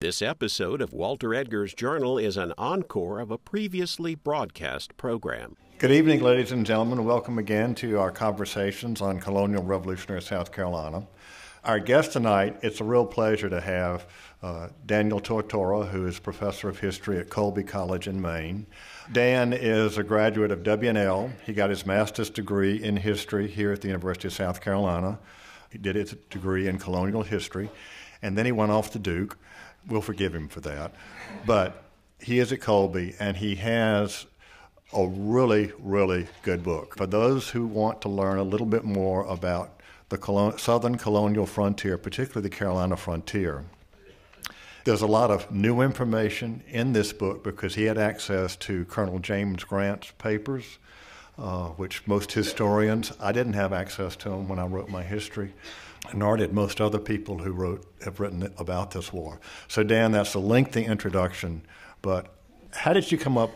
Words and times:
This 0.00 0.22
episode 0.22 0.80
of 0.80 0.92
Walter 0.92 1.34
Edgar's 1.34 1.74
Journal 1.74 2.18
is 2.18 2.36
an 2.36 2.54
encore 2.56 3.18
of 3.18 3.32
a 3.32 3.36
previously 3.36 4.14
broadcast 4.14 4.96
program. 4.96 5.56
Good 5.78 5.90
evening, 5.90 6.22
ladies 6.22 6.52
and 6.52 6.64
gentlemen. 6.64 7.04
Welcome 7.04 7.36
again 7.36 7.74
to 7.74 7.98
our 7.98 8.12
conversations 8.12 9.00
on 9.00 9.18
colonial 9.18 9.64
revolutionary 9.64 10.22
South 10.22 10.52
Carolina. 10.52 11.08
Our 11.64 11.80
guest 11.80 12.12
tonight, 12.12 12.60
it's 12.62 12.80
a 12.80 12.84
real 12.84 13.04
pleasure 13.04 13.50
to 13.50 13.60
have 13.60 14.06
uh, 14.40 14.68
Daniel 14.86 15.20
Tortora, 15.20 15.88
who 15.88 16.06
is 16.06 16.20
professor 16.20 16.68
of 16.68 16.78
history 16.78 17.18
at 17.18 17.28
Colby 17.28 17.64
College 17.64 18.06
in 18.06 18.20
Maine. 18.20 18.68
Dan 19.10 19.52
is 19.52 19.98
a 19.98 20.04
graduate 20.04 20.52
of 20.52 20.62
W&L. 20.62 21.32
He 21.44 21.52
got 21.52 21.70
his 21.70 21.84
master's 21.84 22.30
degree 22.30 22.80
in 22.80 22.98
history 22.98 23.48
here 23.48 23.72
at 23.72 23.80
the 23.80 23.88
University 23.88 24.28
of 24.28 24.34
South 24.34 24.60
Carolina. 24.60 25.18
He 25.72 25.78
did 25.78 25.96
his 25.96 26.14
degree 26.30 26.68
in 26.68 26.78
colonial 26.78 27.24
history, 27.24 27.68
and 28.22 28.38
then 28.38 28.46
he 28.46 28.52
went 28.52 28.70
off 28.70 28.92
to 28.92 29.00
Duke 29.00 29.36
we'll 29.88 30.00
forgive 30.00 30.34
him 30.34 30.48
for 30.48 30.60
that. 30.60 30.94
But 31.46 31.82
he 32.20 32.38
is 32.38 32.52
at 32.52 32.60
Colby, 32.60 33.14
and 33.18 33.36
he 33.36 33.56
has 33.56 34.26
a 34.92 35.06
really, 35.06 35.72
really 35.78 36.26
good 36.42 36.62
book. 36.62 36.96
For 36.96 37.06
those 37.06 37.50
who 37.50 37.66
want 37.66 38.00
to 38.02 38.08
learn 38.08 38.38
a 38.38 38.42
little 38.42 38.66
bit 38.66 38.84
more 38.84 39.24
about 39.24 39.80
the 40.08 40.18
colon- 40.18 40.58
southern 40.58 40.96
colonial 40.96 41.46
frontier, 41.46 41.98
particularly 41.98 42.48
the 42.48 42.54
Carolina 42.54 42.96
frontier, 42.96 43.64
there's 44.84 45.02
a 45.02 45.06
lot 45.06 45.30
of 45.30 45.50
new 45.52 45.82
information 45.82 46.62
in 46.68 46.94
this 46.94 47.12
book 47.12 47.44
because 47.44 47.74
he 47.74 47.84
had 47.84 47.98
access 47.98 48.56
to 48.56 48.86
Colonel 48.86 49.18
James 49.18 49.62
Grant's 49.62 50.12
papers, 50.12 50.78
uh, 51.36 51.68
which 51.70 52.06
most 52.06 52.32
historians, 52.32 53.12
I 53.20 53.32
didn't 53.32 53.52
have 53.52 53.74
access 53.74 54.16
to 54.16 54.30
them 54.30 54.48
when 54.48 54.58
I 54.58 54.66
wrote 54.66 54.88
my 54.88 55.02
history 55.02 55.52
nor 56.14 56.36
did 56.36 56.52
most 56.52 56.80
other 56.80 56.98
people 56.98 57.38
who 57.38 57.52
wrote 57.52 57.84
have 58.04 58.20
written 58.20 58.52
about 58.58 58.90
this 58.92 59.12
war. 59.12 59.40
So, 59.66 59.82
Dan, 59.82 60.12
that's 60.12 60.34
a 60.34 60.38
lengthy 60.38 60.84
introduction, 60.84 61.62
but 62.02 62.34
how 62.72 62.92
did 62.92 63.10
you 63.10 63.18
come 63.18 63.36
up? 63.36 63.50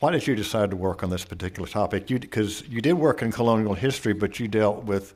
Why 0.00 0.10
did 0.10 0.26
you 0.26 0.34
decide 0.34 0.70
to 0.70 0.76
work 0.76 1.02
on 1.02 1.10
this 1.10 1.24
particular 1.24 1.68
topic? 1.68 2.06
Because 2.08 2.62
you, 2.62 2.68
you, 2.70 2.80
did 2.80 2.94
work 2.94 3.22
in 3.22 3.30
colonial 3.30 3.74
history, 3.74 4.12
but 4.12 4.40
you 4.40 4.48
dealt 4.48 4.84
with 4.84 5.14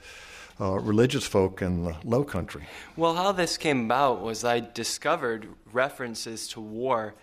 uh, 0.61 0.79
religious 0.79 1.27
folk 1.27 1.61
in 1.61 1.85
the 1.85 1.97
Low 2.05 2.23
Country. 2.23 2.67
Well, 2.97 3.15
how 3.15 3.33
this 3.33 3.57
came 3.57 3.87
about 3.87 4.23
was 4.23 4.45
I 4.45 4.61
discovered 4.61 5.49
references 5.73 6.47
to 6.49 6.61
war 6.61 7.15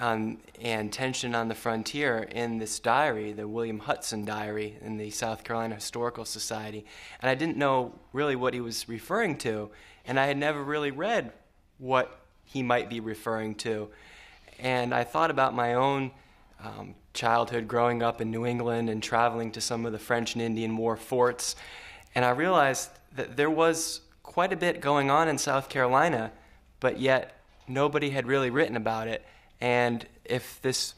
um, 0.00 0.38
and 0.62 0.90
tension 0.90 1.34
on 1.34 1.48
the 1.48 1.54
frontier 1.54 2.22
in 2.22 2.56
this 2.56 2.80
diary, 2.80 3.32
the 3.32 3.46
William 3.46 3.78
Hudson 3.78 4.24
diary 4.24 4.78
in 4.80 4.96
the 4.96 5.10
South 5.10 5.44
Carolina 5.44 5.74
Historical 5.74 6.24
Society. 6.24 6.86
And 7.20 7.28
I 7.28 7.34
didn't 7.34 7.58
know 7.58 7.92
really 8.14 8.34
what 8.34 8.54
he 8.54 8.62
was 8.62 8.88
referring 8.88 9.36
to, 9.38 9.68
and 10.06 10.18
I 10.18 10.26
had 10.26 10.38
never 10.38 10.64
really 10.64 10.90
read 10.90 11.32
what 11.76 12.18
he 12.46 12.62
might 12.62 12.88
be 12.88 12.98
referring 12.98 13.54
to. 13.56 13.90
And 14.58 14.94
I 14.94 15.04
thought 15.04 15.30
about 15.30 15.54
my 15.54 15.74
own 15.74 16.12
um, 16.64 16.94
childhood 17.12 17.68
growing 17.68 18.02
up 18.02 18.22
in 18.22 18.30
New 18.30 18.46
England 18.46 18.88
and 18.88 19.02
traveling 19.02 19.52
to 19.52 19.60
some 19.60 19.84
of 19.84 19.92
the 19.92 19.98
French 19.98 20.34
and 20.34 20.40
Indian 20.40 20.78
War 20.78 20.96
forts, 20.96 21.56
and 22.14 22.24
I 22.24 22.30
realized 22.30 22.88
that 23.16 23.36
there 23.36 23.50
was 23.50 24.00
quite 24.22 24.52
a 24.52 24.56
bit 24.56 24.80
going 24.80 25.10
on 25.10 25.28
in 25.28 25.36
South 25.36 25.68
Carolina, 25.68 26.32
but 26.80 26.98
yet 26.98 27.42
nobody 27.68 28.10
had 28.10 28.26
really 28.26 28.48
written 28.48 28.76
about 28.76 29.06
it. 29.06 29.24
And 29.60 30.06
if 30.24 30.60
this 30.62 30.94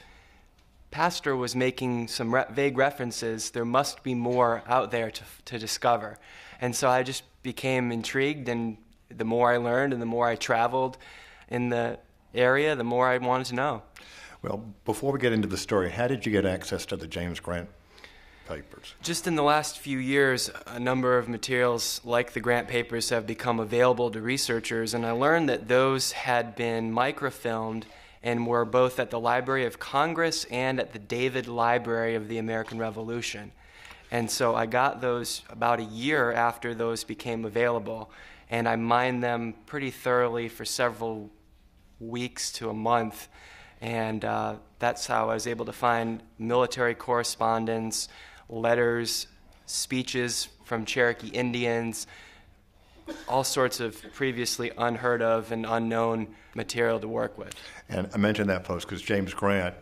pastor 0.90 1.34
was 1.34 1.56
making 1.56 2.08
some 2.08 2.34
re- 2.34 2.44
vague 2.50 2.76
references, 2.78 3.50
there 3.50 3.64
must 3.64 4.02
be 4.02 4.14
more 4.14 4.62
out 4.66 4.90
there 4.90 5.10
to, 5.10 5.22
to 5.46 5.58
discover. 5.58 6.18
And 6.60 6.76
so 6.76 6.88
I 6.88 7.02
just 7.02 7.24
became 7.42 7.90
intrigued, 7.90 8.48
and 8.48 8.76
the 9.08 9.24
more 9.24 9.52
I 9.52 9.56
learned 9.56 9.92
and 9.92 10.00
the 10.00 10.06
more 10.06 10.28
I 10.28 10.36
traveled 10.36 10.96
in 11.48 11.70
the 11.70 11.98
area, 12.34 12.76
the 12.76 12.84
more 12.84 13.08
I 13.08 13.18
wanted 13.18 13.46
to 13.48 13.54
know. 13.54 13.82
Well, 14.42 14.64
before 14.84 15.12
we 15.12 15.18
get 15.18 15.32
into 15.32 15.48
the 15.48 15.56
story, 15.56 15.90
how 15.90 16.08
did 16.08 16.24
you 16.26 16.32
get 16.32 16.44
access 16.44 16.86
to 16.86 16.96
the 16.96 17.06
James 17.06 17.40
Grant 17.40 17.68
papers? 18.48 18.94
Just 19.02 19.26
in 19.26 19.36
the 19.36 19.42
last 19.42 19.78
few 19.78 19.98
years, 19.98 20.50
a 20.66 20.80
number 20.80 21.16
of 21.18 21.28
materials 21.28 22.00
like 22.04 22.32
the 22.32 22.40
Grant 22.40 22.68
papers 22.68 23.10
have 23.10 23.26
become 23.26 23.60
available 23.60 24.10
to 24.10 24.20
researchers, 24.20 24.94
and 24.94 25.06
I 25.06 25.12
learned 25.12 25.48
that 25.48 25.68
those 25.68 26.12
had 26.12 26.56
been 26.56 26.92
microfilmed 26.92 27.84
and 28.22 28.46
were 28.46 28.64
both 28.64 28.98
at 29.00 29.10
the 29.10 29.18
Library 29.18 29.64
of 29.64 29.78
Congress 29.78 30.44
and 30.44 30.78
at 30.78 30.92
the 30.92 30.98
David 30.98 31.48
Library 31.48 32.14
of 32.14 32.28
the 32.28 32.38
American 32.38 32.78
Revolution. 32.78 33.52
And 34.10 34.30
so 34.30 34.54
I 34.54 34.66
got 34.66 35.00
those 35.00 35.42
about 35.48 35.80
a 35.80 35.84
year 35.84 36.32
after 36.32 36.74
those 36.74 37.02
became 37.02 37.44
available, 37.44 38.10
and 38.50 38.68
I 38.68 38.76
mined 38.76 39.22
them 39.22 39.54
pretty 39.66 39.90
thoroughly 39.90 40.48
for 40.48 40.64
several 40.64 41.30
weeks 41.98 42.52
to 42.52 42.68
a 42.68 42.74
month. 42.74 43.28
And 43.80 44.24
uh, 44.24 44.56
that's 44.78 45.06
how 45.06 45.30
I 45.30 45.34
was 45.34 45.46
able 45.46 45.64
to 45.64 45.72
find 45.72 46.22
military 46.38 46.94
correspondence, 46.94 48.08
letters, 48.48 49.26
speeches 49.66 50.48
from 50.64 50.84
Cherokee 50.84 51.28
Indians, 51.28 52.06
all 53.28 53.44
sorts 53.44 53.80
of 53.80 54.00
previously 54.12 54.70
unheard 54.76 55.22
of 55.22 55.52
and 55.52 55.66
unknown 55.66 56.28
material 56.54 57.00
to 57.00 57.08
work 57.08 57.38
with. 57.38 57.54
And 57.88 58.08
I 58.14 58.18
mentioned 58.18 58.50
that 58.50 58.64
post 58.64 58.86
because 58.86 59.02
James 59.02 59.34
Grant, 59.34 59.74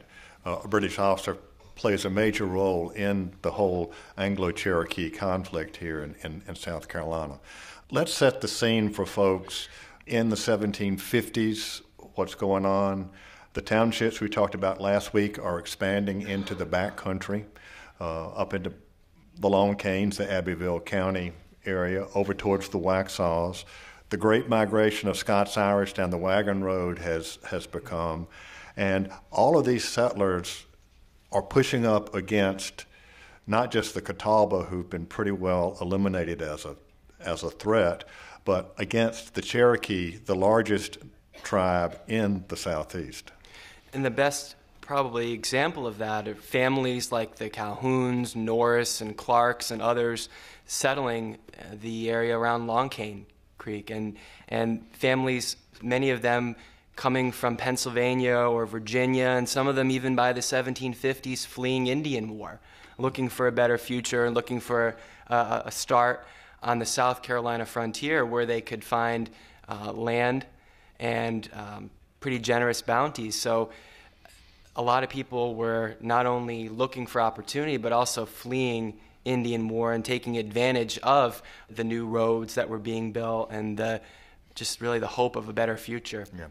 uh, 0.45 0.59
a 0.65 0.69
British 0.69 0.99
officer, 0.99 1.37
plays 1.75 2.05
a 2.05 2.11
major 2.11 2.45
role 2.45 2.91
in 2.91 3.33
the 3.43 3.53
whole 3.53 3.93
Anglo 4.19 4.51
Cherokee 4.51 5.11
conflict 5.11 5.79
here 5.79 6.03
in, 6.03 6.15
in, 6.23 6.43
in, 6.47 6.55
South 6.55 6.89
Carolina. 6.89 7.41
Let's 7.91 8.13
set 8.13 8.43
the 8.43 8.49
scene 8.49 8.91
for 8.91 9.07
folks 9.07 9.69
in 10.07 10.29
the 10.29 10.37
1750s, 10.37 11.81
what's 12.17 12.35
going 12.35 12.67
on. 12.67 13.11
The 13.55 13.63
townships 13.63 14.21
we 14.21 14.29
talked 14.29 14.55
about 14.55 14.81
last 14.81 15.15
week 15.15 15.39
are 15.39 15.59
expanding 15.59 16.23
into 16.23 16.55
the 16.55 16.67
back 16.67 16.97
country, 16.97 17.47
uh, 17.99 18.29
up 18.33 18.53
into 18.53 18.75
the 19.39 19.49
Long 19.49 19.75
Canes, 19.75 20.19
the 20.19 20.31
Abbeville 20.31 20.81
County 20.81 21.33
area, 21.67 22.07
over 22.15 22.35
towards 22.35 22.69
the 22.69 22.79
Waxhaws 22.79 23.65
the 24.11 24.17
great 24.17 24.49
migration 24.49 25.09
of 25.09 25.17
Scots 25.17 25.57
Irish 25.57 25.93
down 25.93 26.11
the 26.11 26.19
Wagon 26.19 26.63
Road 26.63 26.99
has, 26.99 27.39
has 27.47 27.67
become. 27.67 28.27
And 28.77 29.11
all 29.31 29.57
of 29.57 29.65
these 29.65 29.85
settlers 29.85 30.67
are 31.33 31.43
pushing 31.43 31.87
up 31.87 32.13
against 32.15 32.87
not 33.47 33.71
just 33.71 33.95
the 33.95 34.03
Catawba, 34.03 34.65
who've 34.65 34.91
been 34.91 35.07
pretty 35.07 35.31
well 35.31 35.77
eliminated 35.81 36.43
as 36.43 36.65
a, 36.65 36.77
as 37.21 37.43
a 37.43 37.51
threat, 37.51 38.05
but 38.45 38.75
against 38.79 39.35
the 39.35 39.43
Cherokee, 39.43 40.17
the 40.17 40.35
largest 40.35 40.99
tribe 41.45 41.99
in 42.09 42.45
the 42.49 42.57
Southeast. 42.57 43.31
And 43.93 44.05
the 44.05 44.11
best 44.11 44.57
probably 44.91 45.31
example 45.31 45.87
of 45.87 45.99
that 45.99 46.27
are 46.27 46.35
families 46.35 47.13
like 47.13 47.37
the 47.37 47.49
Calhouns, 47.49 48.35
Norris, 48.35 49.01
and 49.01 49.17
Clarks, 49.17 49.71
and 49.71 49.81
others 49.81 50.29
settling 50.67 51.39
the 51.81 52.11
area 52.11 52.37
around 52.37 52.67
Long 52.67 52.89
Cane 52.89 53.25
Creek, 53.57 53.91
and 53.91 54.17
and 54.49 54.85
families, 54.91 55.55
many 55.81 56.11
of 56.11 56.23
them 56.23 56.57
coming 56.97 57.31
from 57.31 57.57
Pennsylvania 57.57 58.35
or 58.35 58.67
Virginia, 58.67 59.27
and 59.27 59.49
some 59.49 59.69
of 59.69 59.77
them 59.77 59.93
even 59.93 60.17
by 60.17 60.33
the 60.33 60.41
1750s 60.41 61.47
fleeing 61.47 61.87
Indian 61.87 62.37
War, 62.37 62.59
looking 62.99 63.29
for 63.29 63.47
a 63.47 63.53
better 63.53 63.79
future 63.79 64.25
and 64.25 64.35
looking 64.35 64.59
for 64.59 64.97
a, 65.29 65.63
a 65.67 65.71
start 65.71 66.27
on 66.65 66.81
the 66.81 66.85
South 66.85 67.23
Carolina 67.23 67.65
frontier 67.65 68.27
where 68.27 68.45
they 68.45 68.61
could 68.61 68.83
find 68.83 69.31
uh, 69.69 69.93
land 69.93 70.47
and 70.99 71.49
um, 71.53 71.91
pretty 72.19 72.41
generous 72.41 72.83
bounties. 72.83 73.41
So 73.41 73.71
a 74.77 74.83
lot 74.83 75.03
of 75.03 75.11
people 75.11 75.55
were 75.55 75.97
not 76.01 76.27
only 76.27 76.69
looking 76.69 77.07
for 77.07 77.21
opportunity 77.21 77.77
but 77.77 77.93
also 77.93 78.27
fleeing 78.27 78.99
Indian 79.25 79.69
War 79.69 79.93
and 79.93 80.05
taking 80.05 80.39
advantage 80.39 80.99
of 80.99 81.43
the 81.69 81.85
new 81.85 82.07
roads 82.07 82.55
that 82.55 82.69
were 82.69 82.79
being 82.79 83.13
built 83.13 83.51
and 83.51 83.77
the 83.77 84.01
just 84.55 84.81
really 84.81 84.99
the 84.99 85.07
hope 85.07 85.37
of 85.37 85.49
a 85.49 85.53
better 85.53 85.77
future. 85.77 86.27
Yeah, 86.37 86.47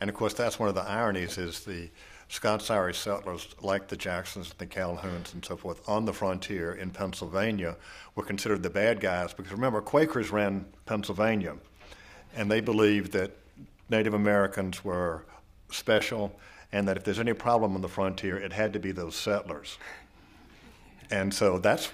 and 0.00 0.10
of 0.10 0.16
course 0.16 0.34
that's 0.34 0.58
one 0.58 0.68
of 0.68 0.74
the 0.74 0.82
ironies 0.82 1.38
is 1.38 1.60
the 1.60 1.90
Scots 2.28 2.70
Irish 2.70 2.98
settlers 2.98 3.54
like 3.60 3.88
the 3.88 3.96
Jacksons 3.96 4.50
and 4.50 4.58
the 4.58 4.66
Calhouns 4.66 5.34
and 5.34 5.44
so 5.44 5.56
forth 5.56 5.86
on 5.88 6.04
the 6.04 6.12
frontier 6.12 6.72
in 6.72 6.90
Pennsylvania 6.90 7.76
were 8.14 8.24
considered 8.24 8.62
the 8.62 8.70
bad 8.70 8.98
guys 8.98 9.34
because 9.34 9.52
remember 9.52 9.80
Quakers 9.80 10.30
ran 10.30 10.64
Pennsylvania, 10.86 11.54
and 12.34 12.50
they 12.50 12.60
believed 12.60 13.12
that 13.12 13.36
Native 13.90 14.14
Americans 14.14 14.84
were 14.84 15.24
special 15.70 16.34
and 16.74 16.88
that 16.88 16.96
if 16.96 17.04
there's 17.04 17.20
any 17.20 17.32
problem 17.32 17.76
on 17.76 17.80
the 17.82 17.88
frontier, 17.88 18.36
it 18.36 18.52
had 18.52 18.72
to 18.72 18.80
be 18.80 18.90
those 18.90 19.14
settlers. 19.14 19.78
And 21.10 21.32
so 21.32 21.58
that's 21.58 21.90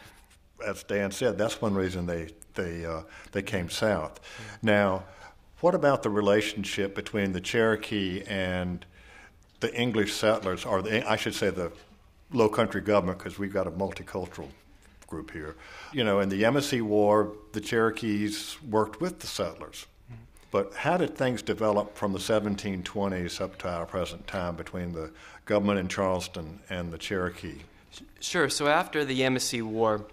as 0.67 0.83
Dan 0.83 1.11
said, 1.11 1.39
that's 1.39 1.61
one 1.61 1.75
reason 1.75 2.07
they 2.07 2.31
they 2.55 2.85
uh, 2.85 3.03
they 3.33 3.43
came 3.43 3.69
south. 3.69 4.21
Now, 4.63 5.05
what 5.61 5.75
about 5.75 6.03
the 6.03 6.11
relationship 6.11 6.95
between 6.95 7.33
the 7.33 7.41
Cherokee 7.41 8.23
and 8.27 8.85
the 9.61 9.75
English 9.75 10.15
settlers, 10.15 10.65
or 10.65 10.81
the, 10.81 11.09
I 11.09 11.17
should 11.17 11.35
say 11.35 11.51
the 11.51 11.71
Low 12.33 12.49
Country 12.49 12.81
government, 12.81 13.19
because 13.19 13.39
we've 13.39 13.53
got 13.53 13.67
a 13.67 13.71
multicultural 13.71 14.49
group 15.07 15.31
here. 15.33 15.57
You 15.93 16.05
know, 16.05 16.21
in 16.21 16.31
the 16.31 16.43
Yamasee 16.43 16.81
War, 16.81 17.33
the 17.53 17.61
Cherokees 17.61 18.57
worked 18.63 19.01
with 19.01 19.19
the 19.21 19.27
settlers. 19.27 19.87
But 20.51 20.75
how 20.75 20.97
did 20.97 21.17
things 21.17 21.43
develop 21.43 21.97
from 21.97 22.13
the 22.13 22.19
1720s 22.19 23.41
up 23.41 23.57
to 23.59 23.69
our 23.69 23.87
present 23.87 24.27
time 24.27 24.57
between 24.57 24.93
the 24.93 25.11
government 25.45 25.79
in 25.79 25.89
Charleston 25.89 26.61
and 26.69 26.93
the 26.93 26.99
Cherokee? 26.99 27.61
Sure. 28.21 28.49
So 28.49 28.67
after 28.67 29.05
the 29.05 29.21
Yamasee 29.21 29.63
War, 29.63 30.07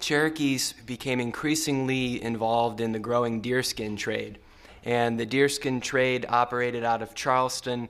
Cherokees 0.00 0.74
became 0.86 1.20
increasingly 1.20 2.22
involved 2.22 2.80
in 2.80 2.92
the 2.92 2.98
growing 2.98 3.40
deerskin 3.40 3.96
trade. 3.96 4.38
And 4.84 5.18
the 5.18 5.26
deerskin 5.26 5.80
trade 5.80 6.26
operated 6.28 6.84
out 6.84 7.00
of 7.00 7.14
Charleston. 7.14 7.88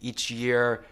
Each 0.00 0.30
year, 0.30 0.84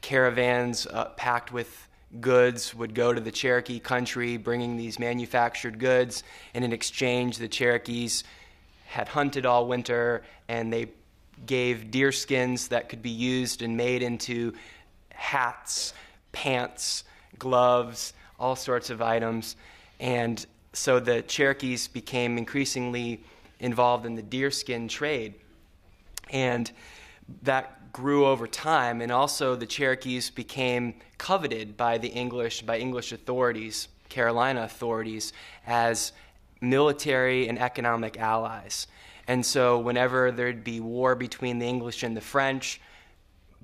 caravans 0.00 0.86
uh, 0.86 1.06
packed 1.16 1.52
with 1.52 1.88
goods 2.20 2.74
would 2.74 2.94
go 2.94 3.12
to 3.12 3.20
the 3.20 3.32
Cherokee 3.32 3.80
country, 3.80 4.36
bringing 4.36 4.76
these 4.76 4.98
manufactured 4.98 5.78
goods. 5.78 6.22
And 6.54 6.64
in 6.64 6.72
exchange, 6.72 7.38
the 7.38 7.48
Cherokees 7.48 8.24
had 8.94 9.08
hunted 9.08 9.44
all 9.44 9.66
winter 9.66 10.22
and 10.46 10.72
they 10.72 10.86
gave 11.46 11.90
deer 11.90 12.12
skins 12.12 12.68
that 12.68 12.88
could 12.88 13.02
be 13.02 13.10
used 13.10 13.60
and 13.60 13.76
made 13.76 14.04
into 14.04 14.52
hats, 15.10 15.92
pants, 16.30 17.02
gloves, 17.36 18.14
all 18.38 18.54
sorts 18.54 18.90
of 18.90 19.02
items. 19.02 19.56
And 19.98 20.46
so 20.72 21.00
the 21.00 21.22
Cherokees 21.22 21.88
became 21.88 22.38
increasingly 22.38 23.24
involved 23.58 24.06
in 24.06 24.14
the 24.14 24.22
deerskin 24.22 24.86
trade. 24.86 25.34
And 26.30 26.70
that 27.42 27.92
grew 27.92 28.26
over 28.26 28.46
time, 28.46 29.00
and 29.00 29.10
also 29.10 29.56
the 29.56 29.66
Cherokees 29.66 30.30
became 30.30 30.94
coveted 31.18 31.76
by 31.76 31.98
the 31.98 32.08
English, 32.08 32.62
by 32.62 32.78
English 32.78 33.10
authorities, 33.10 33.88
Carolina 34.08 34.62
authorities, 34.62 35.32
as 35.66 36.12
military 36.70 37.48
and 37.48 37.58
economic 37.58 38.18
allies. 38.18 38.86
And 39.26 39.44
so, 39.44 39.78
whenever 39.78 40.30
there'd 40.30 40.64
be 40.64 40.80
war 40.80 41.14
between 41.14 41.58
the 41.58 41.66
English 41.66 42.02
and 42.02 42.16
the 42.16 42.20
French, 42.20 42.80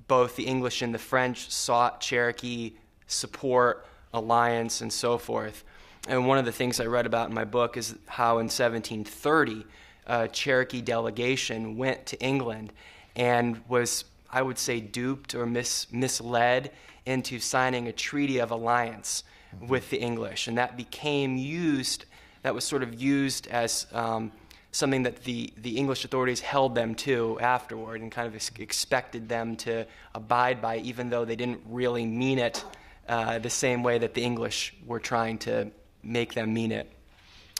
both 0.09 0.37
the 0.37 0.45
English 0.45 0.83
and 0.83 0.95
the 0.95 0.99
French 0.99 1.51
sought 1.51 2.01
Cherokee 2.01 2.73
support, 3.07 3.87
alliance, 4.15 4.81
and 4.81 4.93
so 4.93 5.19
forth. 5.19 5.65
And 6.09 6.27
one 6.27 6.39
of 6.39 6.45
the 6.45 6.53
things 6.53 6.81
I 6.81 6.87
read 6.87 7.07
about 7.07 7.29
in 7.29 7.35
my 7.35 7.45
book 7.45 7.77
is 7.77 7.95
how 8.07 8.39
in 8.39 8.47
1730, 8.47 9.67
a 10.07 10.29
Cherokee 10.29 10.81
delegation 10.81 11.77
went 11.77 12.07
to 12.07 12.21
England 12.21 12.73
and 13.15 13.61
was, 13.69 14.05
I 14.31 14.43
would 14.43 14.59
say, 14.59 14.81
duped 14.81 15.35
or 15.35 15.47
mis- 15.47 15.87
misled 15.93 16.73
into 17.07 17.39
signing 17.39 17.87
a 17.87 17.93
treaty 17.93 18.39
of 18.39 18.51
alliance 18.51 19.25
mm-hmm. 19.55 19.69
with 19.69 19.91
the 19.91 20.01
English. 20.01 20.49
And 20.49 20.57
that 20.59 20.77
became 20.77 21.37
used, 21.37 22.07
that 22.43 22.55
was 22.55 22.65
sort 22.65 22.83
of 22.83 23.01
used 23.01 23.47
as 23.49 23.87
um, 23.93 24.33
something 24.73 25.03
that 25.03 25.25
the, 25.25 25.53
the 25.57 25.77
English 25.77 26.05
authorities 26.05 26.41
held 26.41 26.75
them 26.75 26.95
to 26.95 27.39
afterward 27.41 28.01
and 28.01 28.11
kind 28.13 28.29
of 28.29 28.35
ex- 28.35 28.51
expected 28.59 29.29
them 29.29 29.57
to 29.57 29.87
abide 30.15 30.63
by, 30.63 30.79
even 30.79 31.11
though 31.11 31.25
they 31.25 31.37
didn't 31.37 31.61
really 31.67 32.07
mean 32.07 32.39
it 32.39 32.65
uh, 33.09 33.39
the 33.39 33.51
same 33.51 33.83
way 33.83 33.99
that 33.99 34.15
the 34.15 34.23
English 34.23 34.75
were 34.87 35.01
trying 35.01 35.39
to 35.39 35.71
make 36.03 36.35
them 36.35 36.55
mean 36.55 36.73
it. 36.73 36.91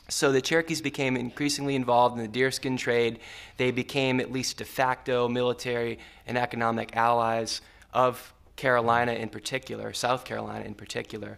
So 0.07 0.31
the 0.31 0.41
Cherokees 0.41 0.81
became 0.81 1.15
increasingly 1.15 1.75
involved 1.75 2.17
in 2.17 2.21
the 2.21 2.27
deerskin 2.27 2.77
trade. 2.77 3.19
They 3.57 3.71
became 3.71 4.19
at 4.19 4.31
least 4.31 4.57
de 4.57 4.65
facto 4.65 5.27
military 5.27 5.99
and 6.27 6.37
economic 6.37 6.95
allies 6.97 7.61
of 7.93 8.33
Carolina 8.55 9.13
in 9.13 9.29
particular, 9.29 9.93
South 9.93 10.25
Carolina 10.25 10.65
in 10.65 10.73
particular. 10.73 11.37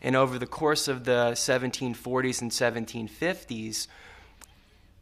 And 0.00 0.14
over 0.14 0.38
the 0.38 0.46
course 0.46 0.88
of 0.88 1.04
the 1.04 1.32
1740s 1.32 2.42
and 2.42 2.50
1750s, 2.50 3.88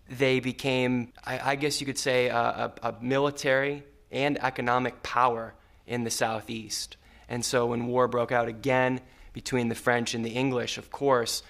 they 0.08 0.40
became, 0.40 1.12
I, 1.24 1.52
I 1.52 1.54
guess 1.56 1.80
you 1.80 1.86
could 1.86 1.98
say, 1.98 2.28
a, 2.28 2.36
a, 2.36 2.72
a 2.82 2.94
military 3.00 3.82
and 4.10 4.42
economic 4.42 5.02
power 5.02 5.54
in 5.86 6.04
the 6.04 6.10
Southeast. 6.10 6.96
And 7.28 7.44
so 7.44 7.66
when 7.66 7.86
war 7.86 8.08
broke 8.08 8.32
out 8.32 8.48
again 8.48 9.00
between 9.32 9.68
the 9.68 9.74
French 9.74 10.14
and 10.14 10.24
the 10.24 10.30
English, 10.30 10.78
of 10.78 10.90
course, 10.90 11.42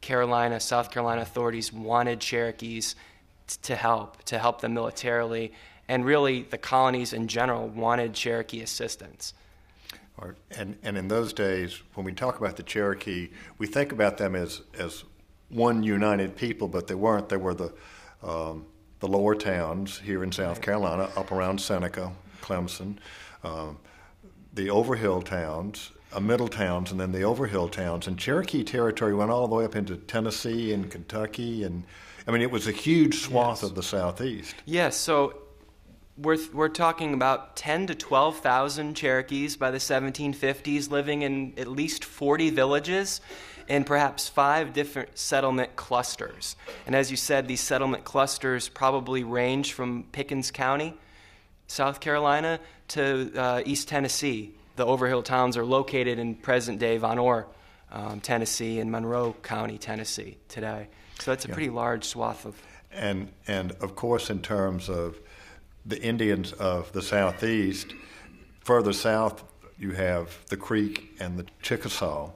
Carolina, 0.00 0.60
South 0.60 0.90
Carolina 0.90 1.22
authorities 1.22 1.72
wanted 1.72 2.20
Cherokees 2.20 2.94
t- 3.46 3.56
to 3.62 3.76
help, 3.76 4.22
to 4.24 4.38
help 4.38 4.60
them 4.60 4.74
militarily, 4.74 5.52
and 5.88 6.04
really 6.04 6.42
the 6.42 6.58
colonies 6.58 7.12
in 7.12 7.28
general 7.28 7.68
wanted 7.68 8.14
Cherokee 8.14 8.60
assistance. 8.60 9.32
And, 10.50 10.76
and 10.82 10.96
in 10.96 11.08
those 11.08 11.32
days, 11.32 11.82
when 11.94 12.04
we 12.04 12.12
talk 12.12 12.38
about 12.38 12.56
the 12.56 12.62
Cherokee, 12.62 13.30
we 13.58 13.66
think 13.66 13.92
about 13.92 14.16
them 14.16 14.34
as, 14.34 14.62
as 14.78 15.04
one 15.48 15.82
united 15.82 16.36
people, 16.36 16.68
but 16.68 16.86
they 16.86 16.94
weren't. 16.94 17.28
They 17.28 17.36
were 17.36 17.54
the, 17.54 17.72
um, 18.22 18.66
the 19.00 19.08
lower 19.08 19.34
towns 19.34 19.98
here 19.98 20.24
in 20.24 20.32
South 20.32 20.60
Carolina, 20.62 21.10
up 21.16 21.32
around 21.32 21.60
Seneca, 21.60 22.12
Clemson, 22.40 22.96
um, 23.44 23.78
the 24.54 24.70
overhill 24.70 25.20
towns, 25.20 25.90
uh, 26.12 26.20
middle 26.20 26.48
towns 26.48 26.90
and 26.90 26.98
then 26.98 27.12
the 27.12 27.22
overhill 27.22 27.68
towns. 27.68 28.06
And 28.06 28.18
Cherokee 28.18 28.64
territory 28.64 29.14
went 29.14 29.30
all 29.30 29.46
the 29.46 29.54
way 29.54 29.64
up 29.64 29.76
into 29.76 29.96
Tennessee 29.96 30.72
and 30.72 30.90
Kentucky. 30.90 31.64
And 31.64 31.84
I 32.26 32.30
mean, 32.30 32.42
it 32.42 32.50
was 32.50 32.66
a 32.66 32.72
huge 32.72 33.20
swath 33.20 33.62
yes. 33.62 33.70
of 33.70 33.74
the 33.74 33.82
southeast. 33.82 34.54
Yes. 34.64 34.96
So 34.96 35.34
we're, 36.16 36.38
we're 36.52 36.68
talking 36.68 37.14
about 37.14 37.56
10 37.56 37.88
to 37.88 37.94
12,000 37.94 38.94
Cherokees 38.94 39.56
by 39.56 39.70
the 39.70 39.78
1750s 39.78 40.90
living 40.90 41.22
in 41.22 41.54
at 41.58 41.68
least 41.68 42.04
40 42.04 42.50
villages 42.50 43.20
and 43.68 43.84
perhaps 43.84 44.28
five 44.28 44.72
different 44.72 45.18
settlement 45.18 45.74
clusters. 45.76 46.56
And 46.86 46.94
as 46.94 47.10
you 47.10 47.16
said, 47.16 47.48
these 47.48 47.60
settlement 47.60 48.04
clusters 48.04 48.68
probably 48.68 49.24
range 49.24 49.72
from 49.72 50.04
Pickens 50.12 50.50
County, 50.50 50.94
South 51.66 52.00
Carolina, 52.00 52.60
to 52.88 53.32
uh, 53.36 53.62
East 53.64 53.88
Tennessee 53.88 54.54
the 54.76 54.86
Overhill 54.86 55.22
towns 55.22 55.56
are 55.56 55.64
located 55.64 56.18
in 56.18 56.34
present 56.34 56.78
day 56.78 56.98
Vonore, 56.98 57.46
um, 57.90 58.20
Tennessee, 58.20 58.78
and 58.78 58.90
Monroe 58.90 59.34
County, 59.42 59.78
Tennessee, 59.78 60.36
today. 60.48 60.88
So 61.18 61.30
that's 61.30 61.46
a 61.46 61.48
yeah. 61.48 61.54
pretty 61.54 61.70
large 61.70 62.04
swath 62.04 62.44
of. 62.44 62.62
And, 62.92 63.32
and 63.46 63.72
of 63.80 63.96
course, 63.96 64.30
in 64.30 64.40
terms 64.40 64.88
of 64.88 65.18
the 65.86 66.02
Indians 66.02 66.52
of 66.52 66.92
the 66.92 67.02
Southeast, 67.02 67.94
further 68.64 68.92
south, 68.92 69.44
you 69.78 69.92
have 69.92 70.44
the 70.48 70.56
Creek 70.56 71.16
and 71.20 71.38
the 71.38 71.46
Chickasaw 71.62 72.30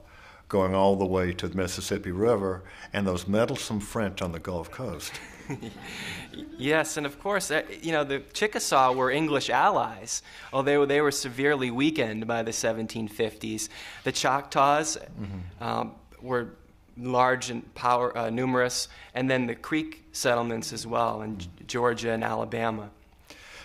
going 0.47 0.75
all 0.75 0.97
the 0.97 1.05
way 1.05 1.31
to 1.31 1.47
the 1.47 1.55
Mississippi 1.55 2.11
River, 2.11 2.61
and 2.91 3.07
those 3.07 3.25
meddlesome 3.25 3.79
French 3.79 4.21
on 4.21 4.33
the 4.33 4.39
Gulf 4.39 4.69
Coast. 4.69 5.13
yes, 6.57 6.97
and 6.97 7.05
of 7.05 7.17
course, 7.19 7.49
uh, 7.51 7.61
you 7.81 7.93
know, 7.93 8.03
the 8.03 8.19
Chickasaw 8.33 8.91
were 8.91 9.09
English 9.09 9.49
allies, 9.49 10.21
although 10.51 10.85
they 10.85 10.99
were 10.99 11.11
severely 11.11 11.71
weakened 11.71 12.27
by 12.27 12.43
the 12.43 12.51
1750s. 12.51 13.69
The 14.03 14.11
Choctaws 14.11 14.97
mm-hmm. 14.97 15.63
um, 15.63 15.95
were 16.21 16.49
large 16.97 17.49
and 17.49 17.73
power, 17.73 18.15
uh, 18.17 18.29
numerous, 18.29 18.89
and 19.13 19.29
then 19.29 19.47
the 19.47 19.55
Creek 19.55 20.03
settlements 20.11 20.73
as 20.73 20.85
well 20.85 21.21
in 21.21 21.39
Georgia 21.65 22.11
and 22.11 22.25
Alabama. 22.25 22.89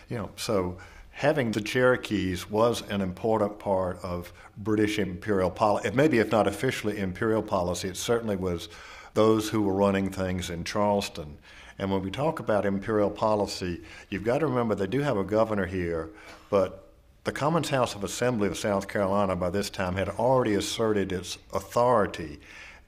You 0.08 0.18
know, 0.18 0.30
so 0.36 0.78
having 1.10 1.50
the 1.50 1.60
Cherokees 1.60 2.50
was 2.50 2.82
an 2.90 3.00
important 3.00 3.58
part 3.58 3.98
of 4.02 4.32
British 4.56 4.98
imperial 4.98 5.50
policy. 5.50 5.90
Maybe 5.92 6.18
if 6.18 6.30
not 6.30 6.46
officially 6.46 6.98
imperial 6.98 7.42
policy, 7.42 7.88
it 7.88 7.96
certainly 7.96 8.36
was 8.36 8.68
those 9.14 9.48
who 9.48 9.62
were 9.62 9.74
running 9.74 10.10
things 10.10 10.50
in 10.50 10.62
Charleston. 10.62 11.38
And 11.78 11.90
when 11.90 12.02
we 12.02 12.10
talk 12.10 12.38
about 12.38 12.64
imperial 12.64 13.10
policy, 13.10 13.82
you've 14.10 14.24
got 14.24 14.38
to 14.38 14.46
remember 14.46 14.74
they 14.74 14.86
do 14.86 15.00
have 15.00 15.16
a 15.16 15.24
governor 15.24 15.66
here, 15.66 16.10
but 16.50 16.86
the 17.24 17.32
Commons 17.32 17.70
House 17.70 17.94
of 17.94 18.04
Assembly 18.04 18.46
of 18.46 18.56
South 18.56 18.86
Carolina 18.86 19.34
by 19.34 19.50
this 19.50 19.68
time 19.68 19.96
had 19.96 20.08
already 20.10 20.54
asserted 20.54 21.12
its 21.12 21.38
authority. 21.52 22.38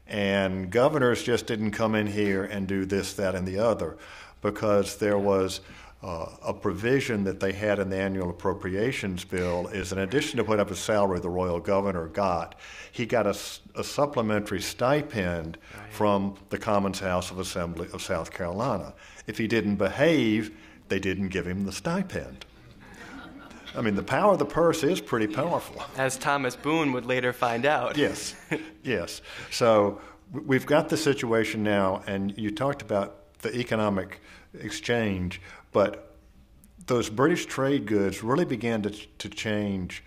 And 0.07 0.71
governors 0.71 1.23
just 1.23 1.47
didn't 1.47 1.73
come 1.73 1.95
in 1.95 2.07
here 2.07 2.45
and 2.45 2.67
do 2.67 2.87
this, 2.87 3.15
that, 3.15 3.35
and 3.35 3.47
the 3.47 3.59
other 3.59 3.97
because 4.41 4.97
there 4.97 5.19
was 5.19 5.61
uh, 6.03 6.27
a 6.43 6.55
provision 6.55 7.25
that 7.25 7.41
they 7.41 7.53
had 7.53 7.79
in 7.81 7.91
the 7.91 7.97
annual 7.97 8.31
appropriations 8.31 9.25
bill 9.25 9.67
is 9.69 9.91
in 9.93 9.99
addition 9.99 10.37
to 10.37 10.45
whatever 10.45 10.75
salary 10.75 11.19
the 11.19 11.29
royal 11.29 11.59
governor 11.59 12.07
got, 12.07 12.55
he 12.93 13.05
got 13.05 13.27
a, 13.27 13.37
a 13.75 13.83
supplementary 13.83 14.61
stipend 14.61 15.59
right. 15.77 15.93
from 15.93 16.37
the 16.51 16.59
Commons 16.59 17.01
House 17.01 17.31
of 17.31 17.39
Assembly 17.41 17.89
of 17.93 18.01
South 18.01 18.31
Carolina. 18.31 18.95
If 19.27 19.39
he 19.39 19.49
didn't 19.49 19.77
behave, 19.77 20.57
they 20.89 21.01
didn't 21.01 21.29
give 21.29 21.47
him 21.47 21.65
the 21.65 21.73
stipend. 21.73 22.45
I 23.77 23.83
mean, 23.83 23.95
the 23.95 24.03
power 24.03 24.33
of 24.33 24.39
the 24.39 24.47
purse 24.47 24.83
is 24.83 25.01
pretty 25.01 25.27
powerful. 25.27 25.83
As 25.97 26.17
Thomas 26.17 26.57
Boone 26.57 26.93
would 26.93 27.07
later 27.07 27.33
find 27.33 27.67
out. 27.67 27.97
yes, 27.97 28.35
yes. 28.83 29.21
So 29.51 30.01
we've 30.33 30.67
got 30.67 30.89
the 30.89 30.97
situation 30.97 31.63
now, 31.63 32.03
and 32.07 32.37
you 32.39 32.51
talked 32.51 32.83
about 32.83 33.39
the 33.41 33.55
economic 33.57 34.21
exchange. 34.61 35.41
But 35.73 36.17
those 36.87 37.11
British 37.11 37.47
trade 37.47 37.87
goods 37.87 38.23
really 38.23 38.45
began 38.45 38.83
to, 38.83 38.91
to 38.91 39.29
change 39.29 40.03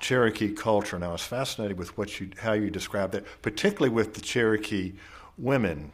Cherokee 0.00 0.52
culture. 0.52 0.96
And 0.96 1.04
I 1.04 1.12
was 1.12 1.22
fascinated 1.22 1.78
with 1.78 1.96
what 1.96 2.20
you, 2.20 2.30
how 2.38 2.52
you 2.52 2.70
described 2.70 3.12
that, 3.12 3.24
particularly 3.42 3.94
with 3.94 4.14
the 4.14 4.20
Cherokee 4.20 4.94
women. 5.38 5.92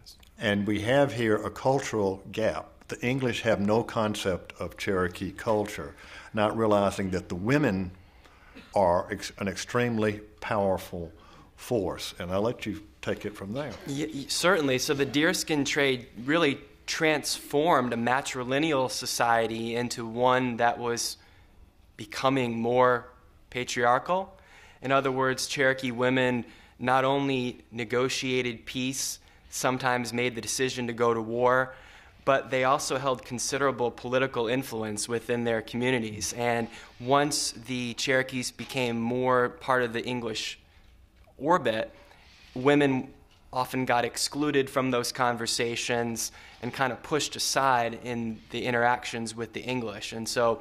Yes. 0.00 0.16
And 0.38 0.66
we 0.66 0.80
have 0.82 1.12
here 1.12 1.36
a 1.36 1.50
cultural 1.50 2.22
gap 2.32 2.70
the 2.88 3.00
English 3.00 3.42
have 3.42 3.60
no 3.60 3.82
concept 3.82 4.52
of 4.60 4.76
Cherokee 4.76 5.32
culture, 5.32 5.94
not 6.34 6.56
realizing 6.56 7.10
that 7.10 7.28
the 7.28 7.34
women 7.34 7.90
are 8.74 9.10
ex- 9.10 9.32
an 9.38 9.48
extremely 9.48 10.20
powerful 10.40 11.10
force. 11.56 12.14
And 12.18 12.30
I'll 12.30 12.42
let 12.42 12.66
you 12.66 12.82
take 13.00 13.24
it 13.24 13.34
from 13.34 13.54
there. 13.54 13.72
Yeah, 13.86 14.06
certainly. 14.28 14.78
So 14.78 14.92
the 14.92 15.06
deerskin 15.06 15.64
trade 15.64 16.06
really 16.24 16.60
transformed 16.86 17.92
a 17.92 17.96
matrilineal 17.96 18.90
society 18.90 19.74
into 19.74 20.06
one 20.06 20.56
that 20.58 20.78
was 20.78 21.16
becoming 21.96 22.58
more 22.58 23.06
patriarchal. 23.50 24.36
In 24.82 24.92
other 24.92 25.10
words, 25.10 25.46
Cherokee 25.46 25.90
women 25.90 26.44
not 26.78 27.04
only 27.04 27.64
negotiated 27.70 28.66
peace, 28.66 29.18
sometimes 29.48 30.12
made 30.12 30.34
the 30.34 30.40
decision 30.40 30.86
to 30.88 30.92
go 30.92 31.14
to 31.14 31.22
war, 31.22 31.74
but 32.24 32.50
they 32.50 32.64
also 32.64 32.98
held 32.98 33.24
considerable 33.24 33.90
political 33.90 34.48
influence 34.48 35.08
within 35.08 35.44
their 35.44 35.62
communities. 35.62 36.32
And 36.32 36.68
once 36.98 37.52
the 37.52 37.94
Cherokees 37.94 38.50
became 38.50 38.98
more 38.98 39.50
part 39.50 39.82
of 39.82 39.92
the 39.92 40.04
English 40.04 40.58
orbit, 41.38 41.90
women 42.54 43.12
often 43.54 43.84
got 43.84 44.04
excluded 44.04 44.68
from 44.68 44.90
those 44.90 45.12
conversations 45.12 46.32
and 46.60 46.74
kind 46.74 46.92
of 46.92 47.00
pushed 47.04 47.36
aside 47.36 48.00
in 48.02 48.40
the 48.50 48.64
interactions 48.64 49.34
with 49.34 49.52
the 49.52 49.60
English. 49.60 50.12
And 50.12 50.28
so 50.28 50.60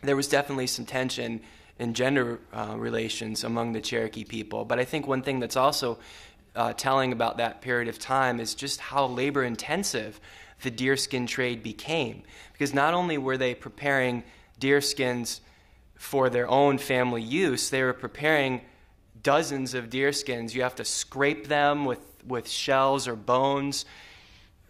there 0.00 0.16
was 0.16 0.26
definitely 0.26 0.68
some 0.68 0.86
tension 0.86 1.42
in 1.78 1.92
gender 1.92 2.40
uh, 2.52 2.74
relations 2.78 3.44
among 3.44 3.74
the 3.74 3.80
Cherokee 3.80 4.24
people. 4.24 4.64
But 4.64 4.78
I 4.78 4.84
think 4.84 5.06
one 5.06 5.22
thing 5.22 5.38
that's 5.38 5.56
also 5.56 5.98
uh, 6.56 6.72
telling 6.72 7.12
about 7.12 7.36
that 7.36 7.60
period 7.60 7.88
of 7.88 7.98
time 7.98 8.40
is 8.40 8.54
just 8.54 8.80
how 8.80 9.04
labor 9.06 9.44
intensive 9.44 10.18
the 10.62 10.70
deerskin 10.70 11.26
trade 11.26 11.62
became. 11.62 12.22
Because 12.54 12.72
not 12.72 12.94
only 12.94 13.18
were 13.18 13.36
they 13.36 13.54
preparing 13.54 14.24
deerskins 14.58 15.40
for 15.94 16.30
their 16.30 16.48
own 16.48 16.78
family 16.78 17.22
use, 17.22 17.68
they 17.68 17.82
were 17.82 17.92
preparing 17.92 18.62
dozens 19.28 19.74
of 19.74 19.90
deer 19.90 20.10
skins. 20.10 20.54
You 20.54 20.62
have 20.62 20.76
to 20.76 20.86
scrape 20.86 21.48
them 21.48 21.84
with, 21.84 22.00
with 22.26 22.48
shells 22.48 23.06
or 23.06 23.14
bones. 23.14 23.84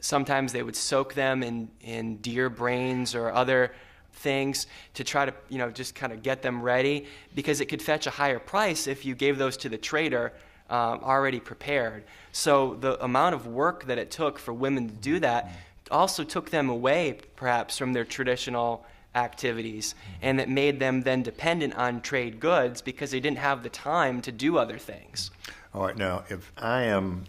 Sometimes 0.00 0.52
they 0.52 0.64
would 0.64 0.74
soak 0.74 1.14
them 1.14 1.44
in, 1.44 1.68
in 1.80 2.16
deer 2.16 2.50
brains 2.50 3.14
or 3.14 3.30
other 3.30 3.72
things 4.14 4.66
to 4.94 5.04
try 5.04 5.26
to, 5.26 5.32
you 5.48 5.58
know, 5.58 5.70
just 5.70 5.94
kind 5.94 6.12
of 6.12 6.24
get 6.24 6.42
them 6.42 6.60
ready 6.60 7.06
because 7.36 7.60
it 7.60 7.66
could 7.66 7.80
fetch 7.80 8.08
a 8.08 8.10
higher 8.10 8.40
price 8.40 8.88
if 8.88 9.04
you 9.04 9.14
gave 9.14 9.38
those 9.38 9.56
to 9.58 9.68
the 9.68 9.78
trader 9.78 10.32
um, 10.70 11.04
already 11.04 11.38
prepared. 11.38 12.02
So 12.32 12.74
the 12.80 13.00
amount 13.04 13.36
of 13.36 13.46
work 13.46 13.84
that 13.84 13.96
it 13.96 14.10
took 14.10 14.40
for 14.40 14.52
women 14.52 14.88
to 14.88 14.94
do 14.96 15.20
that 15.20 15.52
also 15.88 16.24
took 16.24 16.50
them 16.50 16.68
away, 16.68 17.20
perhaps, 17.36 17.78
from 17.78 17.92
their 17.92 18.04
traditional 18.04 18.84
activities, 19.14 19.94
and 20.22 20.38
that 20.38 20.48
made 20.48 20.80
them 20.80 21.02
then 21.02 21.22
dependent 21.22 21.74
on 21.74 22.00
trade 22.00 22.40
goods 22.40 22.82
because 22.82 23.10
they 23.10 23.20
didn't 23.20 23.38
have 23.38 23.62
the 23.62 23.68
time 23.68 24.20
to 24.22 24.32
do 24.32 24.58
other 24.58 24.78
things. 24.78 25.30
All 25.74 25.86
right, 25.86 25.96
now, 25.96 26.24
if 26.28 26.52
I 26.56 26.82
am 26.82 27.24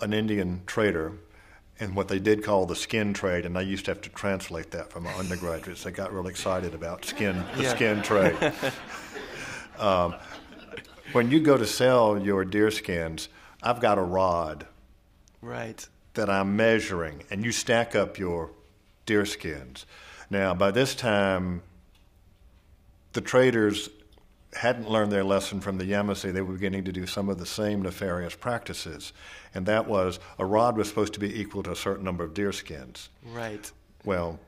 an 0.00 0.12
Indian 0.12 0.62
trader, 0.66 1.12
and 1.78 1.94
what 1.94 2.08
they 2.08 2.18
did 2.18 2.42
call 2.42 2.64
the 2.64 2.76
skin 2.76 3.12
trade, 3.12 3.44
and 3.44 3.58
I 3.58 3.60
used 3.60 3.84
to 3.84 3.90
have 3.90 4.00
to 4.02 4.08
translate 4.10 4.70
that 4.70 4.90
for 4.90 5.00
my 5.00 5.12
undergraduates. 5.14 5.82
They 5.82 5.90
got 5.90 6.12
real 6.12 6.26
excited 6.26 6.74
about 6.74 7.04
skin, 7.04 7.44
the 7.56 7.64
yeah. 7.64 7.74
skin 7.74 8.02
trade. 8.02 8.52
um, 9.78 10.14
when 11.12 11.30
you 11.30 11.40
go 11.40 11.58
to 11.58 11.66
sell 11.66 12.18
your 12.18 12.46
deer 12.46 12.70
skins, 12.70 13.28
I've 13.62 13.80
got 13.80 13.98
a 13.98 14.02
rod. 14.02 14.66
Right 15.42 15.86
that 16.16 16.28
I'm 16.28 16.56
measuring, 16.56 17.22
and 17.30 17.44
you 17.44 17.52
stack 17.52 17.94
up 17.94 18.18
your 18.18 18.50
deer 19.06 19.24
skins. 19.24 19.86
Now, 20.30 20.54
by 20.54 20.70
this 20.70 20.94
time, 20.94 21.62
the 23.12 23.20
traders 23.20 23.88
hadn't 24.52 24.90
learned 24.90 25.12
their 25.12 25.24
lesson 25.24 25.60
from 25.60 25.78
the 25.78 25.84
Yamasee. 25.84 26.32
They 26.32 26.40
were 26.40 26.54
beginning 26.54 26.84
to 26.84 26.92
do 26.92 27.06
some 27.06 27.28
of 27.28 27.38
the 27.38 27.46
same 27.46 27.82
nefarious 27.82 28.34
practices, 28.34 29.12
and 29.54 29.66
that 29.66 29.86
was 29.86 30.18
a 30.38 30.44
rod 30.44 30.76
was 30.76 30.88
supposed 30.88 31.12
to 31.14 31.20
be 31.20 31.40
equal 31.40 31.62
to 31.64 31.72
a 31.72 31.76
certain 31.76 32.04
number 32.04 32.24
of 32.24 32.34
deer 32.34 32.52
skins. 32.52 33.08
Right. 33.24 33.70
Well, 34.04 34.40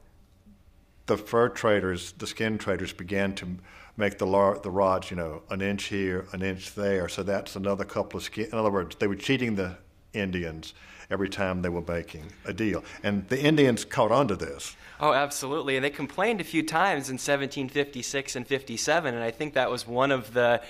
the 1.06 1.16
fur 1.16 1.48
traders, 1.48 2.12
the 2.12 2.26
skin 2.26 2.58
traders, 2.58 2.92
began 2.92 3.34
to 3.36 3.56
make 3.96 4.18
the 4.18 4.26
lar- 4.26 4.58
the 4.58 4.70
rods, 4.70 5.10
you 5.10 5.16
know, 5.16 5.42
an 5.50 5.60
inch 5.60 5.84
here, 5.84 6.26
an 6.32 6.42
inch 6.42 6.74
there. 6.74 7.08
So 7.08 7.22
that's 7.22 7.56
another 7.56 7.84
couple 7.84 8.18
of 8.18 8.24
skin. 8.24 8.46
In 8.52 8.54
other 8.54 8.70
words, 8.70 8.96
they 8.96 9.06
were 9.06 9.16
cheating 9.16 9.56
the 9.56 9.76
Indians 10.14 10.74
every 11.10 11.28
time 11.28 11.62
they 11.62 11.68
were 11.68 11.82
making 11.86 12.24
a 12.44 12.52
deal. 12.52 12.84
And 13.02 13.28
the 13.28 13.40
Indians 13.40 13.84
caught 13.84 14.12
on 14.12 14.28
to 14.28 14.36
this. 14.36 14.76
Oh, 15.00 15.12
absolutely. 15.12 15.76
And 15.76 15.84
they 15.84 15.90
complained 15.90 16.40
a 16.40 16.44
few 16.44 16.62
times 16.62 17.08
in 17.08 17.14
1756 17.14 18.36
and 18.36 18.46
57, 18.46 19.14
and 19.14 19.22
I 19.22 19.30
think 19.30 19.54
that 19.54 19.70
was 19.70 19.86
one 19.86 20.10
of 20.10 20.34
the 20.34 20.60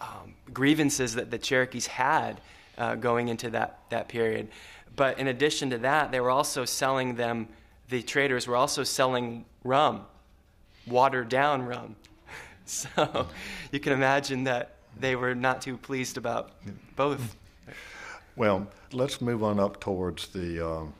um, 0.00 0.34
grievances 0.52 1.14
that 1.14 1.30
the 1.30 1.38
Cherokees 1.38 1.86
had 1.86 2.40
uh, 2.78 2.94
going 2.94 3.28
into 3.28 3.50
that, 3.50 3.80
that 3.90 4.08
period. 4.08 4.48
But 4.94 5.18
in 5.18 5.28
addition 5.28 5.70
to 5.70 5.78
that, 5.78 6.12
they 6.12 6.20
were 6.20 6.30
also 6.30 6.64
selling 6.64 7.16
them, 7.16 7.48
the 7.88 8.02
traders 8.02 8.46
were 8.46 8.56
also 8.56 8.84
selling 8.84 9.44
rum, 9.64 10.06
watered 10.86 11.28
down 11.28 11.62
rum. 11.62 11.96
So 12.64 13.26
you 13.72 13.80
can 13.80 13.92
imagine 13.92 14.44
that 14.44 14.76
they 14.98 15.16
were 15.16 15.34
not 15.34 15.60
too 15.60 15.76
pleased 15.76 16.16
about 16.16 16.52
both. 16.94 17.36
Well, 18.34 18.66
let's 18.92 19.20
move 19.20 19.42
on 19.42 19.60
up 19.60 19.80
towards 19.80 20.28
the 20.28 20.66
um, 20.66 20.94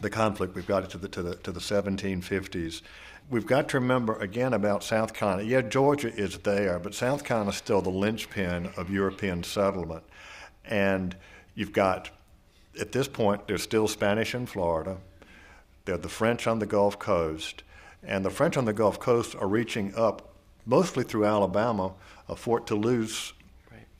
the 0.00 0.10
conflict. 0.10 0.54
We've 0.54 0.66
got 0.66 0.84
it 0.84 0.90
to 0.90 0.98
the 0.98 1.08
to 1.08 1.22
the 1.22 1.34
to 1.36 1.52
the 1.52 1.60
1750s. 1.60 2.82
We've 3.28 3.46
got 3.46 3.68
to 3.70 3.78
remember 3.78 4.16
again 4.16 4.52
about 4.52 4.84
South 4.84 5.12
Carolina. 5.12 5.42
Yeah, 5.42 5.62
Georgia 5.62 6.14
is 6.14 6.38
there, 6.38 6.78
but 6.78 6.94
South 6.94 7.24
Carolina 7.24 7.50
is 7.50 7.56
still 7.56 7.82
the 7.82 7.90
linchpin 7.90 8.70
of 8.76 8.88
European 8.88 9.42
settlement. 9.42 10.04
And 10.64 11.16
you've 11.54 11.72
got, 11.72 12.10
at 12.80 12.92
this 12.92 13.08
point, 13.08 13.48
there's 13.48 13.62
still 13.62 13.88
Spanish 13.88 14.32
in 14.34 14.46
Florida. 14.46 14.98
There 15.86 15.96
are 15.96 15.98
the 15.98 16.08
French 16.08 16.46
on 16.46 16.60
the 16.60 16.66
Gulf 16.66 17.00
Coast. 17.00 17.64
And 18.04 18.24
the 18.24 18.30
French 18.30 18.56
on 18.56 18.64
the 18.64 18.72
Gulf 18.72 19.00
Coast 19.00 19.34
are 19.34 19.48
reaching 19.48 19.92
up, 19.96 20.34
mostly 20.64 21.02
through 21.02 21.24
Alabama. 21.24 21.94
Uh, 22.28 22.36
Fort 22.36 22.66
Toulouse 22.66 23.32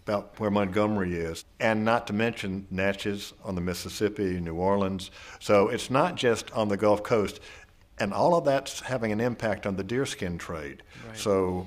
about 0.07 0.39
where 0.39 0.53
Montgomery 0.53 1.17
is, 1.17 1.45
and 1.59 1.85
not 1.85 2.07
to 2.07 2.13
mention 2.13 2.65
Natchez 2.71 3.33
on 3.43 3.57
the 3.57 3.61
Mississippi, 3.61 4.39
New 4.39 4.55
Orleans. 4.55 5.11
So 5.41 5.69
it's 5.69 5.91
not 5.91 6.15
just 6.15 6.49
on 6.53 6.69
the 6.69 6.77
Gulf 6.77 7.03
Coast, 7.03 7.41
and 7.99 8.15
all 8.15 8.37
of 8.37 8.45
that's 8.45 8.81
having 8.81 9.11
an 9.11 9.21
impact 9.21 9.67
on 9.67 9.75
the 9.75 9.83
deerskin 9.83 10.39
trade. 10.39 10.85
Right. 11.09 11.19
So 11.19 11.67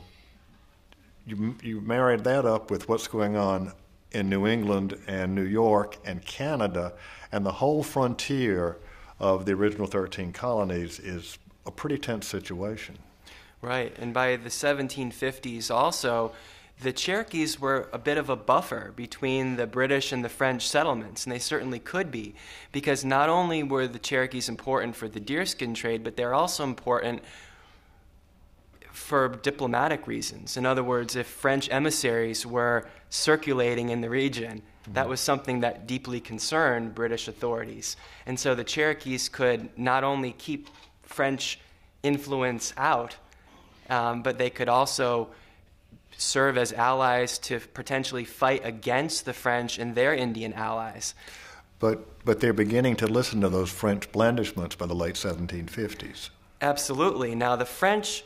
you, 1.28 1.58
you 1.62 1.82
married 1.82 2.24
that 2.24 2.46
up 2.46 2.72
with 2.72 2.88
what's 2.88 3.10
going 3.10 3.36
on 3.36 3.74
in 4.14 4.30
New 4.30 4.48
England 4.48 4.98
and 5.06 5.36
New 5.36 5.44
York 5.44 5.98
and 6.06 6.24
Canada, 6.26 6.94
and 7.34 7.46
the 7.46 7.52
whole 7.52 7.84
frontier 7.84 8.78
of 9.20 9.46
the 9.46 9.52
original 9.52 9.86
13 9.86 10.32
colonies 10.32 10.98
is 10.98 11.38
a 11.66 11.72
pretty 11.72 11.98
tense 11.98 12.26
situation. 12.26 12.98
Right, 13.62 13.94
and 14.00 14.14
by 14.14 14.38
the 14.38 14.50
1750s 14.50 15.70
also, 15.70 16.32
the 16.82 16.94
Cherokees 16.94 17.60
were 17.60 17.90
a 17.92 17.98
bit 17.98 18.18
of 18.18 18.30
a 18.30 18.36
buffer 18.36 18.94
between 18.96 19.58
the 19.58 19.68
British 19.68 20.12
and 20.12 20.24
the 20.24 20.30
French 20.30 20.68
settlements, 20.68 21.26
and 21.26 21.34
they 21.34 21.40
certainly 21.40 21.80
could 21.80 22.10
be, 22.10 22.36
because 22.72 23.04
not 23.04 23.28
only 23.28 23.64
were 23.64 23.88
the 23.88 24.00
Cherokees 24.00 24.48
important 24.48 24.96
for 24.96 25.10
the 25.10 25.20
deerskin 25.20 25.74
trade, 25.74 26.04
but 26.04 26.16
they're 26.16 26.34
also 26.34 26.64
important 26.64 27.22
for 28.92 29.30
diplomatic 29.30 30.08
reasons. 30.08 30.56
In 30.56 30.66
other 30.66 30.84
words, 30.84 31.16
if 31.16 31.28
French 31.28 31.70
emissaries 31.70 32.46
were 32.46 32.88
circulating 33.10 33.90
in 33.90 34.02
the 34.02 34.10
region, 34.10 34.62
that 34.94 35.08
was 35.08 35.20
something 35.20 35.60
that 35.60 35.86
deeply 35.86 36.20
concerned 36.20 36.96
British 36.96 37.28
authorities. 37.28 37.98
And 38.26 38.40
so 38.40 38.56
the 38.56 38.64
Cherokees 38.64 39.30
could 39.30 39.78
not 39.78 40.04
only 40.04 40.32
keep 40.32 40.70
French 41.04 41.60
influence 42.04 42.74
out, 42.78 43.16
um, 43.90 44.22
but 44.22 44.38
they 44.38 44.50
could 44.50 44.70
also 44.70 45.30
serve 46.20 46.58
as 46.58 46.74
allies 46.74 47.40
to 47.40 47.60
potentially 47.60 48.26
fight 48.26 48.62
against 48.66 49.26
the 49.26 49.34
French 49.34 49.80
and 49.80 49.96
their 49.96 50.14
Indian 50.14 50.54
allies. 50.54 51.16
But, 51.80 52.26
but 52.26 52.42
they're 52.42 52.54
beginning 52.54 52.98
to 52.98 53.08
listen 53.08 53.40
to 53.42 53.50
those 53.50 53.72
French 53.72 54.12
blandishments 54.12 54.76
by 54.76 54.86
the 54.86 54.94
late 54.94 55.16
1750s. 55.16 56.30
Absolutely. 56.62 57.36
Now, 57.36 57.56
the 57.56 57.66
French 57.66 58.26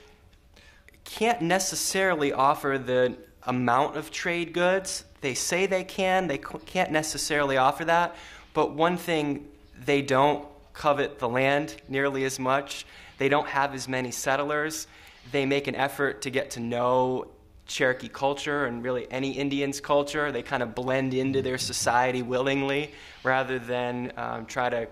can't 1.04 1.42
necessarily 1.42 2.34
offer 2.34 2.80
the 2.84 3.16
amount 3.44 3.96
of 3.96 4.10
trade 4.10 4.54
goods. 4.54 5.06
They 5.22 5.36
say 5.36 5.68
they 5.68 5.84
can, 5.84 6.28
they 6.28 6.40
can't 6.40 6.92
necessarily 6.92 7.58
offer 7.58 7.86
that. 7.86 8.16
But 8.56 8.74
one 8.74 8.98
thing, 8.98 9.48
they 9.86 10.02
don't 10.02 10.48
covet 10.74 11.20
the 11.20 11.30
land 11.30 11.76
nearly 11.88 12.24
as 12.24 12.40
much, 12.40 12.86
they 13.20 13.30
don't 13.30 13.48
have 13.48 13.76
as 13.76 13.88
many 13.88 14.10
settlers. 14.10 14.88
They 15.32 15.46
make 15.46 15.68
an 15.68 15.76
effort 15.76 16.24
to 16.24 16.32
get 16.32 16.52
to 16.52 16.60
know 16.60 17.28
Cherokee 17.66 18.10
culture 18.10 18.66
and 18.66 18.84
really 18.84 19.10
any 19.12 19.32
Indian's 19.32 19.80
culture. 19.80 20.32
They 20.32 20.44
kind 20.44 20.62
of 20.62 20.76
blend 20.76 21.14
into 21.14 21.42
their 21.42 21.58
society 21.58 22.22
willingly 22.22 22.92
rather 23.24 23.60
than 23.60 24.12
um, 24.18 24.46
try 24.46 24.70
to 24.70 24.88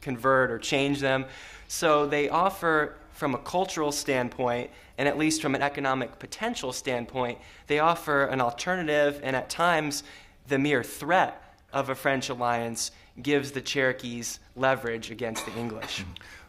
convert 0.00 0.50
or 0.50 0.58
change 0.58 1.00
them. 1.00 1.26
So 1.68 2.06
they 2.06 2.28
offer, 2.28 2.96
from 3.12 3.34
a 3.34 3.38
cultural 3.38 3.90
standpoint, 3.90 4.70
and 4.98 5.08
at 5.08 5.18
least 5.18 5.42
from 5.42 5.54
an 5.54 5.62
economic 5.62 6.18
potential 6.18 6.72
standpoint, 6.72 7.38
they 7.66 7.80
offer 7.80 8.24
an 8.26 8.40
alternative, 8.40 9.20
and 9.22 9.34
at 9.34 9.50
times, 9.50 10.04
the 10.48 10.58
mere 10.58 10.84
threat 10.84 11.42
of 11.72 11.90
a 11.90 11.94
French 11.94 12.28
alliance 12.28 12.92
gives 13.20 13.50
the 13.50 13.60
Cherokees 13.60 14.38
leverage 14.54 15.10
against 15.10 15.44
the 15.44 15.54
English. 15.58 16.04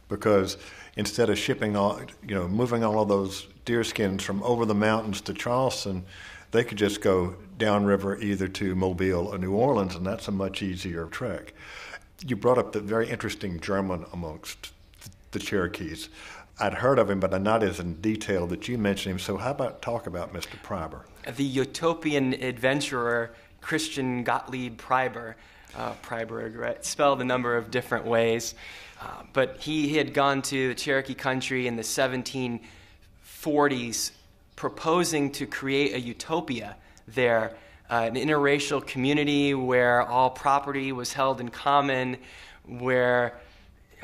Because 0.08 0.58
instead 0.96 1.30
of 1.30 1.38
shipping 1.38 1.76
all, 1.76 2.00
you 2.26 2.36
know, 2.36 2.48
moving 2.48 2.84
all 2.84 3.02
of 3.02 3.08
those 3.08 3.48
deerskins 3.68 4.22
from 4.22 4.42
over 4.42 4.66
the 4.66 4.74
mountains 4.74 5.22
to 5.22 5.34
Charleston, 5.34 6.06
they 6.52 6.64
could 6.64 6.78
just 6.78 7.02
go 7.02 7.36
downriver 7.58 8.18
either 8.18 8.48
to 8.48 8.74
Mobile 8.74 9.28
or 9.28 9.38
New 9.38 9.54
Orleans, 9.54 9.96
and 9.96 10.06
that's 10.06 10.28
a 10.28 10.32
much 10.32 10.64
easier 10.64 11.06
trek. 11.08 11.54
You 12.26 12.36
brought 12.36 12.58
up 12.58 12.72
the 12.72 12.80
very 12.80 13.10
interesting 13.10 13.60
German 13.60 14.06
amongst 14.14 14.72
the 15.32 15.40
Cherokees. 15.40 16.10
I'd 16.60 16.74
heard 16.74 16.98
of 16.98 17.10
him, 17.10 17.20
but 17.20 17.40
not 17.40 17.62
as 17.62 17.80
in 17.80 18.02
detail 18.02 18.48
that 18.48 18.68
you 18.68 18.78
mentioned 18.80 19.12
him. 19.12 19.20
So, 19.20 19.38
how 19.38 19.52
about 19.52 19.82
talk 19.84 20.08
about 20.08 20.34
Mr. 20.34 20.60
Priber? 20.64 21.02
The 21.36 21.44
utopian 21.44 22.34
adventurer 22.34 23.34
Christian 23.62 24.24
Gottlieb 24.24 24.80
Priber. 24.80 25.36
Uh, 25.76 25.94
Priberg, 26.02 26.58
right? 26.58 26.84
Spelled 26.84 27.22
a 27.22 27.26
number 27.26 27.56
of 27.56 27.70
different 27.70 28.06
ways. 28.06 28.56
Uh, 29.00 29.06
but 29.34 29.58
he, 29.58 29.88
he 29.88 29.98
had 29.98 30.14
gone 30.14 30.42
to 30.42 30.70
the 30.70 30.74
Cherokee 30.74 31.14
country 31.14 31.68
in 31.68 31.76
the 31.76 31.84
1740s, 33.42 34.12
proposing 34.56 35.32
to 35.32 35.46
create 35.46 35.94
a 35.94 36.00
utopia 36.00 36.76
there, 37.08 37.56
uh, 37.90 38.10
an 38.12 38.16
interracial 38.16 38.86
community 38.86 39.54
where 39.54 40.02
all 40.02 40.30
property 40.30 40.92
was 40.92 41.14
held 41.14 41.40
in 41.40 41.50
common, 41.50 42.18
where 42.66 43.40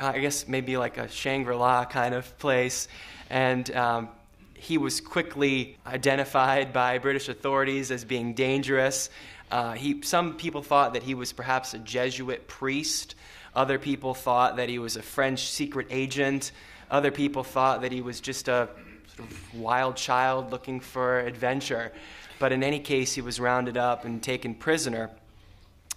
I 0.00 0.18
guess 0.18 0.48
maybe 0.48 0.76
like 0.76 0.98
a 0.98 1.08
Shangri 1.08 1.54
La 1.54 1.84
kind 1.84 2.14
of 2.14 2.38
place. 2.38 2.88
And 3.30 3.70
um, 3.74 4.08
he 4.54 4.78
was 4.78 5.00
quickly 5.00 5.76
identified 5.86 6.72
by 6.72 6.98
British 6.98 7.28
authorities 7.28 7.90
as 7.90 8.04
being 8.04 8.34
dangerous. 8.34 9.10
Uh, 9.50 9.72
he, 9.72 10.02
some 10.02 10.36
people 10.36 10.62
thought 10.62 10.94
that 10.94 11.02
he 11.02 11.14
was 11.14 11.32
perhaps 11.32 11.74
a 11.74 11.78
Jesuit 11.78 12.48
priest. 12.48 13.14
Other 13.54 13.78
people 13.78 14.14
thought 14.14 14.56
that 14.56 14.68
he 14.68 14.78
was 14.78 14.96
a 14.96 15.02
French 15.02 15.48
secret 15.48 15.88
agent. 15.90 16.52
Other 16.94 17.10
people 17.10 17.42
thought 17.42 17.82
that 17.82 17.90
he 17.90 18.00
was 18.00 18.20
just 18.20 18.46
a 18.46 18.68
sort 19.16 19.28
of 19.28 19.54
wild 19.54 19.96
child 19.96 20.52
looking 20.52 20.78
for 20.78 21.18
adventure. 21.18 21.90
But 22.38 22.52
in 22.52 22.62
any 22.62 22.78
case, 22.78 23.12
he 23.12 23.20
was 23.20 23.40
rounded 23.40 23.76
up 23.76 24.04
and 24.04 24.22
taken 24.22 24.54
prisoner. 24.54 25.10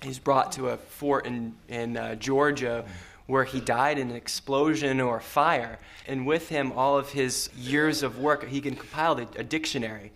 He's 0.02 0.18
brought 0.18 0.52
to 0.54 0.70
a 0.70 0.78
fort 0.78 1.28
in, 1.28 1.54
in 1.68 1.98
uh, 1.98 2.16
Georgia 2.16 2.84
where 3.28 3.44
he 3.44 3.60
died 3.60 4.00
in 4.00 4.10
an 4.10 4.16
explosion 4.16 5.00
or 5.00 5.20
fire. 5.20 5.78
And 6.08 6.26
with 6.26 6.50
him, 6.50 6.72
all 6.72 6.98
of 6.98 7.12
his 7.12 7.52
years 7.56 8.02
of 8.02 8.18
work, 8.18 8.48
he 8.48 8.60
can 8.60 8.76
compile 8.76 9.20
a, 9.20 9.28
a 9.36 9.44
dictionary 9.44 10.12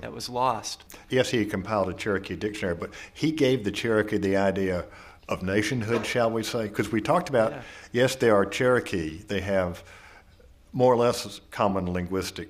that 0.00 0.14
was 0.14 0.30
lost. 0.30 0.82
Yes, 1.10 1.28
he 1.28 1.44
compiled 1.44 1.90
a 1.90 1.92
Cherokee 1.92 2.36
dictionary, 2.36 2.76
but 2.76 2.88
he 3.12 3.32
gave 3.32 3.64
the 3.64 3.70
Cherokee 3.70 4.16
the 4.16 4.38
idea 4.38 4.86
of 5.28 5.42
nationhood, 5.42 6.06
shall 6.06 6.30
we 6.30 6.42
say? 6.42 6.68
Because 6.68 6.90
we 6.90 7.02
talked 7.02 7.28
about, 7.28 7.52
yeah. 7.52 7.62
yes, 7.92 8.14
they 8.14 8.30
are 8.30 8.46
Cherokee. 8.46 9.18
They 9.28 9.42
have 9.42 9.84
more 10.72 10.92
or 10.92 10.96
less 10.96 11.40
common 11.50 11.92
linguistic 11.92 12.48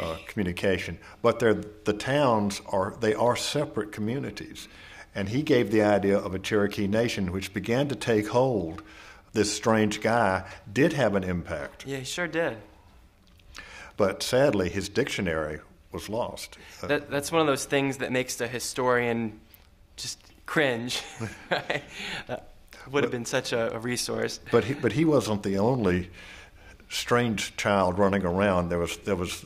uh, 0.00 0.16
communication, 0.26 0.98
but 1.20 1.38
they're, 1.38 1.54
the 1.84 1.92
towns 1.92 2.60
are 2.68 2.96
they 3.00 3.14
are 3.14 3.36
separate 3.36 3.92
communities. 3.92 4.68
And 5.14 5.28
he 5.28 5.42
gave 5.42 5.70
the 5.70 5.82
idea 5.82 6.16
of 6.16 6.34
a 6.34 6.38
Cherokee 6.38 6.86
nation, 6.86 7.32
which 7.32 7.52
began 7.52 7.88
to 7.88 7.94
take 7.94 8.28
hold 8.28 8.82
this 9.32 9.54
strange 9.54 10.00
guy 10.00 10.44
did 10.72 10.92
have 10.92 11.14
an 11.14 11.24
impact. 11.24 11.86
Yeah, 11.86 11.98
he 11.98 12.04
sure 12.04 12.28
did. 12.28 12.56
But 13.96 14.22
sadly, 14.22 14.68
his 14.68 14.88
dictionary 14.88 15.60
was 15.90 16.08
lost. 16.08 16.58
That, 16.80 17.10
that's 17.10 17.30
one 17.30 17.40
of 17.40 17.46
those 17.46 17.64
things 17.64 17.98
that 17.98 18.12
makes 18.12 18.36
the 18.36 18.48
historian 18.48 19.40
just 19.96 20.18
cringe. 20.46 21.02
right? 21.50 21.82
uh, 22.28 22.36
would 22.90 23.04
have 23.04 23.12
been 23.12 23.24
such 23.24 23.52
a, 23.52 23.74
a, 23.74 23.78
resource. 23.78 24.40
But 24.50 24.64
he, 24.64 24.74
but 24.74 24.92
he 24.92 25.04
wasn't 25.04 25.42
the 25.44 25.58
only 25.58 26.10
strange 26.92 27.56
child 27.56 27.98
running 27.98 28.24
around. 28.24 28.68
There 28.68 28.78
was 28.78 28.96
there 28.98 29.16
was 29.16 29.44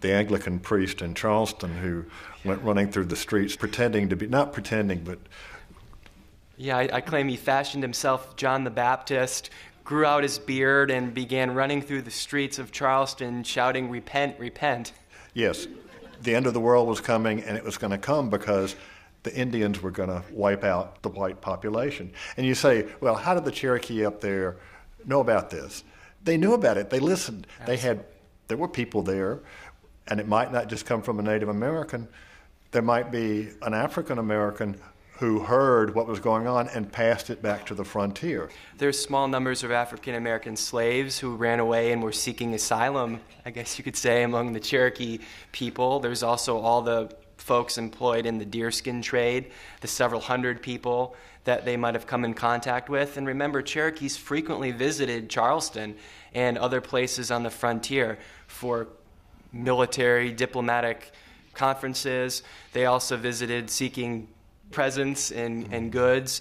the 0.00 0.12
Anglican 0.12 0.58
priest 0.58 1.00
in 1.00 1.14
Charleston 1.14 1.76
who 1.76 2.04
went 2.44 2.62
running 2.62 2.90
through 2.90 3.06
the 3.06 3.16
streets 3.16 3.56
pretending 3.56 4.10
to 4.10 4.16
be 4.16 4.26
not 4.26 4.52
pretending 4.52 5.02
but 5.02 5.18
yeah, 6.56 6.76
I, 6.76 6.88
I, 6.92 7.00
claim 7.00 7.26
he 7.26 7.36
fashioned 7.36 7.82
himself 7.82 8.36
John 8.36 8.62
the 8.62 8.70
Baptist, 8.70 9.50
grew 9.82 10.04
out 10.04 10.22
his 10.22 10.38
beard, 10.38 10.88
and 10.88 11.12
began 11.12 11.52
running 11.52 11.82
through 11.82 12.02
the 12.02 12.12
streets 12.12 12.60
of 12.60 12.70
Charleston 12.70 13.42
shouting, 13.42 13.90
Repent, 13.90 14.38
repent. 14.38 14.92
Yes, 15.32 15.66
the 16.22 16.32
end 16.32 16.46
of 16.46 16.54
the 16.54 16.60
world 16.60 16.86
was 16.86 17.00
coming, 17.00 17.42
and 17.42 17.56
it 17.56 17.64
was 17.64 17.76
going 17.76 17.90
to 17.90 17.98
come 17.98 18.30
because 18.30 18.76
the 19.24 19.34
Indians 19.34 19.82
were 19.82 19.90
going 19.90 20.10
to 20.10 20.22
wipe 20.30 20.62
out 20.62 21.02
the 21.02 21.08
white 21.08 21.40
population. 21.40 22.12
And 22.36 22.46
you 22.46 22.54
say, 22.54 22.86
well, 23.00 23.16
how 23.16 23.34
did 23.34 23.44
the 23.44 23.50
Cherokee 23.50 24.04
up 24.04 24.20
there 24.20 24.56
know 25.04 25.18
about 25.18 25.50
this? 25.50 25.82
They 26.24 26.36
knew 26.36 26.54
about 26.54 26.76
it. 26.76 26.90
They 26.90 27.00
listened. 27.00 27.46
Absolutely. 27.60 27.76
They 27.76 27.82
had, 27.82 28.04
there 28.48 28.56
were 28.56 28.68
people 28.68 29.02
there, 29.02 29.40
and 30.08 30.20
it 30.20 30.26
might 30.26 30.52
not 30.52 30.68
just 30.68 30.86
come 30.86 31.02
from 31.02 31.18
a 31.18 31.22
Native 31.22 31.48
American. 31.48 32.08
There 32.72 32.82
might 32.82 33.12
be 33.12 33.50
an 33.62 33.74
African 33.74 34.18
American 34.18 34.80
who 35.18 35.38
heard 35.38 35.94
what 35.94 36.08
was 36.08 36.18
going 36.18 36.46
on 36.48 36.68
and 36.68 36.90
passed 36.90 37.30
it 37.30 37.40
back 37.40 37.64
to 37.66 37.74
the 37.74 37.84
frontier. 37.84 38.50
There's 38.78 39.00
small 39.00 39.28
numbers 39.28 39.62
of 39.62 39.70
African 39.70 40.16
American 40.16 40.56
slaves 40.56 41.18
who 41.18 41.36
ran 41.36 41.60
away 41.60 41.92
and 41.92 42.02
were 42.02 42.12
seeking 42.12 42.52
asylum, 42.52 43.20
I 43.46 43.50
guess 43.50 43.78
you 43.78 43.84
could 43.84 43.96
say, 43.96 44.24
among 44.24 44.54
the 44.54 44.60
Cherokee 44.60 45.20
people. 45.52 46.00
There's 46.00 46.24
also 46.24 46.58
all 46.58 46.82
the 46.82 47.14
folks 47.44 47.76
employed 47.76 48.24
in 48.24 48.38
the 48.38 48.44
deerskin 48.46 49.02
trade, 49.02 49.50
the 49.82 49.86
several 49.86 50.22
hundred 50.22 50.62
people 50.62 51.14
that 51.44 51.66
they 51.66 51.76
might 51.76 51.94
have 51.94 52.06
come 52.06 52.24
in 52.24 52.32
contact 52.32 52.88
with. 52.88 53.18
And 53.18 53.26
remember, 53.26 53.60
Cherokees 53.60 54.16
frequently 54.16 54.70
visited 54.70 55.28
Charleston 55.28 55.94
and 56.32 56.56
other 56.56 56.80
places 56.80 57.30
on 57.30 57.42
the 57.42 57.50
frontier 57.50 58.18
for 58.46 58.88
military, 59.52 60.32
diplomatic 60.32 61.12
conferences. 61.52 62.42
They 62.72 62.86
also 62.86 63.18
visited 63.18 63.68
seeking 63.68 64.28
presents 64.70 65.30
and, 65.30 65.68
and 65.70 65.92
goods. 65.92 66.40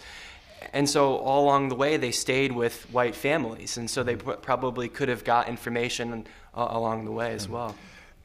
And 0.71 0.89
so 0.89 1.17
all 1.17 1.43
along 1.43 1.67
the 1.67 1.75
way, 1.75 1.97
they 1.97 2.11
stayed 2.11 2.53
with 2.53 2.89
white 2.93 3.13
families. 3.13 3.75
And 3.75 3.89
so 3.89 4.03
they 4.03 4.15
probably 4.15 4.87
could 4.87 5.09
have 5.09 5.25
got 5.25 5.49
information 5.49 6.25
uh, 6.55 6.67
along 6.69 7.03
the 7.03 7.11
way 7.11 7.33
as 7.33 7.49
well. 7.49 7.75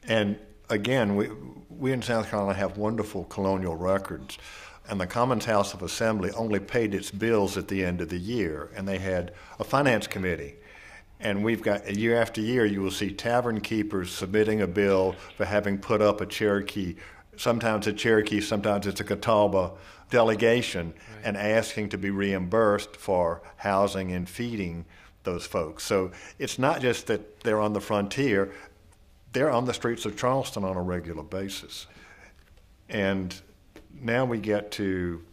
And 0.07 0.39
again, 0.69 1.15
we, 1.15 1.29
we 1.69 1.91
in 1.91 2.01
South 2.01 2.29
Carolina 2.29 2.57
have 2.57 2.77
wonderful 2.77 3.25
colonial 3.25 3.75
records. 3.75 4.37
And 4.89 4.99
the 4.99 5.07
Commons 5.07 5.45
House 5.45 5.73
of 5.73 5.83
Assembly 5.83 6.31
only 6.31 6.59
paid 6.59 6.95
its 6.95 7.11
bills 7.11 7.57
at 7.57 7.67
the 7.67 7.85
end 7.85 8.01
of 8.01 8.09
the 8.09 8.17
year. 8.17 8.71
And 8.75 8.87
they 8.87 8.97
had 8.97 9.33
a 9.59 9.63
finance 9.63 10.07
committee. 10.07 10.55
And 11.19 11.43
we've 11.43 11.61
got 11.61 11.95
year 11.95 12.19
after 12.19 12.41
year, 12.41 12.65
you 12.65 12.81
will 12.81 12.91
see 12.91 13.11
tavern 13.11 13.61
keepers 13.61 14.09
submitting 14.09 14.61
a 14.61 14.67
bill 14.67 15.15
for 15.37 15.45
having 15.45 15.77
put 15.77 16.01
up 16.01 16.21
a 16.21 16.25
Cherokee 16.25 16.95
sometimes 17.39 17.87
a 17.87 17.93
Cherokee, 17.93 18.41
sometimes 18.41 18.85
it's 18.85 18.99
a 18.99 19.03
Catawba 19.03 19.71
delegation, 20.09 20.87
right. 20.87 21.21
and 21.23 21.37
asking 21.37 21.89
to 21.89 21.97
be 21.97 22.09
reimbursed 22.09 22.95
for 22.97 23.41
housing 23.57 24.11
and 24.11 24.27
feeding 24.27 24.85
those 25.23 25.45
folks. 25.45 25.83
So 25.83 26.11
it's 26.37 26.59
not 26.59 26.81
just 26.81 27.07
that 27.07 27.41
they're 27.41 27.61
on 27.61 27.73
the 27.73 27.81
frontier, 27.81 28.51
they're 29.33 29.51
on 29.51 29.65
the 29.65 29.73
streets 29.73 30.05
of 30.05 30.17
Charleston 30.17 30.63
on 30.63 30.75
a 30.75 30.81
regular 30.81 31.23
basis. 31.23 31.87
And 32.89 33.35
now 34.01 34.25
we 34.25 34.39
get 34.39 34.71
to 34.71 35.23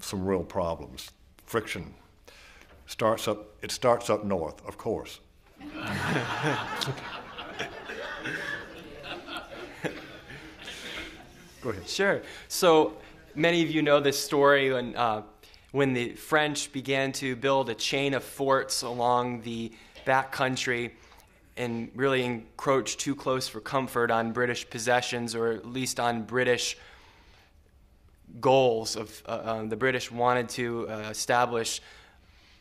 some 0.00 0.24
real 0.24 0.42
problems. 0.42 1.10
Friction 1.46 1.94
starts 2.86 3.28
up 3.28 3.46
it 3.62 3.70
starts 3.70 4.10
up 4.10 4.24
north, 4.24 4.66
of 4.66 4.78
course. 4.78 5.20
Go 11.62 11.68
ahead. 11.68 11.86
Sure. 11.86 12.22
So 12.48 12.94
many 13.34 13.62
of 13.62 13.70
you 13.70 13.82
know 13.82 14.00
this 14.00 14.18
story 14.18 14.72
when, 14.72 14.96
uh, 14.96 15.22
when 15.72 15.92
the 15.92 16.14
French 16.14 16.72
began 16.72 17.12
to 17.12 17.36
build 17.36 17.68
a 17.68 17.74
chain 17.74 18.14
of 18.14 18.24
forts 18.24 18.80
along 18.82 19.42
the 19.42 19.70
back 20.06 20.32
country 20.32 20.94
and 21.60 21.90
really 21.94 22.24
encroach 22.24 22.96
too 22.96 23.14
close 23.14 23.46
for 23.46 23.60
comfort 23.60 24.10
on 24.10 24.32
British 24.32 24.68
possessions 24.70 25.34
or 25.34 25.52
at 25.52 25.66
least 25.66 26.00
on 26.00 26.22
British 26.22 26.78
goals 28.40 28.96
of 28.96 29.22
uh, 29.26 29.30
uh, 29.30 29.64
the 29.64 29.76
British 29.76 30.10
wanted 30.10 30.48
to 30.48 30.88
uh, 30.88 30.92
establish 31.10 31.82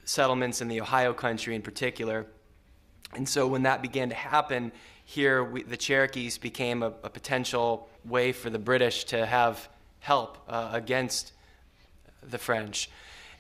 settlements 0.04 0.60
in 0.62 0.68
the 0.68 0.82
Ohio 0.82 1.14
country 1.14 1.56
in 1.56 1.62
particular. 1.62 2.26
And 3.14 3.28
so 3.28 3.48
when 3.48 3.64
that 3.64 3.82
began 3.82 4.10
to 4.10 4.16
happen, 4.16 4.74
here 5.06 5.46
we, 5.46 5.64
the 5.64 5.78
Cherokees 5.78 6.38
became 6.38 6.84
a, 6.84 6.88
a, 7.04 7.10
potential 7.10 7.88
way 8.04 8.34
for 8.34 8.50
the 8.50 8.60
British 8.60 9.06
to 9.06 9.26
have 9.26 9.70
help 10.00 10.38
uh, 10.50 10.72
against 10.74 11.32
the 12.22 12.38
French. 12.38 12.90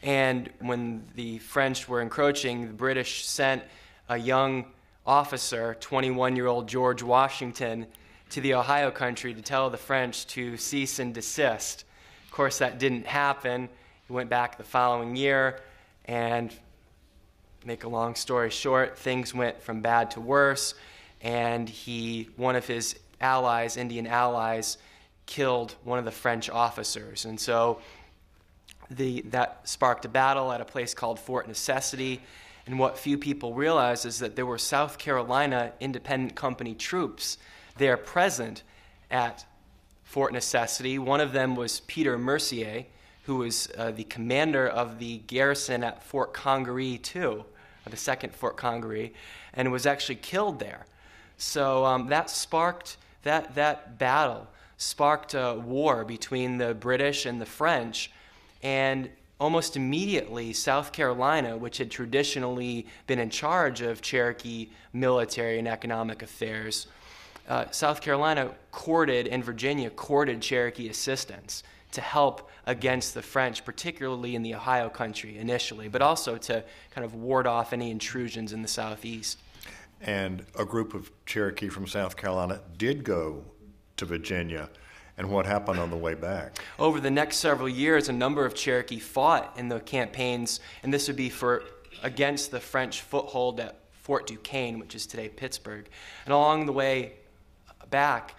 And 0.02 0.50
when 0.60 1.06
the 1.16 1.40
French 1.40 1.90
were 1.90 2.02
encroaching, 2.02 2.68
the 2.68 2.74
British 2.74 3.26
sent 3.26 3.64
a 4.08 4.18
young 4.18 4.66
officer, 5.06 5.76
21 5.80 6.36
year 6.36 6.48
old 6.48 6.68
George 6.68 7.04
Washington, 7.04 7.88
to 8.30 8.42
the 8.42 8.54
Ohio 8.54 8.92
country 8.92 9.34
to 9.34 9.42
tell 9.42 9.70
the 9.70 9.78
French 9.78 10.28
to 10.28 10.58
cease 10.58 11.00
and 11.00 11.14
desist. 11.14 11.86
Of 12.26 12.32
course, 12.32 12.60
that 12.60 12.80
didn't 12.80 13.08
happen. 13.08 13.70
He 14.08 14.14
went 14.14 14.30
back 14.30 14.58
the 14.58 14.64
following 14.64 15.16
year, 15.16 15.62
and 16.06 16.54
make 17.66 17.84
a 17.84 17.90
long 17.90 18.16
story 18.16 18.50
short, 18.50 18.98
things 18.98 19.34
went 19.34 19.62
from 19.62 19.82
bad 19.82 20.12
to 20.12 20.22
worse, 20.22 20.74
and 21.22 21.68
he, 21.68 22.30
one 22.36 22.56
of 22.56 22.66
his 22.66 22.98
allies, 23.20 23.78
Indian 23.78 24.08
allies, 24.08 24.78
killed 25.26 25.76
one 25.84 26.00
of 26.00 26.06
the 26.06 26.12
French 26.12 26.50
officers. 26.50 27.26
And 27.26 27.40
so 27.40 27.82
the, 28.90 29.22
that 29.28 29.62
sparked 29.66 30.06
a 30.06 30.10
battle 30.10 30.52
at 30.52 30.62
a 30.62 30.66
place 30.66 30.94
called 30.94 31.20
Fort 31.20 31.48
Necessity. 31.48 32.22
And 32.70 32.78
what 32.78 33.00
few 33.00 33.18
people 33.18 33.56
realize 33.56 34.06
is 34.06 34.20
that 34.20 34.36
there 34.36 34.46
were 34.46 34.60
South 34.60 35.00
Carolina 35.00 35.72
Independent 35.80 36.36
Company 36.36 36.76
troops 36.76 37.40
there 37.80 37.98
present 37.98 38.62
at 39.10 39.44
Fort 40.04 40.32
Necessity. 40.34 41.00
One 41.00 41.20
of 41.20 41.32
them 41.34 41.56
was 41.56 41.80
Peter 41.80 42.16
Mercier, 42.16 42.86
who 43.24 43.38
was 43.38 43.72
uh, 43.76 43.90
the 43.90 44.04
commander 44.04 44.68
of 44.68 45.00
the 45.00 45.18
garrison 45.26 45.84
at 45.84 46.04
Fort 46.04 46.32
Congaree, 46.32 47.00
too, 47.00 47.44
the 47.90 47.98
second 47.98 48.36
Fort 48.36 48.56
Congaree, 48.56 49.14
and 49.56 49.72
was 49.72 49.88
actually 49.88 50.18
killed 50.18 50.60
there. 50.60 50.86
So 51.40 51.84
um, 51.86 52.06
that 52.10 52.30
sparked 52.30 52.98
that, 53.24 53.56
that 53.56 53.98
battle 53.98 54.46
sparked 54.78 55.34
a 55.34 55.56
war 55.56 56.06
between 56.06 56.60
the 56.60 56.76
British 56.76 57.26
and 57.26 57.42
the 57.42 57.48
French. 57.48 58.12
And 58.62 59.10
almost 59.40 59.78
immediately, 59.78 60.54
South 60.54 60.92
Carolina, 60.92 61.58
which 61.58 61.78
had 61.78 61.90
traditionally 61.90 62.86
been 63.08 63.20
in 63.20 63.30
charge 63.30 63.82
of 63.82 64.02
Cherokee 64.02 64.70
military 64.94 65.60
and 65.60 65.68
economic 65.68 66.22
affairs, 66.22 66.88
uh, 67.48 67.66
South 67.72 68.02
Carolina 68.02 68.52
courted 68.72 69.28
and 69.28 69.44
Virginia 69.44 69.90
courted 69.90 70.42
Cherokee 70.42 70.90
assistance 70.90 71.64
to 71.92 72.02
help 72.02 72.52
against 72.68 73.16
the 73.16 73.22
French, 73.22 73.66
particularly 73.66 74.36
in 74.36 74.44
the 74.44 74.54
Ohio 74.54 74.90
country 74.90 75.38
initially, 75.38 75.88
but 75.88 76.02
also 76.02 76.38
to 76.38 76.64
kind 76.92 77.04
of 77.04 77.16
ward 77.16 77.48
off 77.48 77.74
any 77.74 77.90
intrusions 77.90 78.54
in 78.54 78.62
the 78.62 78.68
southeast. 78.68 79.40
And 80.02 80.46
a 80.58 80.66
group 80.66 80.94
of 80.94 81.12
Cherokee 81.26 81.70
from 81.70 81.88
South 81.88 82.16
Carolina 82.16 82.62
did 82.78 83.04
go 83.04 83.44
to 83.98 84.06
Virginia, 84.06 84.70
and 85.20 85.30
what 85.30 85.46
happened 85.46 85.80
on 85.80 85.90
the 85.90 85.98
way 85.98 86.14
back? 86.14 86.64
Over 86.80 87.02
the 87.02 87.12
next 87.12 87.38
several 87.38 87.68
years, 87.68 88.08
a 88.08 88.14
number 88.14 88.46
of 88.46 88.56
Cherokee 88.56 89.00
fought 89.00 89.54
in 89.58 89.68
the 89.68 89.82
campaigns, 89.82 90.62
and 90.82 90.94
this 90.94 91.08
would 91.08 91.18
be 91.18 91.30
for 91.30 91.64
against 92.02 92.52
the 92.52 92.60
French 92.62 93.02
foothold 93.02 93.60
at 93.60 93.76
Fort 93.92 94.28
Duquesne, 94.28 94.80
which 94.80 94.96
is 94.96 95.06
today 95.06 95.28
Pittsburgh. 95.28 95.90
And 96.26 96.34
along 96.34 96.66
the 96.66 96.72
way 96.72 97.14
back, 97.90 98.36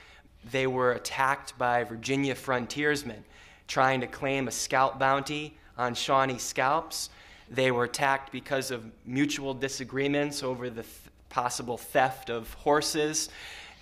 they 0.51 0.67
were 0.67 0.93
attacked 0.93 1.57
by 1.59 1.85
Virginia 1.85 2.35
frontiersmen 2.35 3.25
trying 3.69 4.01
to 4.01 4.07
claim 4.07 4.49
a 4.49 4.51
scalp 4.51 4.99
bounty 4.99 5.57
on 5.77 5.95
Shawnee 5.95 6.39
scalps. 6.39 7.11
They 7.51 7.71
were 7.71 7.85
attacked 7.85 8.33
because 8.33 8.71
of 8.71 8.91
mutual 9.05 9.53
disagreements 9.53 10.43
over 10.43 10.71
the 10.71 10.83
th- 10.83 10.95
possible 11.29 11.77
theft 11.77 12.31
of 12.31 12.53
horses 12.55 13.29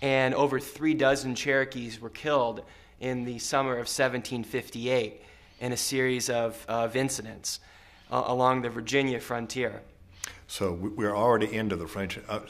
and 0.02 0.34
over 0.34 0.58
three 0.58 0.94
dozen 0.94 1.36
Cherokees 1.36 2.00
were 2.00 2.10
killed 2.10 2.64
in 3.00 3.24
the 3.24 3.38
summer 3.38 3.72
of 3.72 3.88
1758 3.88 5.22
in 5.60 5.72
a 5.72 5.76
series 5.76 6.30
of, 6.30 6.64
of 6.68 6.96
incidents 6.96 7.60
uh, 8.10 8.24
along 8.26 8.62
the 8.62 8.70
Virginia 8.70 9.20
frontier. 9.20 9.82
So 10.46 10.72
we're 10.72 11.16
already 11.16 11.52
into 11.54 11.76
the 11.76 11.86
French, 11.86 12.18
uh, 12.28 12.40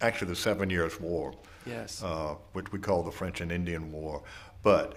actually 0.00 0.28
the 0.28 0.36
Seven 0.36 0.70
Years' 0.70 0.98
War. 1.00 1.34
Yes. 1.66 2.02
Uh, 2.02 2.34
which 2.54 2.72
we 2.72 2.78
call 2.78 3.02
the 3.02 3.12
French 3.12 3.40
and 3.40 3.52
Indian 3.52 3.92
War. 3.92 4.22
But 4.62 4.94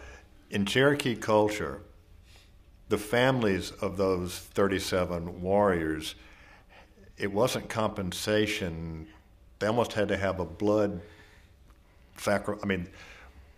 in 0.50 0.66
Cherokee 0.66 1.16
culture, 1.16 1.82
the 2.90 2.98
families 2.98 3.72
of 3.72 3.98
those 3.98 4.40
37 4.40 5.42
warriors, 5.42 6.16
it 7.18 7.32
wasn't 7.32 7.70
compensation. 7.70 9.08
They 9.60 9.68
almost 9.68 9.94
had 9.94 10.08
to 10.08 10.18
have 10.18 10.40
a 10.40 10.46
blood 10.46 11.02
sacrifice. 12.18 12.64
I 12.64 12.68
mean, 12.68 12.88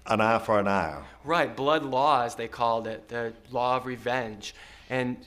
an 0.06 0.22
eye 0.22 0.40
for 0.40 0.60
an 0.60 0.68
eye. 0.68 1.02
Right, 1.28 1.54
blood 1.54 1.84
law, 1.84 2.24
as 2.24 2.36
they 2.36 2.48
called 2.48 2.88
it, 2.88 3.10
the 3.10 3.34
law 3.52 3.76
of 3.76 3.86
revenge. 3.86 4.56
And 4.90 5.18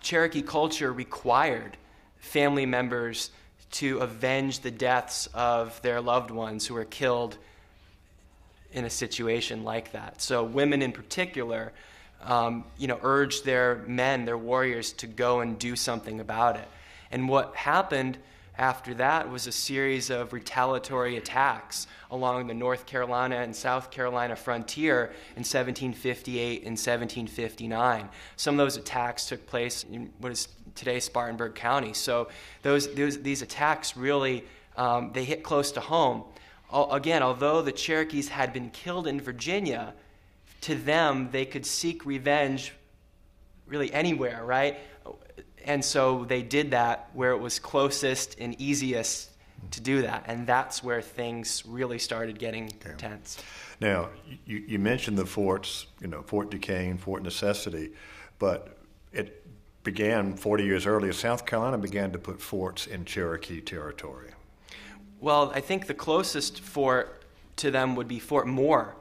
Cherokee 0.00 0.40
culture 0.40 0.90
required 0.90 1.76
family 2.16 2.64
members 2.64 3.30
to 3.72 3.98
avenge 3.98 4.60
the 4.60 4.70
deaths 4.70 5.28
of 5.34 5.82
their 5.82 6.00
loved 6.00 6.30
ones 6.30 6.66
who 6.66 6.72
were 6.72 6.86
killed 6.86 7.36
in 8.72 8.86
a 8.86 8.90
situation 8.90 9.64
like 9.64 9.92
that. 9.92 10.22
So, 10.22 10.42
women 10.42 10.80
in 10.80 10.92
particular, 10.92 11.74
um, 12.22 12.64
you 12.78 12.88
know, 12.88 12.98
urged 13.02 13.44
their 13.44 13.84
men, 13.86 14.24
their 14.24 14.38
warriors, 14.38 14.94
to 14.94 15.06
go 15.06 15.40
and 15.40 15.58
do 15.58 15.76
something 15.76 16.20
about 16.20 16.56
it. 16.56 16.68
And 17.10 17.28
what 17.28 17.54
happened 17.54 18.16
after 18.56 18.94
that 18.94 19.30
was 19.30 19.46
a 19.46 19.52
series 19.52 20.10
of 20.10 20.32
retaliatory 20.32 21.16
attacks 21.16 21.86
along 22.10 22.46
the 22.46 22.54
North 22.54 22.86
Carolina 22.86 23.36
and 23.36 23.54
South 23.54 23.90
Carolina 23.90 24.36
frontier 24.36 25.06
in 25.36 25.42
1758 25.42 26.58
and 26.58 26.78
1759. 26.78 28.08
Some 28.36 28.54
of 28.54 28.58
those 28.58 28.76
attacks 28.76 29.26
took 29.26 29.44
place 29.46 29.84
in 29.84 30.12
what 30.18 30.30
is 30.30 30.48
today 30.74 31.00
Spartanburg 31.00 31.54
County. 31.54 31.92
So 31.92 32.28
those, 32.62 32.94
those 32.94 33.20
these 33.22 33.42
attacks 33.42 33.96
really 33.96 34.44
um, 34.76 35.10
they 35.12 35.24
hit 35.24 35.42
close 35.42 35.72
to 35.72 35.80
home. 35.80 36.24
Again, 36.72 37.22
although 37.22 37.62
the 37.62 37.72
Cherokees 37.72 38.28
had 38.28 38.52
been 38.52 38.70
killed 38.70 39.06
in 39.06 39.20
Virginia, 39.20 39.94
to 40.62 40.74
them 40.74 41.28
they 41.30 41.44
could 41.44 41.64
seek 41.64 42.04
revenge 42.04 42.72
really 43.66 43.92
anywhere, 43.92 44.44
right? 44.44 44.78
And 45.64 45.84
so 45.84 46.24
they 46.24 46.42
did 46.42 46.70
that 46.72 47.10
where 47.14 47.32
it 47.32 47.38
was 47.38 47.58
closest 47.58 48.38
and 48.38 48.60
easiest 48.60 49.30
to 49.70 49.80
do 49.80 50.02
that. 50.02 50.24
And 50.26 50.46
that's 50.46 50.82
where 50.82 51.02
things 51.02 51.64
really 51.66 51.98
started 51.98 52.38
getting 52.38 52.70
okay. 52.84 52.94
tense. 52.96 53.38
Now, 53.80 54.10
you, 54.46 54.58
you 54.66 54.78
mentioned 54.78 55.18
the 55.18 55.26
forts, 55.26 55.86
you 56.00 56.06
know, 56.06 56.22
Fort 56.22 56.50
Duquesne, 56.50 56.98
Fort 56.98 57.22
Necessity, 57.22 57.90
but 58.38 58.78
it 59.12 59.44
began 59.82 60.34
40 60.34 60.64
years 60.64 60.86
earlier. 60.86 61.12
South 61.12 61.46
Carolina 61.46 61.78
began 61.78 62.12
to 62.12 62.18
put 62.18 62.40
forts 62.40 62.86
in 62.86 63.04
Cherokee 63.04 63.60
territory. 63.60 64.30
Well, 65.20 65.52
I 65.54 65.60
think 65.60 65.86
the 65.86 65.94
closest 65.94 66.60
fort 66.60 67.24
to 67.56 67.70
them 67.70 67.94
would 67.96 68.08
be 68.08 68.18
Fort 68.18 68.46
Moore. 68.46 68.96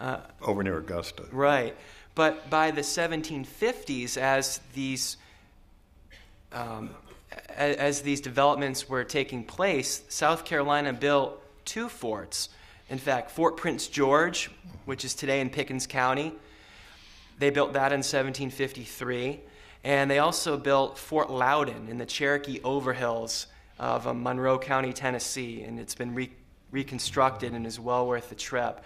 Uh, 0.00 0.20
Over 0.42 0.62
near 0.62 0.78
Augusta. 0.78 1.24
Right. 1.32 1.76
But 2.14 2.50
by 2.50 2.70
the 2.70 2.80
1750s, 2.80 4.16
as 4.16 4.60
these 4.74 5.16
um, 6.52 6.90
as 7.56 8.02
these 8.02 8.20
developments 8.20 8.88
were 8.88 9.04
taking 9.04 9.44
place, 9.44 10.02
South 10.08 10.44
Carolina 10.44 10.92
built 10.92 11.42
two 11.64 11.88
forts. 11.88 12.48
In 12.88 12.98
fact, 12.98 13.30
Fort 13.30 13.56
Prince 13.56 13.86
George, 13.86 14.50
which 14.86 15.04
is 15.04 15.14
today 15.14 15.40
in 15.40 15.50
Pickens 15.50 15.86
County, 15.86 16.32
they 17.38 17.50
built 17.50 17.74
that 17.74 17.92
in 17.92 17.98
1753. 17.98 19.40
And 19.84 20.10
they 20.10 20.18
also 20.18 20.56
built 20.56 20.98
Fort 20.98 21.30
Loudoun 21.30 21.88
in 21.88 21.98
the 21.98 22.06
Cherokee 22.06 22.58
Overhills 22.60 23.46
of 23.78 24.06
uh, 24.06 24.14
Monroe 24.14 24.58
County, 24.58 24.92
Tennessee. 24.92 25.62
And 25.62 25.78
it's 25.78 25.94
been 25.94 26.14
re- 26.14 26.32
reconstructed 26.72 27.52
and 27.52 27.66
is 27.66 27.78
well 27.78 28.06
worth 28.06 28.28
the 28.28 28.34
trip. 28.34 28.82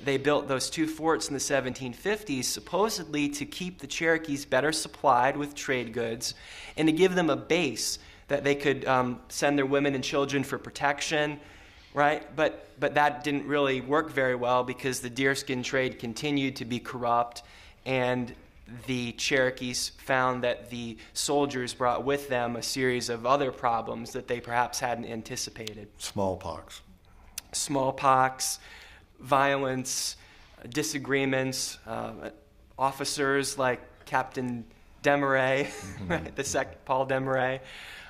They 0.00 0.16
built 0.16 0.48
those 0.48 0.70
two 0.70 0.86
forts 0.86 1.28
in 1.28 1.34
the 1.34 1.40
1750s, 1.40 2.44
supposedly 2.44 3.28
to 3.30 3.44
keep 3.44 3.80
the 3.80 3.86
Cherokees 3.86 4.44
better 4.44 4.72
supplied 4.72 5.36
with 5.36 5.54
trade 5.54 5.92
goods 5.92 6.34
and 6.76 6.88
to 6.88 6.92
give 6.92 7.14
them 7.14 7.30
a 7.30 7.36
base 7.36 7.98
that 8.28 8.44
they 8.44 8.54
could 8.54 8.84
um, 8.86 9.20
send 9.28 9.58
their 9.58 9.66
women 9.66 9.94
and 9.94 10.02
children 10.02 10.42
for 10.42 10.58
protection, 10.58 11.38
right? 11.92 12.24
But, 12.34 12.68
but 12.80 12.94
that 12.94 13.24
didn't 13.24 13.46
really 13.46 13.80
work 13.80 14.10
very 14.10 14.34
well 14.34 14.64
because 14.64 15.00
the 15.00 15.10
deerskin 15.10 15.62
trade 15.62 15.98
continued 15.98 16.56
to 16.56 16.64
be 16.64 16.78
corrupt 16.78 17.42
and 17.84 18.34
the 18.86 19.12
Cherokees 19.12 19.90
found 19.98 20.42
that 20.44 20.70
the 20.70 20.96
soldiers 21.12 21.74
brought 21.74 22.04
with 22.04 22.28
them 22.28 22.56
a 22.56 22.62
series 22.62 23.08
of 23.08 23.26
other 23.26 23.52
problems 23.52 24.12
that 24.12 24.28
they 24.28 24.40
perhaps 24.40 24.80
hadn't 24.80 25.04
anticipated. 25.04 25.88
Smallpox. 25.98 26.80
Smallpox 27.52 28.58
violence, 29.22 30.16
disagreements, 30.68 31.78
uh, 31.86 32.30
officers 32.78 33.58
like 33.58 33.80
Captain 34.04 34.64
Demere, 35.02 35.66
mm-hmm. 35.66 36.08
right, 36.08 36.36
the 36.36 36.44
sec- 36.44 36.84
Paul 36.84 37.06
Demere. 37.06 37.60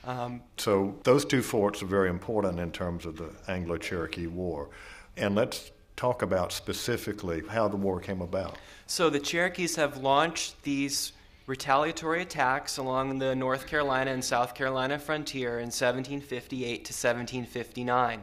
Um, 0.05 0.43
so 0.57 0.97
those 1.05 1.25
two 1.25 1.43
forts 1.43 1.83
are 1.83 1.87
very 1.87 2.11
important 2.11 2.59
in 2.59 2.73
terms 2.73 3.07
of 3.07 3.17
the 3.17 3.31
Anglo-Cherokee 3.47 4.27
War, 4.27 4.69
and 5.17 5.35
let's 5.35 5.71
talk 5.97 6.23
about 6.23 6.53
specifically 6.53 7.43
how 7.49 7.69
the 7.69 7.77
war 7.77 8.01
came 8.01 8.21
about. 8.21 8.59
So 8.87 9.11
the 9.11 9.21
Cherokees 9.21 9.77
have 9.77 9.99
launched 9.99 10.61
these 10.65 11.13
retaliatory 11.47 12.23
attacks 12.23 12.79
along 12.79 13.19
the 13.19 13.35
North 13.35 13.67
Carolina 13.67 14.11
and 14.11 14.25
South 14.25 14.55
Carolina 14.55 14.99
frontier 14.99 15.59
in 15.59 15.67
1758 15.67 16.85
to 16.85 16.93
1759. 16.93 18.23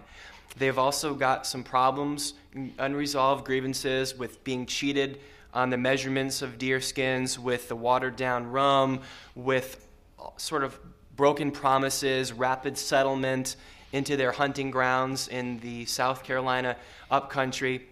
They've 0.59 0.77
also 0.77 1.13
got 1.13 1.47
some 1.47 1.63
problems, 1.63 2.33
unresolved 2.77 3.45
grievances 3.45 4.15
with 4.17 4.43
being 4.43 4.65
cheated 4.65 5.19
on 5.53 5.69
the 5.69 5.77
measurements 5.77 6.41
of 6.41 6.57
deer 6.57 6.81
skins, 6.81 7.39
with 7.39 7.69
the 7.69 7.77
watered 7.77 8.17
down 8.17 8.51
rum, 8.51 8.99
with 9.35 9.87
sort 10.35 10.65
of 10.65 10.77
broken 11.15 11.49
promises, 11.51 12.33
rapid 12.33 12.77
settlement 12.77 13.55
into 13.93 14.17
their 14.17 14.33
hunting 14.33 14.69
grounds 14.69 15.29
in 15.29 15.59
the 15.61 15.85
South 15.85 16.23
Carolina 16.23 16.75
upcountry. 17.09 17.87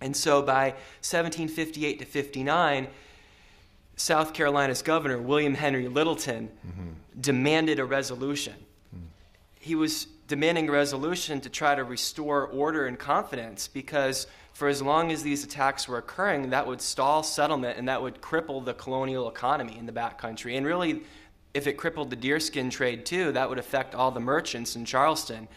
And 0.00 0.16
so 0.16 0.42
by 0.42 0.70
1758 1.02 2.00
to 2.00 2.04
59, 2.04 2.88
South 3.94 4.34
Carolina's 4.34 4.82
governor, 4.82 5.18
William 5.18 5.54
Henry 5.54 5.86
Littleton, 5.86 6.50
mm-hmm. 6.66 7.20
demanded 7.20 7.78
a 7.78 7.84
resolution. 7.84 8.54
Mm. 8.94 9.02
He 9.60 9.74
was 9.74 10.06
demanding 10.30 10.68
a 10.68 10.72
resolution 10.72 11.40
to 11.40 11.50
try 11.50 11.74
to 11.74 11.82
restore 11.82 12.46
order 12.46 12.86
and 12.86 12.96
confidence 12.96 13.66
because 13.66 14.28
for 14.52 14.68
as 14.68 14.80
long 14.80 15.10
as 15.10 15.24
these 15.24 15.42
attacks 15.42 15.88
were 15.88 15.98
occurring, 15.98 16.50
that 16.50 16.64
would 16.64 16.80
stall 16.80 17.24
settlement 17.24 17.76
and 17.76 17.88
that 17.88 18.00
would 18.00 18.22
cripple 18.22 18.64
the 18.64 18.72
colonial 18.74 19.28
economy 19.28 19.76
in 19.76 19.86
the 19.86 19.92
backcountry. 19.92 20.56
And 20.56 20.64
really, 20.64 21.02
if 21.52 21.66
it 21.66 21.72
crippled 21.72 22.10
the 22.10 22.16
deerskin 22.16 22.70
trade 22.70 23.04
too, 23.04 23.32
that 23.32 23.48
would 23.48 23.58
affect 23.58 23.92
all 23.92 24.12
the 24.12 24.20
merchants 24.20 24.76
in 24.76 24.84
Charleston. 24.84 25.48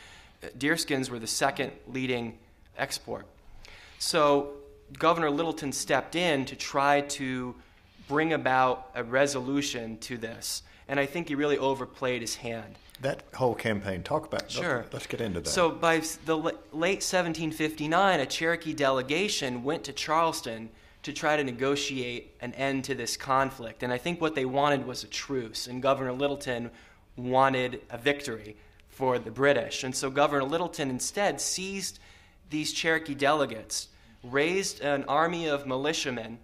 Deerskins 0.58 1.08
were 1.08 1.20
the 1.20 1.28
second 1.28 1.72
leading 1.88 2.40
export. 2.76 3.28
So 4.00 4.54
Governor 4.98 5.30
Littleton 5.30 5.72
stepped 5.72 6.16
in 6.16 6.46
to 6.46 6.56
try 6.56 7.02
to 7.02 7.54
bring 8.08 8.34
about 8.34 8.90
a 8.96 9.04
resolution 9.04 10.00
to 10.00 10.18
this. 10.18 10.64
And 10.88 11.00
I 11.00 11.06
think 11.06 11.28
he 11.28 11.36
really 11.36 11.60
overplayed 11.60 12.22
his 12.22 12.38
hand. 12.38 12.76
That 13.04 13.24
whole 13.36 13.54
campaign, 13.54 14.02
talk 14.02 14.26
about. 14.26 14.50
Sure. 14.50 14.86
Let's 14.92 15.08
get 15.08 15.22
into 15.22 15.42
that. 15.42 15.50
So 15.50 15.70
by 15.70 16.02
the 16.26 16.38
late 16.38 17.04
1759, 17.04 18.20
a 18.20 18.26
Cherokee 18.26 18.74
delegation 18.74 19.64
went 19.64 19.84
to 19.84 19.94
Charleston 19.94 20.70
to 21.04 21.12
try 21.12 21.36
to 21.36 21.44
negotiate 21.44 22.34
an 22.40 22.54
end 22.54 22.86
to 22.86 22.96
this 22.96 23.18
conflict. 23.18 23.84
And 23.84 23.92
I 23.92 23.98
think 23.98 24.22
what 24.22 24.36
they 24.36 24.46
wanted 24.46 24.88
was 24.88 25.04
a 25.04 25.08
truce, 25.08 25.68
and 25.68 25.82
Governor 25.82 26.14
Littleton 26.14 26.72
wanted 27.18 27.82
a 27.90 27.98
victory 27.98 28.56
for 28.88 29.20
the 29.20 29.32
British. 29.32 29.84
And 29.84 29.94
so 29.94 30.10
Governor 30.10 30.46
Littleton 30.46 30.90
instead 30.90 31.42
seized 31.42 32.00
these 32.50 32.72
Cherokee 32.72 33.16
delegates, 33.16 33.90
raised 34.24 34.80
an 34.80 35.04
army 35.10 35.48
of 35.48 35.68
militiamen, 35.68 36.40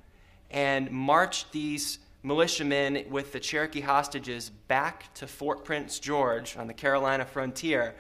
and 0.52 0.92
marched 0.92 1.54
these 1.54 2.00
militiamen 2.22 3.06
with 3.10 3.32
the 3.32 3.40
Cherokee 3.40 3.82
hostages 3.82 4.50
back 4.50 5.14
to 5.16 5.28
Fort 5.28 5.64
Prince 5.64 6.00
George 6.00 6.58
on 6.58 6.68
the 6.68 6.74
Carolina 6.74 7.26
frontier, 7.26 7.96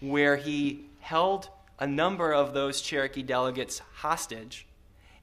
where 0.00 0.36
he 0.36 0.86
held 1.00 1.48
a 1.78 1.86
number 1.86 2.32
of 2.32 2.54
those 2.54 2.80
Cherokee 2.80 3.22
delegates 3.22 3.80
hostage 3.94 4.66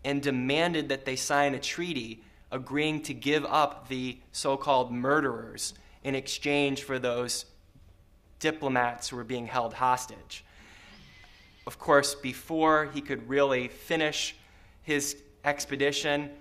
and 0.03 0.21
demanded 0.21 0.89
that 0.89 1.05
they 1.05 1.15
sign 1.15 1.53
a 1.53 1.59
treaty 1.59 2.23
agreeing 2.51 3.01
to 3.03 3.13
give 3.13 3.45
up 3.45 3.87
the 3.87 4.17
so 4.31 4.57
called 4.57 4.91
murderers 4.91 5.73
in 6.03 6.15
exchange 6.15 6.83
for 6.83 6.99
those 6.99 7.45
diplomats 8.39 9.09
who 9.09 9.15
were 9.15 9.23
being 9.23 9.47
held 9.47 9.73
hostage. 9.73 10.43
Of 11.65 11.79
course, 11.79 12.15
before 12.15 12.89
he 12.93 13.01
could 13.01 13.29
really 13.29 13.67
finish 13.69 14.35
his 14.83 15.15
expedition, 15.45 16.31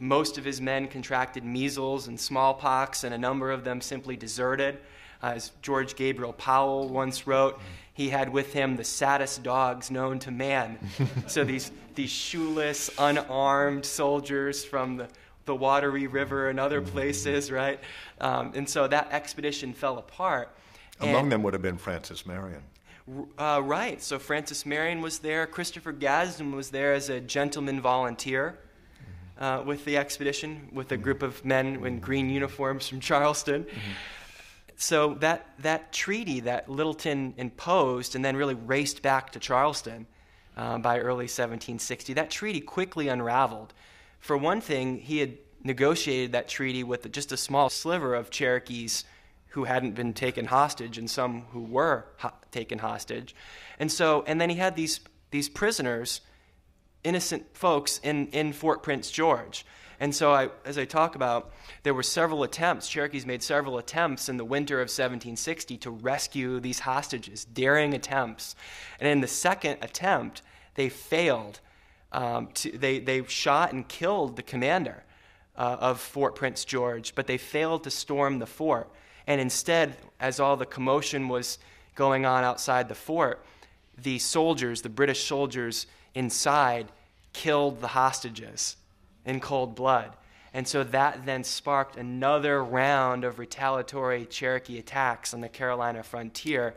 most 0.00 0.38
of 0.38 0.44
his 0.44 0.60
men 0.62 0.88
contracted 0.88 1.44
measles 1.44 2.08
and 2.08 2.18
smallpox, 2.18 3.04
and 3.04 3.14
a 3.14 3.18
number 3.18 3.52
of 3.52 3.64
them 3.64 3.80
simply 3.82 4.16
deserted. 4.16 4.78
As 5.22 5.52
George 5.60 5.94
Gabriel 5.94 6.32
Powell 6.32 6.88
once 6.88 7.26
wrote, 7.26 7.60
he 7.92 8.08
had 8.08 8.30
with 8.30 8.54
him 8.54 8.76
the 8.76 8.84
saddest 8.84 9.42
dogs 9.42 9.90
known 9.90 10.18
to 10.20 10.30
man. 10.30 10.78
so 11.26 11.44
these, 11.44 11.70
these 11.94 12.08
shoeless, 12.08 12.90
unarmed 12.98 13.84
soldiers 13.84 14.64
from 14.64 14.96
the, 14.96 15.08
the 15.44 15.54
Wateree 15.54 16.10
River 16.10 16.48
and 16.48 16.58
other 16.58 16.80
places, 16.80 17.50
right? 17.52 17.78
Um, 18.22 18.52
and 18.54 18.66
so 18.66 18.88
that 18.88 19.12
expedition 19.12 19.74
fell 19.74 19.98
apart. 19.98 20.48
Among 21.00 21.24
and, 21.24 21.32
them 21.32 21.42
would 21.42 21.52
have 21.52 21.62
been 21.62 21.76
Francis 21.76 22.24
Marion. 22.24 22.62
Uh, 23.38 23.60
right. 23.62 24.00
So 24.00 24.18
Francis 24.18 24.64
Marion 24.64 25.02
was 25.02 25.18
there. 25.18 25.46
Christopher 25.46 25.92
Gadsden 25.92 26.52
was 26.56 26.70
there 26.70 26.94
as 26.94 27.10
a 27.10 27.20
gentleman 27.20 27.82
volunteer 27.82 28.58
uh, 29.40 29.62
with 29.64 29.84
the 29.84 29.96
expedition, 29.96 30.68
with 30.72 30.92
a 30.92 30.96
group 30.96 31.22
of 31.22 31.44
men 31.44 31.84
in 31.84 31.98
green 31.98 32.30
uniforms 32.30 32.86
from 32.86 33.00
Charleston. 33.00 33.64
Mm-hmm. 33.64 33.92
So 34.76 35.14
that, 35.14 35.46
that 35.60 35.92
treaty 35.92 36.40
that 36.40 36.68
Littleton 36.68 37.34
imposed 37.36 38.14
and 38.14 38.24
then 38.24 38.36
really 38.36 38.54
raced 38.54 39.02
back 39.02 39.32
to 39.32 39.38
Charleston 39.38 40.06
uh, 40.56 40.78
by 40.78 40.98
early 40.98 41.24
1760, 41.24 42.14
that 42.14 42.30
treaty 42.30 42.60
quickly 42.60 43.08
unraveled. 43.08 43.72
For 44.20 44.36
one 44.36 44.60
thing, 44.60 44.98
he 44.98 45.18
had 45.18 45.38
negotiated 45.62 46.32
that 46.32 46.48
treaty 46.48 46.82
with 46.82 47.10
just 47.12 47.32
a 47.32 47.36
small 47.36 47.68
sliver 47.68 48.14
of 48.14 48.30
Cherokees 48.30 49.04
who 49.48 49.64
hadn't 49.64 49.94
been 49.94 50.12
taken 50.12 50.46
hostage 50.46 50.96
and 50.96 51.10
some 51.10 51.42
who 51.52 51.60
were 51.60 52.06
ho- 52.18 52.32
taken 52.50 52.78
hostage. 52.78 53.34
And 53.78 53.90
so, 53.90 54.24
and 54.26 54.40
then 54.40 54.48
he 54.48 54.56
had 54.56 54.76
these, 54.76 55.00
these 55.30 55.48
prisoners 55.48 56.20
innocent 57.04 57.56
folks 57.56 57.98
in, 58.02 58.28
in 58.28 58.52
Fort 58.52 58.82
Prince 58.82 59.10
George. 59.10 59.64
And 60.00 60.14
so, 60.14 60.32
I, 60.32 60.48
as 60.64 60.78
I 60.78 60.86
talk 60.86 61.14
about, 61.14 61.52
there 61.82 61.92
were 61.92 62.02
several 62.02 62.42
attempts, 62.42 62.88
Cherokees 62.88 63.26
made 63.26 63.42
several 63.42 63.76
attempts 63.76 64.30
in 64.30 64.38
the 64.38 64.44
winter 64.44 64.76
of 64.76 64.86
1760 64.86 65.76
to 65.76 65.90
rescue 65.90 66.58
these 66.58 66.80
hostages, 66.80 67.44
daring 67.44 67.92
attempts. 67.92 68.56
And 68.98 69.08
in 69.08 69.20
the 69.20 69.28
second 69.28 69.78
attempt, 69.82 70.40
they 70.74 70.88
failed. 70.88 71.60
Um, 72.12 72.48
to, 72.54 72.76
they, 72.76 72.98
they 72.98 73.24
shot 73.26 73.72
and 73.72 73.86
killed 73.86 74.36
the 74.36 74.42
commander 74.42 75.04
uh, 75.56 75.76
of 75.80 76.00
Fort 76.00 76.34
Prince 76.34 76.64
George, 76.64 77.14
but 77.14 77.26
they 77.26 77.36
failed 77.36 77.84
to 77.84 77.90
storm 77.90 78.38
the 78.38 78.46
fort. 78.46 78.90
And 79.26 79.40
instead, 79.40 79.96
as 80.18 80.40
all 80.40 80.56
the 80.56 80.66
commotion 80.66 81.28
was 81.28 81.58
going 81.94 82.24
on 82.24 82.42
outside 82.42 82.88
the 82.88 82.94
fort, 82.94 83.44
the 83.98 84.18
soldiers, 84.18 84.80
the 84.80 84.88
British 84.88 85.24
soldiers, 85.24 85.86
inside 86.14 86.88
killed 87.32 87.80
the 87.80 87.88
hostages 87.88 88.76
in 89.24 89.40
cold 89.40 89.74
blood. 89.74 90.16
And 90.52 90.66
so 90.66 90.82
that 90.82 91.24
then 91.26 91.44
sparked 91.44 91.96
another 91.96 92.64
round 92.64 93.24
of 93.24 93.38
retaliatory 93.38 94.26
Cherokee 94.26 94.78
attacks 94.78 95.32
on 95.32 95.40
the 95.40 95.48
Carolina 95.48 96.02
frontier. 96.02 96.74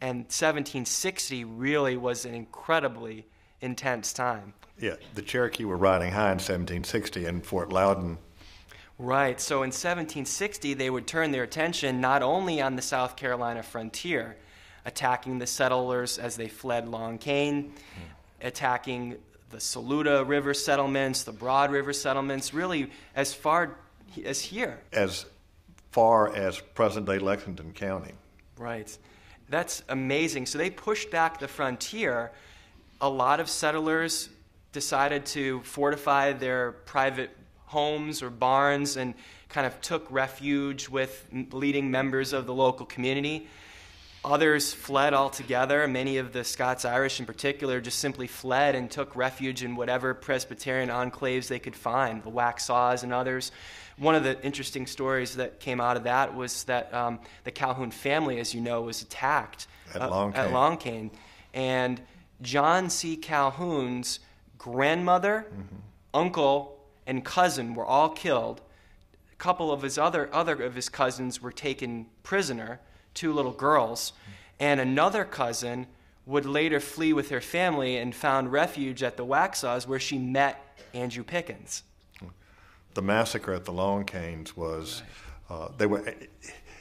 And 0.00 0.18
1760 0.18 1.44
really 1.44 1.96
was 1.96 2.24
an 2.24 2.34
incredibly 2.34 3.26
intense 3.60 4.12
time. 4.12 4.54
Yeah, 4.78 4.96
the 5.14 5.22
Cherokee 5.22 5.64
were 5.64 5.76
riding 5.76 6.12
high 6.12 6.32
in 6.32 6.38
1760 6.38 7.26
in 7.26 7.40
Fort 7.40 7.72
Loudoun. 7.72 8.18
Right. 8.98 9.40
So 9.40 9.56
in 9.56 9.68
1760, 9.68 10.74
they 10.74 10.88
would 10.88 11.06
turn 11.06 11.30
their 11.30 11.42
attention 11.42 12.00
not 12.00 12.22
only 12.22 12.62
on 12.62 12.76
the 12.76 12.82
South 12.82 13.16
Carolina 13.16 13.62
frontier, 13.62 14.36
attacking 14.84 15.38
the 15.38 15.46
settlers 15.46 16.18
as 16.18 16.36
they 16.36 16.48
fled 16.48 16.88
Long 16.88 17.18
Cane, 17.18 17.74
attacking 18.40 19.16
the 19.50 19.60
Saluda 19.60 20.24
River 20.24 20.54
settlements, 20.54 21.22
the 21.22 21.32
Broad 21.32 21.70
River 21.70 21.92
settlements, 21.92 22.52
really 22.52 22.90
as 23.14 23.32
far 23.32 23.76
as 24.24 24.40
here. 24.40 24.80
As 24.92 25.26
far 25.92 26.34
as 26.34 26.58
present 26.58 27.06
day 27.06 27.18
Lexington 27.18 27.72
County. 27.72 28.12
Right. 28.58 28.96
That's 29.48 29.82
amazing. 29.88 30.46
So 30.46 30.58
they 30.58 30.70
pushed 30.70 31.10
back 31.10 31.38
the 31.38 31.48
frontier. 31.48 32.32
A 33.00 33.08
lot 33.08 33.40
of 33.40 33.48
settlers 33.48 34.28
decided 34.72 35.24
to 35.26 35.60
fortify 35.62 36.32
their 36.32 36.72
private 36.72 37.30
homes 37.66 38.22
or 38.22 38.30
barns 38.30 38.96
and 38.96 39.14
kind 39.48 39.66
of 39.66 39.80
took 39.80 40.06
refuge 40.10 40.88
with 40.88 41.26
leading 41.52 41.90
members 41.90 42.32
of 42.32 42.46
the 42.46 42.54
local 42.54 42.86
community. 42.86 43.46
Others 44.26 44.72
fled 44.72 45.14
altogether. 45.14 45.86
Many 45.86 46.16
of 46.16 46.32
the 46.32 46.42
Scots 46.42 46.84
Irish, 46.84 47.20
in 47.20 47.26
particular, 47.26 47.80
just 47.80 48.00
simply 48.00 48.26
fled 48.26 48.74
and 48.74 48.90
took 48.90 49.14
refuge 49.14 49.62
in 49.62 49.76
whatever 49.76 50.14
Presbyterian 50.14 50.88
enclaves 50.88 51.46
they 51.46 51.60
could 51.60 51.76
find, 51.76 52.24
the 52.24 52.30
Waxhaws 52.30 53.04
and 53.04 53.12
others. 53.12 53.52
One 53.98 54.16
of 54.16 54.24
the 54.24 54.42
interesting 54.42 54.88
stories 54.88 55.36
that 55.36 55.60
came 55.60 55.80
out 55.80 55.96
of 55.96 56.02
that 56.02 56.34
was 56.34 56.64
that 56.64 56.92
um, 56.92 57.20
the 57.44 57.52
Calhoun 57.52 57.92
family, 57.92 58.40
as 58.40 58.52
you 58.52 58.60
know, 58.60 58.82
was 58.82 59.00
attacked 59.00 59.68
at, 59.94 60.02
uh, 60.02 60.10
Long, 60.10 60.34
at 60.34 60.52
Long 60.52 60.76
Cane. 60.76 61.12
And 61.54 62.00
John 62.42 62.90
C. 62.90 63.16
Calhoun's 63.16 64.18
grandmother, 64.58 65.46
mm-hmm. 65.48 65.76
uncle, 66.12 66.84
and 67.06 67.24
cousin 67.24 67.74
were 67.74 67.86
all 67.86 68.08
killed. 68.08 68.60
A 69.32 69.36
couple 69.36 69.70
of 69.70 69.82
his 69.82 69.98
other, 69.98 70.28
other 70.32 70.60
of 70.64 70.74
his 70.74 70.88
cousins 70.88 71.40
were 71.40 71.52
taken 71.52 72.06
prisoner 72.24 72.80
two 73.16 73.32
little 73.32 73.52
girls. 73.52 74.12
And 74.60 74.78
another 74.78 75.24
cousin 75.24 75.88
would 76.24 76.46
later 76.46 76.80
flee 76.80 77.12
with 77.12 77.30
her 77.30 77.40
family 77.40 77.96
and 77.96 78.14
found 78.14 78.52
refuge 78.52 79.02
at 79.02 79.16
the 79.16 79.24
Waxhaws 79.24 79.86
where 79.86 80.00
she 80.00 80.18
met 80.18 80.78
Andrew 80.94 81.24
Pickens. 81.24 81.82
the 82.94 83.02
massacre 83.02 83.52
at 83.52 83.64
the 83.64 83.72
Long 83.72 84.04
Canes 84.04 84.56
was 84.56 85.02
uh, 85.50 85.68
they 85.76 85.86
were. 85.86 86.14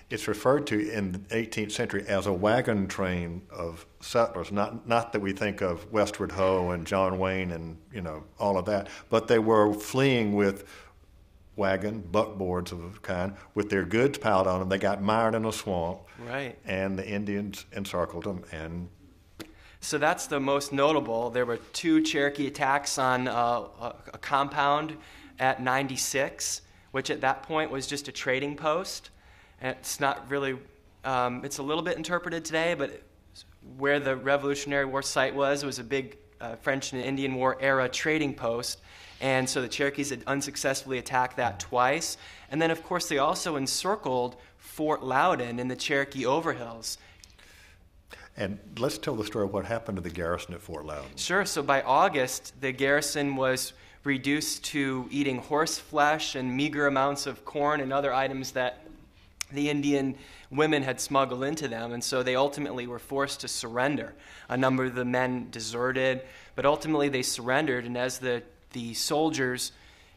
It's 0.07 0.27
referred 0.27 0.67
to 0.67 0.91
in 0.91 1.13
the 1.13 1.19
18th 1.19 1.71
century 1.71 2.05
as 2.07 2.27
a 2.27 2.31
wagon 2.33 2.87
train 2.87 3.41
of 3.49 3.87
settlers. 4.01 4.51
Not 4.51 4.87
not 4.87 5.13
that 5.13 5.19
we 5.19 5.33
think 5.33 5.61
of 5.61 5.91
Westward 5.91 6.31
Ho 6.33 6.71
and 6.71 6.85
John 6.85 7.17
Wayne 7.17 7.51
and 7.51 7.77
you 7.91 8.01
know 8.01 8.23
all 8.39 8.57
of 8.57 8.65
that, 8.65 8.87
but 9.09 9.27
they 9.27 9.39
were 9.39 9.73
fleeing 9.73 10.33
with 10.33 10.63
wagon, 11.55 12.03
buckboards 12.11 12.71
of 12.71 12.83
a 12.83 12.99
kind, 12.99 13.35
with 13.53 13.69
their 13.69 13.83
goods 13.83 14.17
piled 14.17 14.47
on 14.47 14.59
them. 14.59 14.69
They 14.69 14.77
got 14.77 15.01
mired 15.01 15.35
in 15.35 15.45
a 15.45 15.51
swamp. 15.51 15.99
Right. 16.19 16.57
And 16.65 16.97
the 16.97 17.07
Indians 17.07 17.65
encircled 17.71 18.25
them 18.25 18.43
and. 18.51 18.89
So 19.79 19.97
that's 19.97 20.25
the 20.25 20.39
most 20.39 20.73
notable. 20.73 21.29
There 21.29 21.45
were 21.45 21.57
two 21.57 22.01
Cherokee 22.01 22.47
attacks 22.47 22.97
on 22.97 23.27
uh, 23.27 23.33
a, 23.33 23.95
a 24.13 24.17
compound 24.17 24.97
at 25.39 25.61
96, 25.61 26.61
which 26.91 27.09
at 27.11 27.21
that 27.21 27.43
point 27.43 27.69
was 27.69 27.85
just 27.85 28.07
a 28.07 28.11
trading 28.11 28.55
post. 28.55 29.11
And 29.61 29.75
it's 29.77 29.99
not 29.99 30.29
really, 30.29 30.57
um, 31.03 31.45
it's 31.45 31.59
a 31.59 31.63
little 31.63 31.83
bit 31.83 31.97
interpreted 31.97 32.43
today, 32.43 32.73
but 32.73 33.03
where 33.77 33.99
the 33.99 34.15
Revolutionary 34.15 34.85
War 34.85 35.01
site 35.01 35.35
was, 35.35 35.63
was 35.63 35.77
a 35.77 35.83
big 35.83 36.17
uh, 36.41 36.55
French 36.55 36.93
and 36.93 37.01
Indian 37.01 37.35
War 37.35 37.57
era 37.59 37.87
trading 37.87 38.33
post. 38.33 38.79
And 39.21 39.49
so 39.49 39.61
the 39.61 39.67
Cherokees 39.67 40.09
had 40.09 40.23
unsuccessfully 40.27 40.97
attacked 40.97 41.37
that 41.37 41.59
twice. 41.59 42.17
And 42.51 42.61
then, 42.61 42.71
of 42.71 42.83
course, 42.83 43.07
they 43.07 43.17
also 43.17 43.55
encircled 43.55 44.35
Fort 44.57 45.03
Loudoun 45.03 45.59
in 45.59 45.67
the 45.67 45.75
Cherokee 45.75 46.23
Overhills. 46.23 46.97
And 48.37 48.59
let's 48.77 48.97
tell 48.97 49.15
the 49.15 49.23
story 49.23 49.45
of 49.45 49.53
what 49.53 49.65
happened 49.65 49.97
to 49.97 50.01
the 50.01 50.09
garrison 50.09 50.53
at 50.53 50.61
Fort 50.61 50.85
Loudoun. 50.85 51.15
Sure. 51.15 51.45
So 51.45 51.63
by 51.63 51.81
August, 51.81 52.53
the 52.59 52.73
garrison 52.73 53.37
was 53.37 53.71
reduced 54.03 54.65
to 54.65 55.07
eating 55.09 55.37
horse 55.37 55.79
flesh 55.79 56.35
and 56.35 56.55
meager 56.55 56.85
amounts 56.85 57.25
of 57.25 57.45
corn 57.45 57.79
and 57.79 57.93
other 57.93 58.13
items 58.13 58.51
that 58.51 58.81
the 59.51 59.69
Indian 59.69 60.15
women 60.51 60.83
had 60.83 60.99
smuggled 60.99 61.43
into 61.43 61.67
them. 61.67 61.93
And 61.93 62.03
so 62.03 62.21
they 62.21 62.35
ultimately 62.35 62.87
were 62.87 62.99
forced 62.99 63.41
to 63.41 63.47
surrender. 63.47 64.13
A 64.49 64.57
number 64.57 64.85
of 64.85 64.95
the 64.95 65.05
men 65.05 65.47
deserted, 65.49 66.21
but 66.55 66.65
ultimately 66.65 67.09
they 67.09 67.21
surrendered. 67.21 67.85
And 67.85 67.97
as 67.97 68.19
the 68.19 68.43
the 68.75 68.93
soldiers 68.93 69.71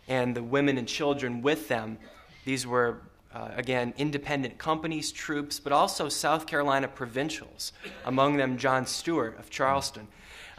and 0.09 0.35
the 0.35 0.43
women 0.43 0.77
and 0.77 0.87
children 0.87 1.41
with 1.41 1.69
them. 1.69 1.97
These 2.45 2.67
were, 2.67 2.99
uh, 3.33 3.51
again, 3.57 3.95
independent 3.97 4.59
companies, 4.59 5.13
troops, 5.13 5.61
but 5.61 5.73
also 5.73 6.09
South 6.09 6.47
Carolina 6.47 6.89
provincials, 6.89 7.73
among 8.05 8.37
them 8.37 8.59
John 8.59 8.85
Stuart 8.85 9.39
of 9.39 9.49
Charleston. 9.49 10.09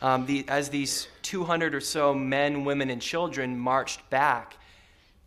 Um, 0.01 0.25
the, 0.25 0.45
as 0.47 0.69
these 0.69 1.09
200 1.23 1.75
or 1.75 1.81
so 1.81 2.13
men, 2.13 2.63
women, 2.63 2.89
and 2.89 3.01
children 3.01 3.59
marched 3.59 4.09
back 4.09 4.57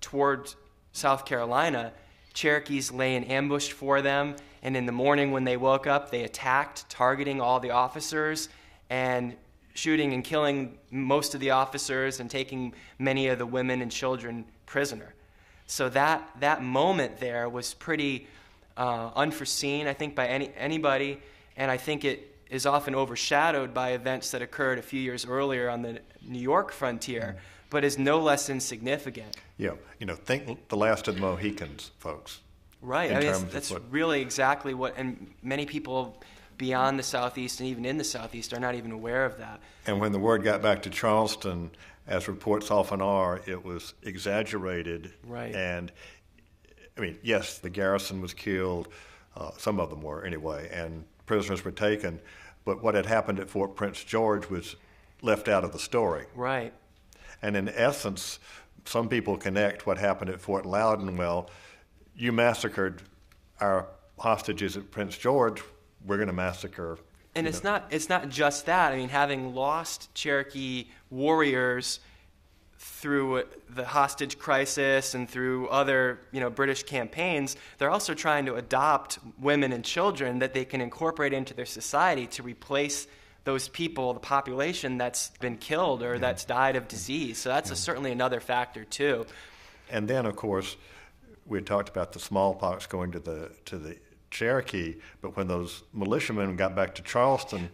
toward 0.01 0.53
South 0.93 1.27
Carolina, 1.27 1.93
Cherokees 2.33 2.91
lay 2.91 3.17
in 3.17 3.25
ambush 3.25 3.71
for 3.71 4.01
them, 4.01 4.37
and 4.63 4.75
in 4.75 4.87
the 4.87 4.93
morning 4.93 5.31
when 5.31 5.45
they 5.45 5.59
woke 5.59 5.87
up, 5.87 6.11
they 6.11 6.23
attacked, 6.25 6.89
targeting 6.89 7.39
all 7.39 7.61
the 7.61 7.71
officers 7.71 8.49
and 8.89 9.37
shooting 9.75 10.13
and 10.13 10.23
killing 10.25 10.79
most 10.91 11.35
of 11.35 11.41
the 11.41 11.51
officers 11.51 12.21
and 12.21 12.31
taking 12.31 12.75
many 12.99 13.29
of 13.29 13.39
the 13.39 13.47
women 13.47 13.81
and 13.83 13.91
children 13.91 14.45
prisoner. 14.67 15.15
So 15.67 15.89
that, 15.91 16.29
that 16.41 16.63
moment 16.63 17.19
there 17.19 17.49
was 17.49 17.75
pretty 17.75 18.27
uh, 18.77 19.11
unforeseen, 19.15 19.87
I 19.87 19.95
think, 19.95 20.15
by 20.15 20.27
any, 20.27 20.51
anybody, 20.57 21.21
and 21.57 21.71
I 21.71 21.77
think 21.77 22.05
it 22.05 22.37
is 22.51 22.67
often 22.67 22.95
overshadowed 22.95 23.73
by 23.73 23.93
events 23.93 24.31
that 24.33 24.43
occurred 24.43 24.79
a 24.79 24.83
few 24.83 25.01
years 25.01 25.25
earlier 25.25 25.71
on 25.71 25.83
the 25.83 26.01
New 26.27 26.39
York 26.39 26.73
frontier, 26.73 27.37
but 27.71 27.85
is 27.85 27.99
no 27.99 28.21
less 28.21 28.51
insignificant. 28.51 29.37
Yeah, 29.57 29.73
you 29.99 30.07
know, 30.07 30.15
think 30.15 30.69
the 30.69 30.77
last 30.77 31.09
of 31.09 31.15
the 31.15 31.21
Mohicans, 31.23 31.93
folks. 31.99 32.41
Right. 32.83 33.13
I 33.13 33.21
mean, 33.21 33.49
that's 33.51 33.71
what... 33.71 33.83
really 33.91 34.21
exactly 34.21 34.75
what, 34.75 34.95
and 34.99 35.33
many 35.43 35.65
people 35.65 36.23
beyond 36.63 36.97
the 36.97 37.03
Southeast 37.03 37.59
and 37.59 37.69
even 37.69 37.85
in 37.85 37.99
the 37.99 38.05
Southeast 38.05 38.55
are 38.55 38.61
not 38.61 38.77
even 38.77 38.93
aware 38.93 39.25
of 39.25 39.37
that. 39.37 39.61
And 39.85 39.99
when 39.99 40.13
the 40.13 40.21
word 40.21 40.45
got 40.45 40.63
back 40.63 40.83
to 40.83 40.91
Charleston, 40.91 41.73
as 42.07 42.29
reports 42.29 42.71
often 42.71 43.03
are, 43.03 43.41
it 43.47 43.65
was 43.65 43.95
exaggerated. 44.05 45.13
Right. 45.27 45.53
And, 45.57 45.91
I 46.97 47.01
mean, 47.01 47.19
yes, 47.21 47.59
the 47.59 47.69
garrison 47.69 48.21
was 48.21 48.33
killed, 48.33 48.87
uh, 49.37 49.51
some 49.59 49.81
of 49.81 49.91
them 49.91 50.03
were 50.03 50.25
anyway, 50.25 50.71
and 50.73 51.05
prisoners 51.27 51.65
were 51.65 51.73
taken. 51.73 52.21
But 52.65 52.81
what 52.81 52.95
had 52.95 53.07
happened 53.07 53.41
at 53.41 53.51
Fort 53.51 53.75
Prince 53.75 54.05
George 54.05 54.49
was 54.49 54.77
left 55.21 55.49
out 55.49 55.65
of 55.65 55.73
the 55.73 55.81
story. 55.81 56.27
Right. 56.33 56.73
And 57.43 57.57
in 57.57 57.71
essence, 57.71 58.39
some 58.85 59.09
people 59.09 59.37
connect 59.37 59.85
what 59.85 59.99
happened 59.99 60.31
at 60.31 60.41
Fort 60.41 60.65
Loudoun. 60.65 61.17
Well, 61.17 61.51
you 62.15 62.31
massacred 62.31 63.03
our 63.61 63.89
hostages 64.17 64.77
at 64.77 64.93
Prince 64.93 65.19
George 65.19 65.61
we're 66.07 66.17
going 66.17 66.29
to 66.29 66.35
massacre. 66.35 66.99
And 67.35 67.47
it's 67.47 67.65
know. 67.65 67.73
not 67.73 67.87
it's 67.91 68.09
not 68.09 68.29
just 68.29 68.67
that. 68.67 68.93
I 68.93 68.97
mean, 68.97 69.09
having 69.09 69.55
lost 69.55 70.15
Cherokee 70.15 70.89
warriors 71.11 72.01
through 72.79 73.45
the 73.71 73.85
hostage 73.85 74.39
crisis 74.39 75.15
and 75.15 75.29
through 75.29 75.69
other 75.69 76.21
you 76.31 76.41
know 76.41 76.51
British 76.51 76.83
campaigns, 76.83 77.57
they're 77.79 77.91
also 77.91 78.13
trying 78.13 78.47
to 78.47 78.57
adopt 78.57 79.19
women 79.41 79.73
and 79.73 79.85
children 79.85 80.41
that 80.41 80.53
they 80.53 80.65
can 80.65 80.81
incorporate 80.81 81.33
into 81.33 81.55
their 81.55 81.67
society 81.67 82.27
to 82.27 82.43
replace 82.43 83.07
those 83.45 83.69
people, 83.69 84.13
the 84.15 84.21
population 84.21 84.99
that's 84.99 85.31
been 85.41 85.57
killed 85.57 86.03
or 86.03 86.15
yeah. 86.15 86.21
that's 86.21 86.45
died 86.45 86.77
of 86.77 86.87
disease. 86.87 87.39
So 87.39 87.49
that's 87.49 87.71
yeah. 87.71 87.75
a, 87.75 87.77
certainly 87.77 88.13
another 88.13 88.41
factor 88.41 88.85
too. 88.85 89.27
And 89.91 90.07
then, 90.07 90.27
of 90.27 90.37
course, 90.37 90.77
we 91.47 91.59
had 91.59 91.67
talked 91.67 91.89
about 91.89 92.13
the 92.13 92.21
smallpox 92.21 92.87
going 92.87 93.13
to 93.13 93.21
the 93.21 93.51
to 93.67 93.79
the 93.79 93.97
Cherokee, 94.33 94.97
but 95.21 95.37
when 95.37 95.47
those 95.47 95.85
militiamen 95.93 96.57
got 96.57 96.75
back 96.75 96.95
to 96.97 97.03
Charleston, 97.03 97.71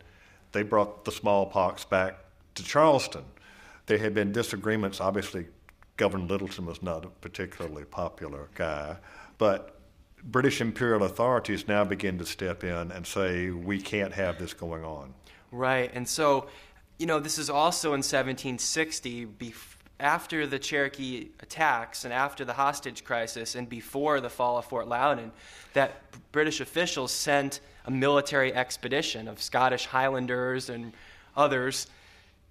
they 0.52 0.62
brought 0.62 1.04
the 1.06 1.12
smallpox 1.12 1.84
back 1.84 2.18
to 2.56 2.62
Charleston. 2.62 3.24
There 3.86 3.98
had 3.98 4.12
been 4.12 4.32
disagreements. 4.32 5.00
Obviously, 5.00 5.46
Governor 5.96 6.26
Lyttelton 6.26 6.66
was 6.66 6.82
not 6.82 7.04
a 7.04 7.08
particularly 7.08 7.84
popular 7.84 8.48
guy, 8.54 8.96
but 9.38 9.80
British 10.22 10.60
imperial 10.60 11.04
authorities 11.04 11.68
now 11.68 11.84
begin 11.84 12.18
to 12.18 12.26
step 12.26 12.64
in 12.64 12.90
and 12.90 13.06
say, 13.06 13.50
we 13.50 13.80
can't 13.80 14.12
have 14.12 14.38
this 14.38 14.52
going 14.52 14.84
on. 14.84 15.14
Right. 15.50 15.90
And 15.94 16.06
so, 16.06 16.48
you 16.98 17.06
know, 17.06 17.20
this 17.20 17.38
is 17.38 17.48
also 17.48 17.90
in 17.90 18.00
1760, 18.00 19.24
before 19.24 19.77
after 20.00 20.46
the 20.46 20.58
Cherokee 20.58 21.28
attacks 21.40 22.04
and 22.04 22.14
after 22.14 22.44
the 22.44 22.52
hostage 22.52 23.04
crisis 23.04 23.54
and 23.54 23.68
before 23.68 24.20
the 24.20 24.30
fall 24.30 24.58
of 24.58 24.64
Fort 24.64 24.88
Loudoun, 24.88 25.32
that 25.72 26.02
British 26.32 26.60
officials 26.60 27.10
sent 27.10 27.60
a 27.86 27.90
military 27.90 28.54
expedition 28.54 29.26
of 29.28 29.42
Scottish 29.42 29.86
Highlanders 29.86 30.68
and 30.68 30.92
others 31.36 31.88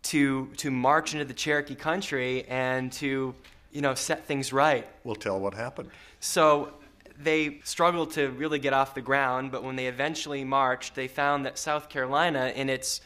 to, 0.04 0.48
to 0.58 0.72
march 0.72 1.14
into 1.14 1.26
the 1.26 1.34
Cherokee 1.34 1.76
country 1.76 2.46
and 2.48 2.92
to 2.94 3.34
you 3.72 3.82
know, 3.82 3.94
set 3.94 4.26
things 4.26 4.52
right. 4.52 4.88
We'll 5.04 5.16
tell 5.16 5.40
what 5.40 5.54
happened. 5.54 5.90
So 6.20 6.74
they 7.20 7.60
struggled 7.64 8.12
to 8.12 8.30
really 8.30 8.60
get 8.60 8.74
off 8.74 8.96
the 8.96 9.02
ground, 9.02 9.52
but 9.52 9.64
when 9.64 9.76
they 9.76 9.88
eventually 9.88 10.44
marched, 10.44 10.96
they 10.96 11.08
found 11.08 11.46
that 11.46 11.58
South 11.58 11.90
Carolina, 11.90 12.52
in 12.56 12.70
its 12.70 13.02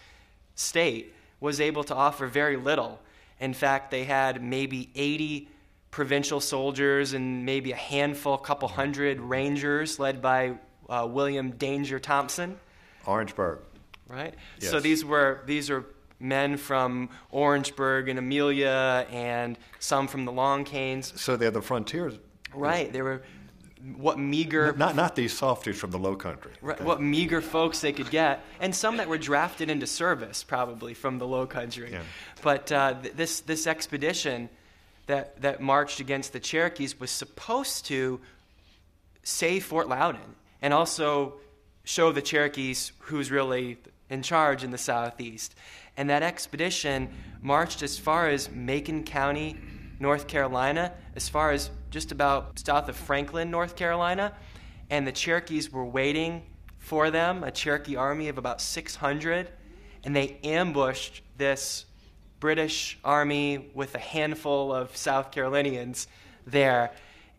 state, 0.56 1.13
was 1.39 1.60
able 1.60 1.84
to 1.86 1.95
offer 1.95 2.27
very 2.27 2.56
little 2.56 2.99
in 3.41 3.54
fact, 3.54 3.89
they 3.89 4.06
had 4.06 4.41
maybe 4.41 4.89
80 4.95 5.49
provincial 5.89 6.39
soldiers 6.39 7.13
and 7.13 7.43
maybe 7.45 7.71
a 7.71 7.75
handful, 7.75 8.36
a 8.36 8.39
couple 8.39 8.67
hundred 8.67 9.19
rangers 9.19 9.99
led 9.99 10.21
by 10.21 10.54
uh, 10.88 11.08
William 11.10 11.51
Danger 11.51 11.99
Thompson. 11.99 12.58
Orangeburg. 13.06 13.60
Right? 14.08 14.36
Yes. 14.60 14.69
So 14.69 14.80
these 14.80 15.04
were 15.04 15.41
these 15.45 15.69
are 15.69 15.86
men 16.19 16.56
from 16.56 17.10
Orangeburg 17.32 18.10
and 18.10 18.19
Amelia 18.19 19.08
and 19.10 19.58
some 19.80 20.08
from 20.08 20.25
the 20.25 20.32
Long 20.32 20.63
Canes. 20.63 21.19
So 21.19 21.36
they're 21.36 21.49
the 21.49 21.62
frontiers. 21.62 22.19
Right. 22.54 22.91
They 22.93 23.01
were 23.01 23.23
what 23.96 24.20
meager 24.20 24.74
not 24.74 24.96
not 24.96 25.15
these 25.15 25.36
softies 25.36 25.79
from 25.79 25.92
the 25.92 25.98
low 25.98 26.15
country 26.15 26.52
right, 26.62 26.82
what 26.82 27.02
meager 27.02 27.42
folks 27.42 27.82
they 27.82 27.92
could 27.92 28.10
get 28.12 28.44
and 28.60 28.75
some 28.75 28.98
that 28.98 29.08
were 29.08 29.17
drafted 29.17 29.69
into 29.69 29.88
service 29.88 30.44
probably 30.44 30.94
from 30.94 31.17
the 31.17 31.27
low 31.27 31.48
country. 31.48 31.92
Yeah. 31.92 32.02
but 32.42 32.71
uh, 32.71 32.94
th- 33.02 33.15
this 33.15 33.42
this 33.42 33.65
expedition 33.65 34.50
that 35.08 35.42
that 35.42 35.62
marched 35.62 36.00
against 36.00 36.34
the 36.34 36.40
Cherokees 36.40 37.00
was 37.00 37.12
supposed 37.12 37.86
to 37.88 38.19
save 39.23 39.65
Fort 39.65 39.88
Loudoun 39.88 40.36
and 40.62 40.73
also 40.73 41.36
show 41.84 42.12
the 42.12 42.21
Cherokees 42.21 42.92
who's 43.00 43.32
really 43.32 43.77
in 44.10 44.21
charge 44.21 44.63
in 44.63 44.71
the 44.71 44.77
southeast. 44.77 45.56
And 45.98 46.10
that 46.10 46.23
expedition 46.23 47.10
marched 47.42 47.82
as 47.82 47.98
far 47.98 48.29
as 48.29 48.50
Macon 48.52 49.04
County 49.04 49.58
North 50.00 50.27
Carolina 50.27 50.94
as 51.15 51.29
far 51.29 51.52
as 51.52 51.69
just 51.92 52.12
about 52.12 52.58
south 52.58 52.89
of 52.89 52.96
Franklin, 52.96 53.52
North 53.52 53.75
Carolina, 53.75 54.33
and 54.89 55.06
the 55.06 55.12
Cherokees 55.12 55.71
were 55.71 55.85
waiting 55.85 56.44
for 56.79 57.12
them, 57.12 57.44
a 57.44 57.52
Cherokee 57.52 57.96
army 57.96 58.29
of 58.29 58.37
about 58.37 58.60
600, 58.60 59.50
and 60.04 60.15
they 60.15 60.39
ambushed 60.44 61.21
this 61.37 61.85
British 62.39 62.98
army 63.04 63.69
with 63.75 63.94
a 63.94 64.00
handful 64.00 64.73
of 64.73 64.98
South 64.98 65.31
Carolinians 65.31 66.08
there, 66.48 66.92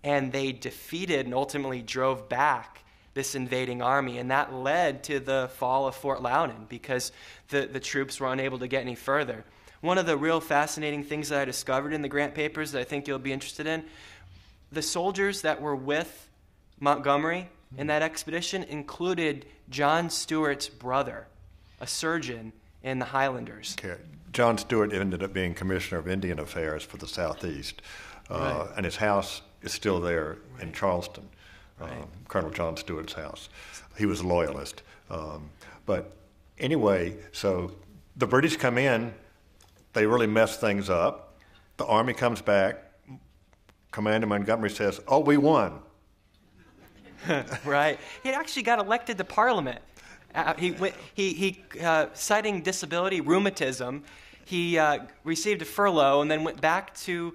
and 0.04 0.30
they 0.30 0.52
defeated 0.52 1.26
and 1.26 1.34
ultimately 1.34 1.82
drove 1.82 2.28
back 2.28 2.84
this 3.14 3.34
invading 3.34 3.82
army, 3.82 4.18
and 4.18 4.30
that 4.30 4.54
led 4.54 5.02
to 5.04 5.18
the 5.18 5.50
fall 5.56 5.86
of 5.86 5.94
Fort 5.94 6.22
Loudoun 6.22 6.66
because 6.68 7.12
the, 7.48 7.66
the 7.66 7.80
troops 7.80 8.20
were 8.20 8.32
unable 8.32 8.58
to 8.58 8.68
get 8.68 8.82
any 8.82 8.94
further. 8.94 9.44
One 9.80 9.98
of 9.98 10.06
the 10.06 10.16
real 10.16 10.40
fascinating 10.40 11.02
things 11.02 11.30
that 11.30 11.40
I 11.40 11.44
discovered 11.44 11.92
in 11.92 12.02
the 12.02 12.08
Grant 12.08 12.34
papers 12.34 12.70
that 12.72 12.80
I 12.80 12.84
think 12.84 13.08
you'll 13.08 13.18
be 13.18 13.32
interested 13.32 13.66
in 13.66 13.84
the 14.72 14.82
soldiers 14.82 15.42
that 15.42 15.60
were 15.60 15.76
with 15.76 16.28
Montgomery 16.80 17.48
in 17.76 17.86
that 17.86 18.02
expedition 18.02 18.64
included 18.64 19.46
John 19.70 20.10
Stuart's 20.10 20.68
brother, 20.68 21.26
a 21.80 21.86
surgeon 21.86 22.52
in 22.82 22.98
the 22.98 23.04
Highlanders. 23.04 23.76
Okay. 23.78 24.00
John 24.32 24.56
Stuart 24.56 24.92
ended 24.92 25.22
up 25.22 25.32
being 25.32 25.54
Commissioner 25.54 25.98
of 25.98 26.08
Indian 26.08 26.38
Affairs 26.38 26.82
for 26.82 26.96
the 26.96 27.06
Southeast, 27.06 27.82
uh, 28.30 28.34
right. 28.34 28.76
and 28.76 28.84
his 28.84 28.96
house 28.96 29.42
is 29.60 29.72
still 29.72 30.00
there 30.00 30.38
right. 30.54 30.62
in 30.62 30.72
Charleston, 30.72 31.28
um, 31.80 31.88
right. 31.88 32.04
Colonel 32.28 32.50
John 32.50 32.76
Stuart's 32.76 33.12
house. 33.12 33.50
He 33.98 34.06
was 34.06 34.20
a 34.20 34.26
loyalist. 34.26 34.82
Um, 35.10 35.50
but 35.84 36.16
anyway, 36.58 37.16
so 37.32 37.72
the 38.16 38.26
British 38.26 38.56
come 38.56 38.78
in, 38.78 39.12
they 39.92 40.06
really 40.06 40.26
mess 40.26 40.56
things 40.56 40.88
up. 40.88 41.34
The 41.76 41.84
Army 41.84 42.14
comes 42.14 42.40
back. 42.40 42.91
Commander 43.92 44.26
Montgomery 44.26 44.70
says, 44.70 45.00
Oh, 45.06 45.20
we 45.20 45.36
won. 45.36 45.78
right. 47.64 48.00
He 48.22 48.30
actually 48.30 48.62
got 48.62 48.80
elected 48.80 49.18
to 49.18 49.24
Parliament. 49.24 49.80
Uh, 50.34 50.54
he, 50.54 50.74
he, 51.14 51.32
he 51.34 51.62
uh, 51.80 52.06
citing 52.14 52.62
disability, 52.62 53.20
rheumatism, 53.20 54.02
he 54.44 54.78
uh, 54.78 55.00
received 55.24 55.62
a 55.62 55.64
furlough 55.64 56.20
and 56.20 56.30
then 56.30 56.44
went 56.44 56.60
back 56.60 56.94
to 56.94 57.34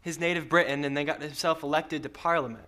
his 0.00 0.18
native 0.18 0.48
Britain 0.48 0.84
and 0.84 0.96
then 0.96 1.06
got 1.06 1.20
himself 1.20 1.62
elected 1.62 2.02
to 2.04 2.08
Parliament. 2.08 2.64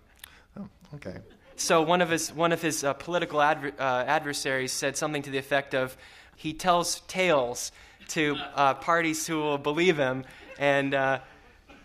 Oh, 0.57 0.67
okay. 0.95 1.17
So 1.55 1.81
one 1.81 2.01
of 2.01 2.09
his, 2.09 2.33
one 2.33 2.51
of 2.51 2.61
his 2.61 2.83
uh, 2.83 2.93
political 2.93 3.41
adver- 3.41 3.73
uh, 3.79 4.03
adversaries 4.05 4.71
said 4.71 4.95
something 4.95 5.21
to 5.23 5.29
the 5.29 5.37
effect 5.37 5.73
of, 5.73 5.97
he 6.35 6.53
tells 6.53 7.01
tales 7.01 7.71
to 8.09 8.37
uh, 8.55 8.75
parties 8.75 9.27
who 9.27 9.39
will 9.39 9.57
believe 9.57 9.97
him, 9.97 10.23
and 10.57 10.93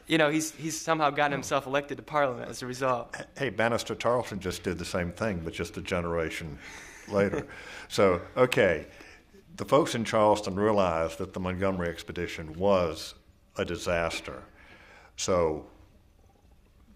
you 0.06 0.18
know, 0.18 0.30
he's, 0.30 0.52
he's 0.52 0.78
somehow 0.78 1.10
gotten 1.10 1.32
himself 1.32 1.66
elected 1.66 1.96
to 1.96 2.02
Parliament 2.02 2.50
as 2.50 2.62
a 2.62 2.66
result. 2.66 3.14
Hey, 3.36 3.50
Banastre 3.50 3.98
Tarleton 3.98 4.40
just 4.40 4.62
did 4.62 4.78
the 4.78 4.84
same 4.84 5.12
thing, 5.12 5.40
but 5.44 5.52
just 5.52 5.76
a 5.76 5.80
generation 5.80 6.58
later. 7.08 7.46
So, 7.88 8.22
okay, 8.34 8.86
the 9.56 9.64
folks 9.64 9.94
in 9.94 10.04
Charleston 10.04 10.56
realized 10.56 11.18
that 11.18 11.34
the 11.34 11.38
Montgomery 11.38 11.88
expedition 11.88 12.54
was 12.54 13.14
a 13.56 13.64
disaster. 13.64 14.42
So 15.16 15.66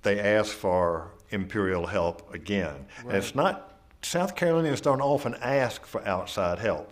they 0.03 0.19
asked 0.19 0.55
for 0.55 1.13
imperial 1.31 1.87
help 1.87 2.35
again. 2.35 2.87
Right. 3.05 3.15
And 3.15 3.17
it's 3.17 3.35
not, 3.35 3.79
South 4.03 4.35
Carolinians 4.35 4.81
don't 4.81 5.03
often 5.03 5.35
ask 5.35 5.85
for 5.85 6.05
outside 6.09 6.59
help. 6.59 6.91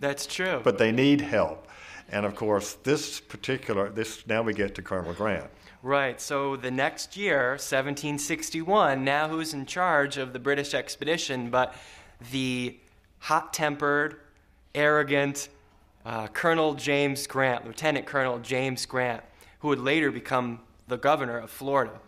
That's 0.00 0.26
true. 0.26 0.60
But 0.62 0.76
they 0.78 0.92
need 0.92 1.20
help. 1.20 1.63
And 2.10 2.26
of 2.26 2.34
course, 2.36 2.74
this 2.84 3.20
particular, 3.20 3.88
this 3.88 4.26
now 4.26 4.42
we 4.42 4.54
get 4.54 4.74
to 4.76 4.82
Colonel 4.82 5.14
Grant. 5.14 5.50
Right. 5.82 6.20
So 6.20 6.56
the 6.56 6.70
next 6.70 7.16
year, 7.16 7.50
1761, 7.50 9.04
now 9.04 9.28
who's 9.28 9.52
in 9.52 9.66
charge 9.66 10.16
of 10.16 10.32
the 10.32 10.38
British 10.38 10.72
expedition 10.74 11.50
but 11.50 11.74
the 12.30 12.78
hot 13.18 13.52
tempered, 13.52 14.16
arrogant 14.74 15.48
uh, 16.04 16.26
Colonel 16.28 16.74
James 16.74 17.26
Grant, 17.26 17.66
Lieutenant 17.66 18.06
Colonel 18.06 18.38
James 18.38 18.86
Grant, 18.86 19.22
who 19.60 19.68
would 19.68 19.78
later 19.78 20.10
become 20.10 20.60
the 20.88 20.98
governor 20.98 21.38
of 21.38 21.50
Florida. 21.50 21.98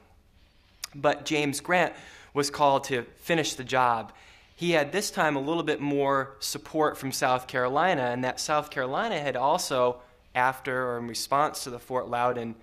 But 0.94 1.24
James 1.24 1.61
Grant 1.61 1.94
was 2.34 2.51
called 2.51 2.84
to 2.84 3.03
finish 3.16 3.55
the 3.55 3.64
job. 3.64 4.12
He 4.57 4.70
had 4.70 4.90
this 4.90 5.11
time 5.11 5.36
a 5.36 5.40
little 5.40 5.62
bit 5.62 5.80
more 5.80 6.34
support 6.40 6.96
from 6.96 7.12
South 7.12 7.46
Carolina, 7.46 8.04
and 8.04 8.24
that 8.24 8.40
South 8.40 8.70
Carolina 8.70 9.20
had 9.20 9.36
also, 9.36 10.00
after 10.34 10.88
or 10.88 10.98
in 10.98 11.07
response 11.07 11.62
to 11.64 11.70
the 11.70 11.78
Fort 11.78 12.09
Loudoun 12.09 12.54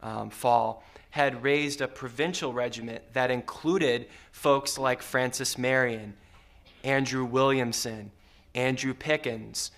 um, 0.00 0.30
fall, 0.30 0.84
had 1.10 1.42
raised 1.42 1.80
a 1.80 1.88
provincial 1.88 2.52
regiment 2.52 3.02
that 3.14 3.32
included 3.32 4.06
folks 4.30 4.78
like 4.78 5.02
Francis 5.02 5.58
Marion, 5.58 6.14
Andrew 6.84 7.24
Williamson, 7.24 8.12
Andrew 8.54 8.94
Pickens, 8.94 9.72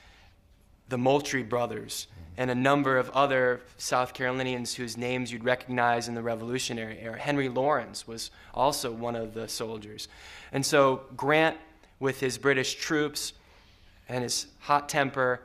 the 0.91 0.99
Moultrie 0.99 1.43
brothers, 1.43 2.07
and 2.37 2.51
a 2.51 2.55
number 2.55 2.97
of 2.97 3.11
other 3.11 3.61
South 3.77 4.15
Carolinians 4.15 4.75
whose 4.75 4.97
names 4.97 5.31
you'd 5.31 5.45
recognize 5.45 6.09
in 6.09 6.15
the 6.15 6.23
Revolutionary 6.23 6.99
era. 6.99 7.19
Henry 7.19 7.49
Laurens 7.49 8.07
was 8.07 8.31
also 8.55 8.91
one 8.91 9.17
of 9.17 9.35
the 9.35 9.49
soldiers. 9.49 10.09
And 10.53 10.65
so 10.65 11.03
Grant, 11.17 11.57
with 12.01 12.21
his 12.21 12.39
British 12.39 12.75
troops 12.77 13.35
and 14.09 14.23
his 14.23 14.47
hot 14.61 14.89
temper, 14.89 15.41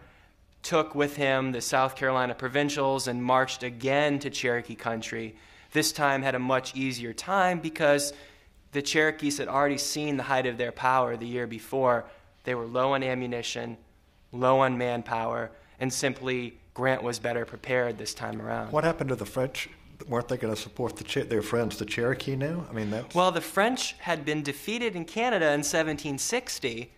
took 0.64 0.96
with 0.96 1.16
him 1.16 1.52
the 1.52 1.62
South 1.62 1.96
Carolina 1.96 2.34
provincials 2.34 3.08
and 3.08 3.24
marched 3.24 3.64
again 3.64 4.20
to 4.20 4.30
Cherokee 4.30 4.76
country. 4.76 5.36
This 5.72 5.92
time 5.92 6.22
had 6.22 6.36
a 6.36 6.40
much 6.40 6.76
easier 6.76 7.14
time 7.14 7.60
because 7.60 8.14
the 8.72 8.82
Cherokees 8.82 9.38
had 9.38 9.48
already 9.48 9.78
seen 9.78 10.18
the 10.18 10.24
height 10.24 10.46
of 10.46 10.58
their 10.58 10.72
power 10.72 11.16
the 11.16 11.28
year 11.28 11.48
before 11.48 12.06
they 12.44 12.56
were 12.56 12.66
low 12.66 12.94
on 12.94 13.04
ammunition, 13.04 13.78
low 14.32 14.60
on 14.60 14.78
manpower, 14.78 15.52
and 15.80 15.92
simply 15.92 16.58
Grant 16.78 17.02
was 17.02 17.18
better 17.18 17.44
prepared 17.44 17.98
this 17.98 18.14
time 18.14 18.40
around. 18.40 18.72
What 18.72 18.84
happened 18.84 19.10
to 19.10 19.16
the 19.16 19.26
French? 19.26 19.68
Weren't 20.08 20.28
they 20.28 20.38
going 20.38 20.54
to 20.54 20.62
support 20.62 20.96
the, 20.96 21.24
their 21.24 21.42
friends, 21.42 21.78
the 21.78 21.86
Cherokee, 21.86 22.36
now? 22.36 22.68
I 22.70 22.74
mean, 22.74 22.92
that's... 22.92 23.16
Well, 23.16 23.32
the 23.32 23.42
French 23.42 23.94
had 23.94 24.24
been 24.24 24.44
defeated 24.44 24.96
in 24.96 25.04
Canada 25.06 25.46
in 25.48 25.62
1760 25.62 26.92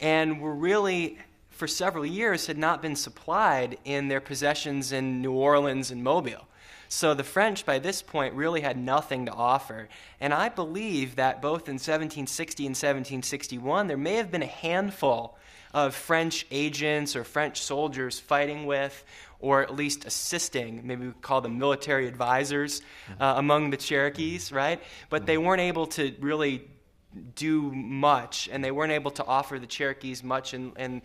and 0.00 0.40
were 0.40 0.54
really, 0.54 1.18
for 1.50 1.66
several 1.66 2.06
years, 2.06 2.46
had 2.46 2.56
not 2.56 2.80
been 2.80 2.94
supplied 2.94 3.76
in 3.84 4.06
their 4.06 4.20
possessions 4.20 4.92
in 4.92 5.20
New 5.20 5.32
Orleans 5.32 5.90
and 5.90 6.04
Mobile. 6.04 6.46
So 6.88 7.12
the 7.12 7.24
French, 7.24 7.66
by 7.66 7.80
this 7.80 8.02
point, 8.02 8.34
really 8.34 8.60
had 8.60 8.78
nothing 8.78 9.26
to 9.26 9.32
offer. 9.32 9.88
And 10.20 10.32
I 10.32 10.48
believe 10.48 11.16
that 11.16 11.42
both 11.42 11.62
in 11.62 11.74
1760 11.74 12.62
and 12.66 12.70
1761, 12.70 13.88
there 13.88 13.96
may 13.96 14.14
have 14.14 14.30
been 14.30 14.44
a 14.44 14.46
handful 14.46 15.36
of 15.74 15.94
French 15.94 16.46
agents 16.50 17.14
or 17.16 17.24
French 17.24 17.60
soldiers 17.60 18.18
fighting 18.18 18.64
with 18.64 19.04
or 19.40 19.62
at 19.62 19.74
least 19.74 20.06
assisting, 20.06 20.86
maybe 20.86 21.08
we 21.08 21.12
call 21.20 21.42
them 21.42 21.58
military 21.58 22.08
advisors 22.08 22.80
mm-hmm. 22.80 23.22
uh, 23.22 23.34
among 23.36 23.68
the 23.68 23.76
Cherokees, 23.76 24.46
mm-hmm. 24.46 24.56
right? 24.56 24.82
But 25.10 25.18
mm-hmm. 25.18 25.26
they 25.26 25.38
weren't 25.38 25.60
able 25.60 25.86
to 25.88 26.14
really 26.20 26.66
do 27.34 27.70
much, 27.72 28.48
and 28.50 28.64
they 28.64 28.70
weren't 28.70 28.92
able 28.92 29.10
to 29.10 29.24
offer 29.24 29.58
the 29.58 29.66
Cherokees 29.66 30.24
much 30.24 30.54
in, 30.54 30.72
in 30.78 31.02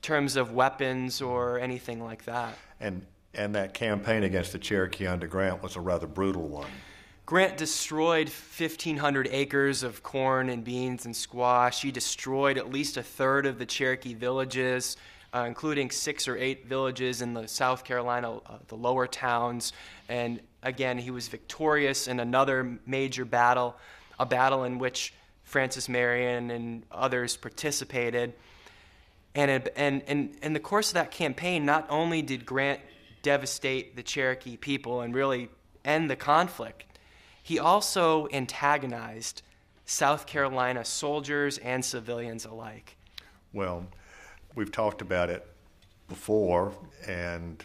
terms 0.00 0.36
of 0.36 0.52
weapons 0.52 1.20
or 1.20 1.58
anything 1.58 2.04
like 2.04 2.24
that. 2.26 2.56
And 2.78 3.04
and 3.34 3.54
that 3.54 3.74
campaign 3.74 4.24
against 4.24 4.52
the 4.52 4.58
Cherokee 4.58 5.06
under 5.06 5.28
Grant 5.28 5.62
was 5.62 5.76
a 5.76 5.80
rather 5.80 6.08
brutal 6.08 6.48
one. 6.48 6.70
Grant 7.30 7.56
destroyed 7.56 8.28
1,500 8.28 9.28
acres 9.30 9.84
of 9.84 10.02
corn 10.02 10.48
and 10.48 10.64
beans 10.64 11.04
and 11.04 11.14
squash. 11.14 11.80
He 11.80 11.92
destroyed 11.92 12.58
at 12.58 12.72
least 12.72 12.96
a 12.96 13.04
third 13.04 13.46
of 13.46 13.56
the 13.56 13.66
Cherokee 13.66 14.14
villages, 14.14 14.96
uh, 15.32 15.44
including 15.46 15.92
six 15.92 16.26
or 16.26 16.36
eight 16.36 16.66
villages 16.66 17.22
in 17.22 17.34
the 17.34 17.46
South 17.46 17.84
Carolina, 17.84 18.38
uh, 18.38 18.58
the 18.66 18.74
lower 18.74 19.06
towns. 19.06 19.72
And 20.08 20.40
again, 20.64 20.98
he 20.98 21.12
was 21.12 21.28
victorious 21.28 22.08
in 22.08 22.18
another 22.18 22.80
major 22.84 23.24
battle, 23.24 23.76
a 24.18 24.26
battle 24.26 24.64
in 24.64 24.80
which 24.80 25.14
Francis 25.44 25.88
Marion 25.88 26.50
and 26.50 26.82
others 26.90 27.36
participated. 27.36 28.32
And, 29.36 29.68
in 29.76 30.52
the 30.52 30.58
course 30.58 30.88
of 30.88 30.94
that 30.94 31.12
campaign, 31.12 31.64
not 31.64 31.86
only 31.90 32.22
did 32.22 32.44
Grant 32.44 32.80
devastate 33.22 33.94
the 33.94 34.02
Cherokee 34.02 34.56
people 34.56 35.02
and 35.02 35.14
really 35.14 35.48
end 35.84 36.10
the 36.10 36.16
conflict, 36.16 36.86
he 37.42 37.58
also 37.58 38.28
antagonized 38.32 39.42
South 39.84 40.26
Carolina 40.26 40.84
soldiers 40.84 41.58
and 41.58 41.84
civilians 41.84 42.44
alike. 42.44 42.96
Well, 43.52 43.86
we've 44.54 44.70
talked 44.70 45.02
about 45.02 45.30
it 45.30 45.46
before, 46.08 46.72
and 47.06 47.64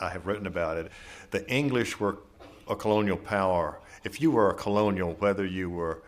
I 0.00 0.08
have 0.08 0.26
written 0.26 0.46
about 0.46 0.78
it. 0.78 0.90
The 1.30 1.48
English 1.48 2.00
were 2.00 2.18
a 2.68 2.74
colonial 2.74 3.16
power. 3.16 3.80
If 4.04 4.20
you 4.20 4.30
were 4.30 4.50
a 4.50 4.54
colonial, 4.54 5.14
whether 5.18 5.44
you 5.44 5.70
were 5.70 6.02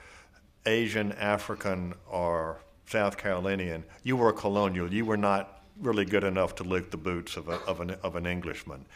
Asian, 0.64 1.12
African, 1.12 1.94
or 2.10 2.60
South 2.86 3.16
Carolinian, 3.16 3.84
you 4.02 4.16
were 4.16 4.30
a 4.30 4.32
colonial. 4.32 4.92
You 4.92 5.04
were 5.04 5.16
not 5.16 5.62
really 5.80 6.04
good 6.04 6.24
enough 6.24 6.54
to 6.56 6.64
lick 6.64 6.90
the 6.90 6.96
boots 6.96 7.36
of, 7.36 7.48
a, 7.48 7.56
of, 7.62 7.80
an, 7.80 7.96
of 8.02 8.16
an 8.16 8.26
Englishman. 8.26 8.86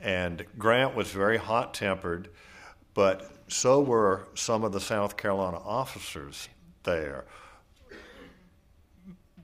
And 0.00 0.44
Grant 0.58 0.94
was 0.94 1.10
very 1.10 1.36
hot 1.38 1.74
tempered, 1.74 2.28
but 2.94 3.30
so 3.52 3.80
were 3.80 4.26
some 4.34 4.64
of 4.64 4.72
the 4.72 4.80
South 4.80 5.16
Carolina 5.16 5.58
officers 5.58 6.48
there. 6.82 7.24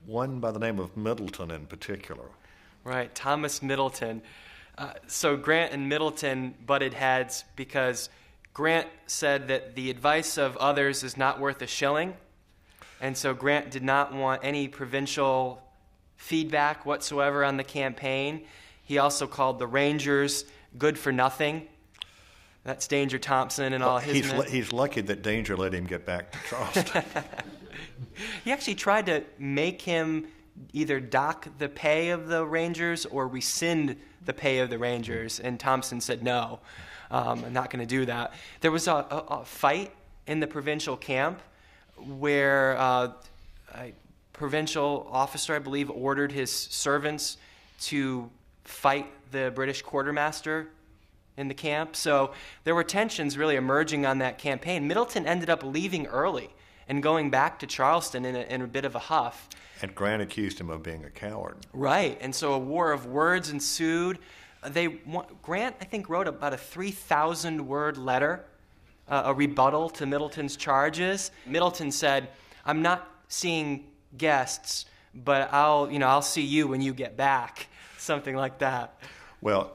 One 0.05 0.39
by 0.39 0.51
the 0.51 0.59
name 0.59 0.79
of 0.79 0.97
Middleton 0.97 1.51
in 1.51 1.67
particular. 1.67 2.25
Right, 2.83 3.13
Thomas 3.13 3.61
Middleton. 3.61 4.21
Uh, 4.77 4.93
so 5.07 5.37
Grant 5.37 5.73
and 5.73 5.87
Middleton 5.87 6.55
butted 6.65 6.93
heads 6.93 7.43
because 7.55 8.09
Grant 8.53 8.87
said 9.05 9.49
that 9.49 9.75
the 9.75 9.89
advice 9.89 10.37
of 10.37 10.57
others 10.57 11.03
is 11.03 11.15
not 11.15 11.39
worth 11.39 11.61
a 11.61 11.67
shilling. 11.67 12.15
And 13.01 13.15
so 13.15 13.33
Grant 13.33 13.71
did 13.71 13.83
not 13.83 14.13
want 14.13 14.41
any 14.43 14.67
provincial 14.67 15.61
feedback 16.17 16.85
whatsoever 16.85 17.45
on 17.45 17.57
the 17.57 17.63
campaign. 17.63 18.45
He 18.83 18.97
also 18.97 19.27
called 19.27 19.59
the 19.59 19.67
Rangers 19.67 20.45
good 20.77 20.97
for 20.97 21.11
nothing. 21.11 21.67
That's 22.63 22.87
Danger 22.87 23.17
Thompson 23.17 23.73
and 23.73 23.83
all 23.83 23.99
his 23.99 24.15
he's, 24.15 24.33
men. 24.33 24.45
he's 24.47 24.73
lucky 24.73 25.01
that 25.01 25.21
Danger 25.21 25.55
let 25.55 25.73
him 25.73 25.85
get 25.85 26.05
back 26.05 26.31
to 26.31 26.39
Charleston. 26.49 27.03
he 28.43 28.51
actually 28.51 28.75
tried 28.75 29.05
to 29.07 29.23
make 29.37 29.81
him 29.81 30.27
either 30.73 30.99
dock 30.99 31.47
the 31.57 31.69
pay 31.69 32.09
of 32.09 32.27
the 32.27 32.45
Rangers 32.45 33.05
or 33.05 33.27
rescind 33.27 33.95
the 34.25 34.33
pay 34.33 34.59
of 34.59 34.69
the 34.69 34.77
Rangers, 34.77 35.39
and 35.39 35.59
Thompson 35.59 36.01
said 36.01 36.21
no. 36.21 36.59
Um, 37.11 37.43
I'm 37.45 37.53
not 37.53 37.69
going 37.71 37.79
to 37.79 37.87
do 37.87 38.05
that. 38.05 38.33
There 38.61 38.71
was 38.71 38.87
a, 38.87 38.93
a, 38.93 39.25
a, 39.29 39.45
fight 39.45 39.91
in 40.27 40.39
the 40.39 40.47
provincial 40.47 40.95
camp 40.95 41.39
where 41.97 42.77
uh, 42.77 43.13
a 43.73 43.93
provincial 44.33 45.07
officer, 45.11 45.55
I 45.55 45.59
believe, 45.59 45.89
ordered 45.89 46.31
his 46.31 46.51
servants 46.51 47.37
to 47.81 48.29
fight 48.63 49.07
the 49.31 49.51
British 49.55 49.81
quartermaster 49.81 50.67
in 51.39 51.47
the 51.47 51.53
camp. 51.53 51.95
So 51.95 52.31
there 52.65 52.75
were 52.75 52.83
tensions 52.83 53.37
really 53.37 53.55
emerging 53.55 54.05
on 54.05 54.19
that 54.19 54.37
campaign. 54.37 54.87
Middleton 54.87 55.25
ended 55.25 55.49
up 55.49 55.63
leaving 55.63 56.05
early 56.07 56.49
and 56.87 57.01
going 57.01 57.29
back 57.29 57.59
to 57.59 57.67
Charleston 57.67 58.25
in 58.25 58.35
a, 58.35 58.41
in 58.41 58.61
a 58.61 58.67
bit 58.67 58.83
of 58.83 58.95
a 58.95 58.99
huff. 58.99 59.47
And 59.81 59.95
Grant 59.95 60.21
accused 60.21 60.59
him 60.59 60.69
of 60.69 60.83
being 60.83 61.05
a 61.05 61.09
coward. 61.09 61.57
Right. 61.71 62.17
And 62.19 62.35
so 62.35 62.53
a 62.53 62.59
war 62.59 62.91
of 62.91 63.05
words 63.05 63.49
ensued. 63.49 64.19
They 64.67 64.87
Grant, 65.41 65.77
I 65.79 65.85
think, 65.85 66.09
wrote 66.09 66.27
about 66.27 66.53
a 66.53 66.57
3,000 66.57 67.65
word 67.65 67.97
letter, 67.97 68.43
uh, 69.07 69.23
a 69.25 69.33
rebuttal 69.33 69.89
to 69.91 70.05
Middleton's 70.05 70.57
charges. 70.57 71.31
Middleton 71.45 71.91
said, 71.91 72.27
"I'm 72.65 72.81
not 72.81 73.09
seeing 73.29 73.85
guests, 74.17 74.85
but 75.15 75.53
I'll, 75.53 75.89
you 75.89 75.97
know, 75.97 76.07
I'll 76.07 76.21
see 76.21 76.41
you 76.41 76.67
when 76.67 76.81
you 76.81 76.93
get 76.93 77.15
back." 77.15 77.67
Something 77.97 78.35
like 78.35 78.57
that. 78.59 78.99
Well, 79.39 79.71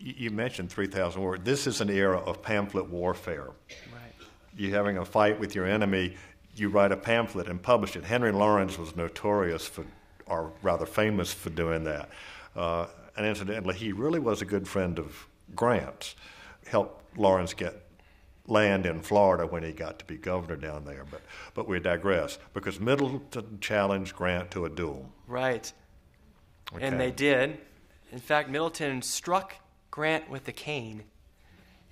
you 0.00 0.30
mentioned 0.30 0.70
3,000 0.70 1.20
words. 1.20 1.44
This 1.44 1.66
is 1.66 1.80
an 1.80 1.90
era 1.90 2.18
of 2.18 2.42
pamphlet 2.42 2.88
warfare. 2.88 3.50
Right. 3.68 4.26
You're 4.56 4.76
having 4.76 4.98
a 4.98 5.04
fight 5.04 5.38
with 5.38 5.54
your 5.54 5.66
enemy. 5.66 6.16
You 6.56 6.70
write 6.70 6.90
a 6.90 6.96
pamphlet 6.96 7.48
and 7.48 7.62
publish 7.62 7.96
it. 7.96 8.04
Henry 8.04 8.32
Laurens 8.32 8.78
was 8.78 8.96
notorious 8.96 9.66
for, 9.66 9.84
or 10.26 10.52
rather 10.62 10.86
famous 10.86 11.32
for 11.32 11.50
doing 11.50 11.84
that. 11.84 12.08
Uh, 12.56 12.86
and 13.16 13.26
incidentally, 13.26 13.74
he 13.74 13.92
really 13.92 14.18
was 14.18 14.40
a 14.40 14.44
good 14.46 14.66
friend 14.66 14.98
of 14.98 15.26
Grant's. 15.54 16.16
Helped 16.66 17.18
Laurens 17.18 17.52
get 17.52 17.86
land 18.46 18.86
in 18.86 19.00
Florida 19.00 19.46
when 19.46 19.62
he 19.62 19.72
got 19.72 19.98
to 19.98 20.04
be 20.06 20.16
governor 20.16 20.56
down 20.56 20.84
there. 20.84 21.04
But, 21.10 21.20
but 21.54 21.68
we 21.68 21.78
digress 21.78 22.38
because 22.54 22.80
Middleton 22.80 23.58
challenged 23.60 24.16
Grant 24.16 24.50
to 24.52 24.64
a 24.64 24.70
duel. 24.70 25.12
Right. 25.26 25.70
Okay. 26.74 26.84
And 26.84 26.98
they 26.98 27.10
did. 27.10 27.58
In 28.12 28.18
fact, 28.18 28.48
Middleton 28.48 29.02
struck 29.02 29.54
Grant 29.90 30.30
with 30.30 30.46
a 30.48 30.52
cane. 30.52 31.04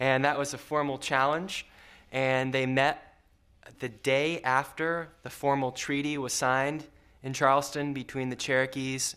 And 0.00 0.24
that 0.24 0.38
was 0.38 0.54
a 0.54 0.58
formal 0.58 0.98
challenge. 0.98 1.66
And 2.12 2.52
they 2.52 2.66
met 2.66 3.08
the 3.80 3.88
day 3.88 4.40
after 4.42 5.08
the 5.22 5.30
formal 5.30 5.72
treaty 5.72 6.18
was 6.18 6.32
signed 6.32 6.84
in 7.22 7.32
Charleston 7.32 7.92
between 7.92 8.30
the 8.30 8.36
Cherokees 8.36 9.16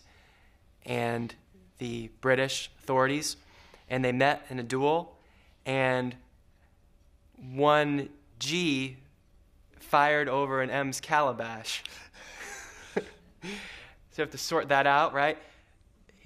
and 0.84 1.34
the 1.78 2.10
British 2.20 2.70
authorities, 2.78 3.36
and 3.88 4.04
they 4.04 4.12
met 4.12 4.44
in 4.50 4.58
a 4.58 4.62
duel, 4.62 5.16
and 5.66 6.14
one 7.36 8.08
G 8.38 8.96
fired 9.78 10.28
over 10.28 10.62
an 10.62 10.70
M's 10.70 11.00
calabash. 11.00 11.82
so 12.94 13.00
you 13.00 14.22
have 14.22 14.30
to 14.30 14.38
sort 14.38 14.68
that 14.68 14.86
out, 14.86 15.12
right? 15.12 15.38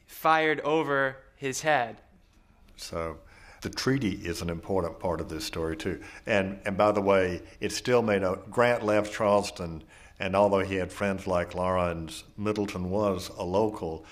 Fired 0.06 0.60
over 0.60 1.16
his 1.36 1.62
head. 1.62 1.96
So 2.76 3.18
the 3.62 3.70
treaty 3.70 4.12
is 4.12 4.42
an 4.42 4.50
important 4.50 4.98
part 4.98 5.20
of 5.20 5.28
this 5.28 5.44
story 5.44 5.76
too. 5.76 6.00
And 6.26 6.60
and 6.64 6.76
by 6.76 6.92
the 6.92 7.00
way, 7.00 7.42
it 7.60 7.72
still 7.72 8.02
made 8.02 8.22
a 8.22 8.38
Grant 8.50 8.84
left 8.84 9.12
Charleston, 9.12 9.82
and 10.18 10.36
although 10.36 10.60
he 10.60 10.76
had 10.76 10.92
friends 10.92 11.26
like 11.26 11.54
Laurens, 11.54 12.24
Middleton 12.36 12.90
was 12.90 13.30
a 13.36 13.42
local, 13.42 14.04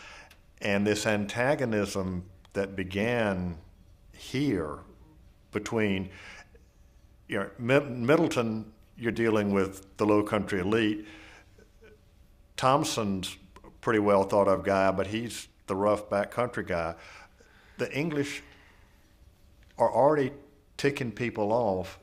and 0.61 0.87
this 0.87 1.07
antagonism 1.07 2.25
that 2.55 2.75
began 2.77 3.57
here 4.13 4.79
between 5.53 6.11
you 7.29 7.39
know, 7.39 7.51
Middleton, 7.59 8.73
you're 8.97 9.13
dealing 9.13 9.53
with 9.53 9.97
the 9.97 10.07
low 10.07 10.23
country 10.23 10.61
elite. 10.61 11.07
Thompson's 12.57 13.37
pretty 13.81 13.99
well 13.99 14.25
thought 14.25 14.49
of 14.49 14.63
guy, 14.65 14.91
but 14.91 15.07
he's 15.07 15.49
the 15.67 15.75
rough 15.75 16.09
backcountry 16.09 16.67
guy. 16.67 16.95
The 17.79 17.93
English 17.97 18.43
are 19.79 19.93
already 19.93 20.33
ticking 20.77 21.13
people 21.13 21.53
off, 21.53 21.99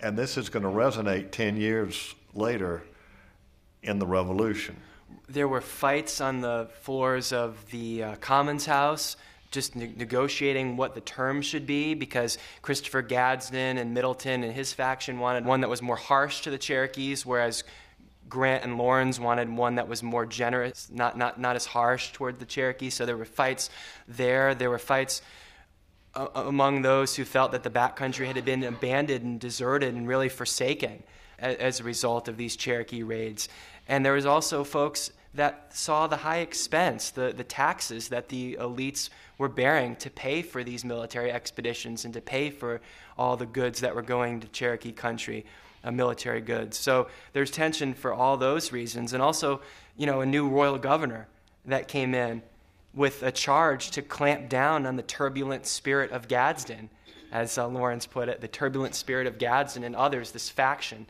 and 0.00 0.18
this 0.18 0.36
is 0.36 0.48
going 0.48 0.62
to 0.62 0.68
resonate 0.68 1.30
10 1.30 1.56
years 1.56 2.14
later 2.34 2.82
in 3.82 3.98
the 3.98 4.06
revolution. 4.06 4.76
There 5.28 5.48
were 5.48 5.60
fights 5.60 6.20
on 6.20 6.40
the 6.40 6.68
floors 6.80 7.32
of 7.32 7.70
the 7.70 8.02
uh, 8.02 8.16
Commons 8.16 8.66
House, 8.66 9.16
just 9.50 9.76
ne- 9.76 9.92
negotiating 9.96 10.76
what 10.76 10.94
the 10.94 11.00
terms 11.00 11.46
should 11.46 11.66
be 11.66 11.94
because 11.94 12.38
Christopher 12.62 13.02
Gadsden 13.02 13.78
and 13.78 13.94
Middleton 13.94 14.44
and 14.44 14.52
his 14.52 14.72
faction 14.72 15.18
wanted 15.18 15.44
one 15.44 15.60
that 15.62 15.70
was 15.70 15.82
more 15.82 15.96
harsh 15.96 16.42
to 16.42 16.50
the 16.50 16.58
Cherokees, 16.58 17.24
whereas 17.24 17.64
Grant 18.28 18.64
and 18.64 18.76
Laurens 18.76 19.18
wanted 19.18 19.48
one 19.48 19.76
that 19.76 19.88
was 19.88 20.02
more 20.02 20.26
generous, 20.26 20.88
not, 20.92 21.16
not, 21.16 21.40
not 21.40 21.56
as 21.56 21.64
harsh 21.64 22.12
toward 22.12 22.38
the 22.38 22.44
Cherokees. 22.44 22.94
So 22.94 23.06
there 23.06 23.16
were 23.16 23.24
fights 23.24 23.70
there. 24.06 24.54
There 24.54 24.68
were 24.68 24.78
fights 24.78 25.22
among 26.34 26.82
those 26.82 27.16
who 27.16 27.24
felt 27.24 27.52
that 27.52 27.62
the 27.62 27.70
backcountry 27.70 28.26
had 28.26 28.44
been 28.44 28.64
abandoned 28.64 29.24
and 29.24 29.40
deserted 29.40 29.94
and 29.94 30.08
really 30.08 30.28
forsaken 30.28 31.02
as, 31.38 31.80
a 31.80 31.84
result 31.84 32.28
of 32.28 32.36
these 32.36 32.56
Cherokee 32.56 33.02
raids. 33.02 33.48
And 33.86 34.04
there 34.04 34.14
was 34.14 34.26
also 34.26 34.64
folks 34.64 35.12
that 35.34 35.74
saw 35.74 36.06
the 36.06 36.16
high 36.16 36.38
expense, 36.38 37.10
the, 37.10 37.32
the 37.36 37.44
taxes 37.44 38.08
that 38.08 38.28
the 38.28 38.56
elites 38.60 39.10
were 39.36 39.48
bearing 39.48 39.94
to 39.96 40.10
pay 40.10 40.42
for 40.42 40.64
these 40.64 40.84
military 40.84 41.30
expeditions 41.30 42.04
and 42.04 42.14
to 42.14 42.20
pay 42.20 42.50
for 42.50 42.80
all 43.16 43.36
the 43.36 43.46
goods 43.46 43.80
that 43.80 43.94
were 43.94 44.02
going 44.02 44.40
to 44.40 44.48
Cherokee 44.48 44.92
country, 44.92 45.46
uh, 45.84 45.92
military 45.92 46.40
goods. 46.40 46.76
So 46.76 47.08
there's 47.32 47.50
tension 47.50 47.94
for 47.94 48.12
all 48.12 48.36
those 48.36 48.72
reasons. 48.72 49.12
And 49.12 49.22
also, 49.22 49.60
you 49.96 50.06
know, 50.06 50.22
a 50.22 50.26
new 50.26 50.48
royal 50.48 50.78
governor 50.78 51.28
that 51.66 51.86
came 51.86 52.14
in 52.14 52.42
with 52.94 53.22
a 53.22 53.30
charge 53.30 53.90
to 53.92 54.02
clamp 54.02 54.48
down 54.48 54.86
on 54.86 54.96
the 54.96 55.02
turbulent 55.02 55.66
spirit 55.66 56.10
of 56.10 56.28
Gadsden, 56.28 56.90
as 57.30 57.58
uh, 57.58 57.68
Laurens 57.68 58.06
put 58.06 58.28
it, 58.28 58.40
the 58.40 58.48
turbulent 58.48 58.94
spirit 58.94 59.26
of 59.26 59.38
Gadsden 59.38 59.84
and 59.84 59.94
others, 59.94 60.32
this 60.32 60.48
faction 60.48 61.06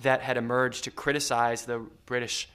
that 0.00 0.20
had 0.20 0.36
emerged 0.36 0.84
to 0.84 0.90
criticize 0.90 1.64
the 1.64 1.86
British 2.06 2.48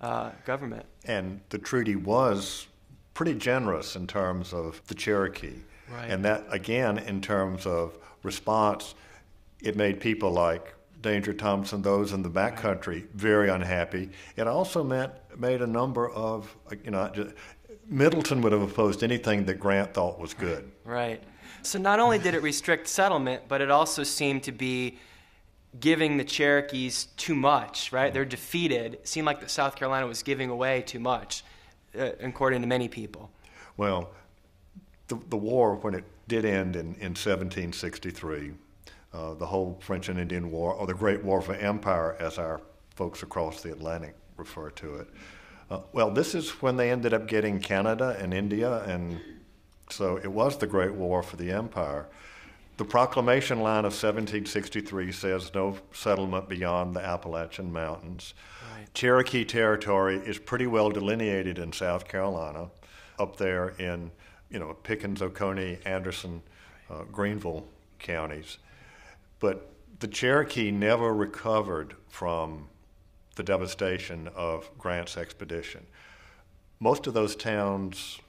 uh, 0.00 0.30
government. 0.44 0.86
And 1.04 1.40
the 1.48 1.58
treaty 1.58 1.96
was 1.96 2.66
pretty 3.14 3.34
generous 3.34 3.96
in 3.96 4.06
terms 4.06 4.52
of 4.52 4.80
the 4.86 4.94
Cherokee. 4.94 5.58
Right. 5.90 6.10
And 6.10 6.24
that, 6.24 6.44
again, 6.50 6.98
in 6.98 7.20
terms 7.20 7.66
of 7.66 7.98
response, 8.22 8.94
it 9.60 9.76
made 9.76 10.00
people 10.00 10.30
like 10.30 10.74
Danger 11.02 11.32
Thompson, 11.32 11.82
those 11.82 12.12
in 12.12 12.22
the 12.22 12.30
backcountry, 12.30 13.08
very 13.10 13.48
unhappy. 13.48 14.10
It 14.36 14.46
also 14.46 14.84
meant 14.84 15.12
made 15.36 15.62
a 15.62 15.66
number 15.66 16.08
of, 16.10 16.54
you 16.84 16.90
know, 16.90 17.10
Middleton 17.90 18.40
would 18.42 18.52
have 18.52 18.62
opposed 18.62 19.02
anything 19.02 19.44
that 19.46 19.58
Grant 19.58 19.92
thought 19.92 20.18
was 20.18 20.32
good. 20.32 20.70
Right. 20.84 21.22
So 21.62 21.78
not 21.78 21.98
only 21.98 22.18
did 22.18 22.34
it 22.34 22.42
restrict 22.42 22.86
settlement, 22.86 23.42
but 23.48 23.60
it 23.60 23.70
also 23.70 24.04
seemed 24.04 24.44
to 24.44 24.52
be 24.52 24.98
giving 25.78 26.16
the 26.16 26.24
Cherokees 26.24 27.06
too 27.16 27.34
much, 27.34 27.92
right? 27.92 28.12
They're 28.14 28.24
defeated. 28.24 28.94
It 28.94 29.08
seemed 29.08 29.26
like 29.26 29.40
that 29.40 29.50
South 29.50 29.76
Carolina 29.76 30.06
was 30.06 30.22
giving 30.22 30.50
away 30.50 30.82
too 30.82 31.00
much, 31.00 31.44
uh, 31.98 32.10
according 32.20 32.62
to 32.62 32.66
many 32.66 32.88
people. 32.88 33.30
Well, 33.76 34.10
the, 35.08 35.18
the 35.28 35.36
war, 35.36 35.74
when 35.76 35.94
it 35.94 36.04
did 36.28 36.44
end 36.44 36.76
in, 36.76 36.94
in 36.94 37.14
1763, 37.14 38.52
uh, 39.12 39.34
the 39.34 39.46
whole 39.46 39.78
French 39.80 40.08
and 40.08 40.18
Indian 40.18 40.50
War, 40.50 40.72
or 40.74 40.86
the 40.86 40.94
Great 40.94 41.22
War 41.24 41.42
for 41.42 41.54
Empire, 41.54 42.16
as 42.20 42.38
our 42.38 42.60
folks 42.94 43.22
across 43.22 43.62
the 43.62 43.72
Atlantic 43.72 44.14
refer 44.36 44.70
to 44.70 44.96
it. 44.96 45.08
Uh, 45.70 45.80
well, 45.92 46.10
this 46.10 46.34
is 46.34 46.50
when 46.62 46.76
they 46.76 46.90
ended 46.90 47.14
up 47.14 47.28
getting 47.28 47.60
Canada 47.60 48.16
and 48.18 48.34
India, 48.34 48.82
and 48.84 49.20
so 49.88 50.16
it 50.16 50.30
was 50.30 50.58
the 50.58 50.66
Great 50.66 50.94
War 50.94 51.22
for 51.22 51.36
the 51.36 51.52
Empire. 51.52 52.08
The 52.76 52.84
proclamation 52.84 53.60
line 53.60 53.84
of 53.84 53.92
1763 53.92 55.12
says 55.12 55.54
no 55.54 55.76
settlement 55.92 56.48
beyond 56.48 56.96
the 56.96 57.04
Appalachian 57.04 57.72
Mountains. 57.72 58.34
Right. 58.74 58.92
Cherokee 58.94 59.44
territory 59.44 60.16
is 60.16 60.38
pretty 60.38 60.66
well 60.66 60.90
delineated 60.90 61.58
in 61.58 61.72
South 61.72 62.08
Carolina, 62.08 62.70
up 63.18 63.36
there 63.36 63.68
in 63.78 64.10
you 64.50 64.58
know 64.58 64.74
Pickens, 64.82 65.22
Oconee, 65.22 65.78
Anderson, 65.84 66.42
uh, 66.90 67.04
Greenville 67.12 67.68
counties. 68.00 68.58
But 69.38 69.70
the 70.00 70.08
Cherokee 70.08 70.70
never 70.72 71.14
recovered 71.14 71.94
from 72.08 72.68
the 73.40 73.44
devastation 73.44 74.28
of 74.36 74.70
Grant's 74.76 75.16
expedition. 75.16 75.80
Most 76.78 77.06
of 77.06 77.14
those 77.14 77.34
towns 77.34 78.20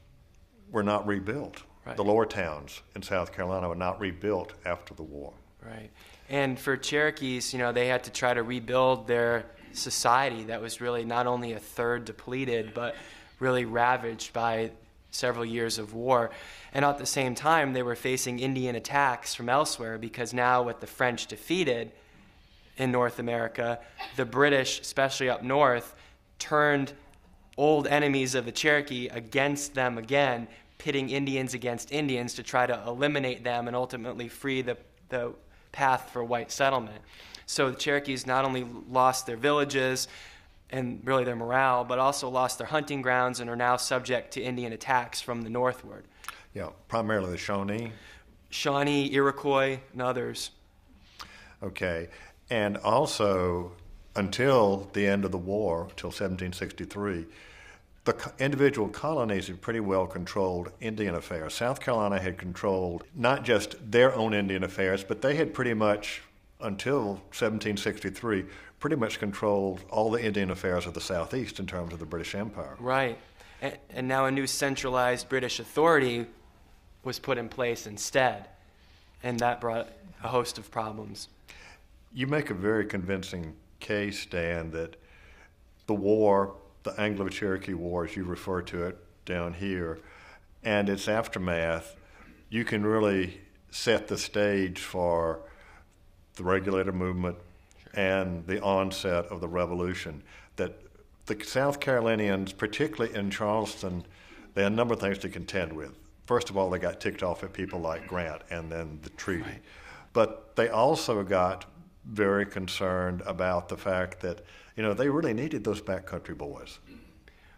were 0.72 0.84
not 0.84 1.05
rebuilt. 1.05 1.64
Right. 1.86 1.97
The 1.97 2.03
lower 2.03 2.26
towns 2.26 2.82
in 2.95 3.01
South 3.01 3.34
Carolina 3.34 3.68
were 3.68 3.76
not 3.76 3.99
rebuilt 3.99 4.53
after 4.64 4.93
the 4.93 5.03
war. 5.03 5.34
Right. 5.62 5.89
And 6.30 6.57
for 6.57 6.78
Cherokees, 6.78 7.51
you 7.51 7.59
know, 7.59 7.74
they 7.74 7.88
had 7.88 8.05
to 8.05 8.12
try 8.12 8.34
to 8.34 8.41
rebuild 8.41 9.05
their 9.05 9.47
society 9.74 10.43
that 10.43 10.62
was 10.62 10.80
really 10.80 11.03
not 11.03 11.28
only 11.28 11.51
a 11.51 11.59
third 11.59 12.05
depleted, 12.05 12.74
but 12.74 12.95
really 13.39 13.66
ravaged 13.66 14.32
by 14.32 14.72
several 15.09 15.43
years 15.43 15.78
of 15.78 15.93
war. 15.93 16.32
And 16.74 16.86
at 16.86 16.99
the 16.99 17.05
same 17.05 17.36
time, 17.36 17.74
they 17.74 17.84
were 17.84 17.97
facing 17.97 18.39
Indian 18.39 18.78
attacks 18.78 19.36
from 19.36 19.49
elsewhere 19.49 19.97
because 19.97 20.34
now, 20.34 20.64
with 20.64 20.80
the 20.80 20.88
French 20.88 21.28
defeated 21.28 21.91
in 22.78 22.91
North 22.91 23.19
America, 23.19 23.80
the 24.15 24.26
British, 24.26 24.80
especially 24.80 25.30
up 25.30 25.43
north, 25.43 25.95
turned 26.39 26.93
old 27.57 27.88
enemies 27.88 28.34
of 28.36 28.45
the 28.45 28.51
Cherokee 28.51 29.07
against 29.09 29.74
them 29.74 29.97
again, 29.97 30.47
pitting 30.78 31.09
Indians 31.09 31.53
against 31.53 31.91
Indians 31.91 32.34
to 32.34 32.43
try 32.43 32.65
to 32.65 32.84
eliminate 32.88 33.43
them 33.43 33.67
and 33.67 33.76
ultimately 33.76 34.28
free 34.28 34.61
the, 34.61 34.78
the 35.09 35.34
path 35.72 36.09
for 36.11 36.24
white 36.24 36.51
settlement. 36.51 37.01
So 37.45 37.69
the 37.69 37.78
Cherokees 37.78 38.26
not 38.26 38.45
only 38.45 38.65
lost 38.89 39.26
their 39.26 39.38
villages 39.38 40.07
and 40.69 41.01
really 41.03 41.24
their 41.24 41.36
morale, 41.36 41.84
but 41.84 41.99
also 41.99 42.30
lost 42.30 42.57
their 42.57 42.67
hunting 42.67 43.01
grounds 43.01 43.41
and 43.41 43.49
are 43.49 43.55
now 43.55 43.76
subject 43.76 44.32
to 44.34 44.41
Indian 44.41 44.74
attacks 44.74 45.19
from 45.19 45.41
the 45.41 45.49
northward. 45.49 46.05
Yeah, 46.53 46.69
primarily 46.88 47.32
the 47.32 47.38
Shawnee. 47.38 47.91
Shawnee, 48.49 49.13
Iroquois, 49.13 49.80
and 49.93 50.01
others. 50.01 50.51
Okay, 51.61 52.07
and 52.52 52.76
also 52.78 53.72
until 54.16 54.89
the 54.91 55.08
end 55.08 55.24
of 55.24 55.32
the 55.32 55.38
war, 55.38 55.88
until 55.89 56.10
1763, 56.10 57.26
the 58.04 58.34
individual 58.39 58.89
colonies 58.89 59.47
had 59.47 59.62
pretty 59.62 59.80
well 59.80 60.06
controlled 60.06 60.70
Indian 60.82 61.16
affairs. 61.16 61.54
South 61.54 61.80
Carolina 61.80 62.20
had 62.20 62.38
controlled 62.38 63.04
not 63.16 63.45
just 63.45 63.91
their 63.91 64.14
own 64.14 64.34
Indian 64.34 64.64
affairs, 64.64 65.04
but 65.04 65.22
they 65.22 65.36
had 65.36 65.54
pretty 65.54 65.74
much, 65.74 66.22
until 66.60 67.22
1763, 67.32 68.43
pretty 68.80 68.95
much 68.97 69.18
controlled 69.18 69.80
all 69.89 70.12
the 70.12 70.24
Indian 70.24 70.52
affairs 70.52 70.86
of 70.86 70.93
the 70.93 71.02
Southeast 71.02 71.58
in 71.60 71.66
terms 71.66 71.93
of 71.93 71.99
the 71.99 72.06
British 72.06 72.36
Empire. 72.36 72.76
Right. 72.80 73.18
And, 73.62 73.78
and 73.91 74.08
now 74.10 74.26
a 74.26 74.32
new 74.32 74.47
centralized 74.47 75.30
British 75.30 75.60
authority 75.60 76.26
was 77.04 77.18
put 77.18 77.38
in 77.38 77.47
place 77.47 77.88
instead. 77.88 78.47
And 79.24 79.39
that 79.39 79.62
brought 79.62 79.88
a 80.24 80.28
host 80.28 80.58
of 80.58 80.70
problems. 80.70 81.30
You 82.14 82.28
make 82.28 82.49
a 82.49 82.53
very 82.53 82.86
convincing 82.86 83.55
case, 83.80 84.26
Dan, 84.26 84.72
that 84.72 84.95
the 85.88 85.93
war 85.93 86.55
the 86.84 86.99
Anglo 86.99 87.30
Cherokee 87.30 87.74
War, 87.74 88.05
as 88.05 88.16
you 88.16 88.24
refer 88.24 88.62
to 88.64 88.84
it 88.86 88.97
down 89.26 89.53
here, 89.53 89.99
and 90.64 90.89
its 90.89 91.07
aftermath, 91.07 91.95
you 92.49 92.66
can 92.66 92.86
really 92.86 93.41
set 93.70 94.07
the 94.07 94.18
stage 94.18 94.80
for 94.80 95.41
the 96.36 96.43
regulator 96.43 96.91
movement 96.91 97.38
and 97.93 98.45
the 98.47 98.62
onset 98.62 99.26
of 99.26 99.41
the 99.41 99.47
revolution. 99.47 100.24
That 100.55 100.82
the 101.28 101.41
South 101.43 101.80
Carolinians, 101.80 102.53
particularly 102.53 103.16
in 103.16 103.30
Charleston, 103.30 104.03
they 104.53 104.64
had 104.64 104.72
a 104.72 104.76
number 104.76 104.93
of 104.93 104.99
things 104.99 105.18
to 105.20 105.30
contend 105.30 105.74
with. 105.74 105.97
First 106.26 106.49
of 106.49 106.57
all, 106.57 106.70
they 106.70 106.80
got 106.80 106.99
ticked 106.99 107.24
off 107.24 107.43
at 107.43 107.53
people 107.53 107.80
like 107.80 108.07
Grant 108.07 108.41
and 108.49 108.72
then 108.72 108.99
the 109.03 109.09
treaty. 109.12 109.43
Right. 109.43 109.62
But 110.14 110.55
they 110.55 110.70
also 110.70 111.24
got 111.24 111.66
very 112.06 112.45
concerned 112.45 113.22
about 113.26 113.70
the 113.70 113.78
fact 113.78 114.22
that 114.22 114.41
you 114.76 114.84
know, 114.84 114.93
they 114.93 115.10
really 115.10 115.34
needed 115.34 115.64
those 115.64 115.82
backcountry 115.82 116.38
boys. 116.38 116.80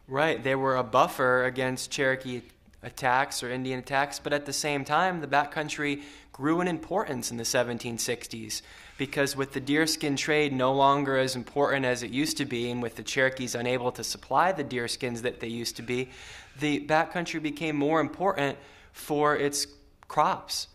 Right. 0.08 0.44
They 0.44 0.56
were 0.56 0.76
a 0.76 0.84
buffer 0.84 1.46
against 1.46 1.92
Cherokee 1.92 2.42
attacks 2.82 3.42
or 3.44 3.50
Indian 3.50 3.80
attacks, 3.80 4.20
but 4.20 4.34
at 4.34 4.46
the 4.46 4.54
same 4.54 4.84
time, 4.84 5.22
the 5.22 5.28
backcountry 5.28 6.02
grew 6.34 6.60
in 6.60 6.68
importance 6.68 7.32
in 7.32 7.38
the 7.38 7.44
1760s 7.44 8.62
because 8.98 9.36
with 9.36 9.54
the 9.54 9.62
deerskin 9.62 10.16
trade 10.16 10.52
no 10.52 10.74
longer 10.74 11.18
as 11.18 11.36
important 11.36 11.86
as 11.86 12.04
it 12.04 12.12
used 12.12 12.38
to 12.38 12.46
be, 12.46 12.70
and 12.70 12.82
with 12.82 12.96
the 12.96 13.04
Cherokees 13.04 13.56
unable 13.56 13.92
to 13.94 14.04
supply 14.04 14.52
the 14.52 14.64
deerskins 14.64 15.22
that 15.22 15.40
they 15.40 15.48
used 15.48 15.78
to 15.78 15.82
be, 15.82 16.10
the 16.60 16.86
backcountry 16.86 17.42
became 17.42 17.76
more 17.76 18.02
important 18.02 18.58
for 18.92 19.36
its 19.36 19.66
crops, 20.08 20.68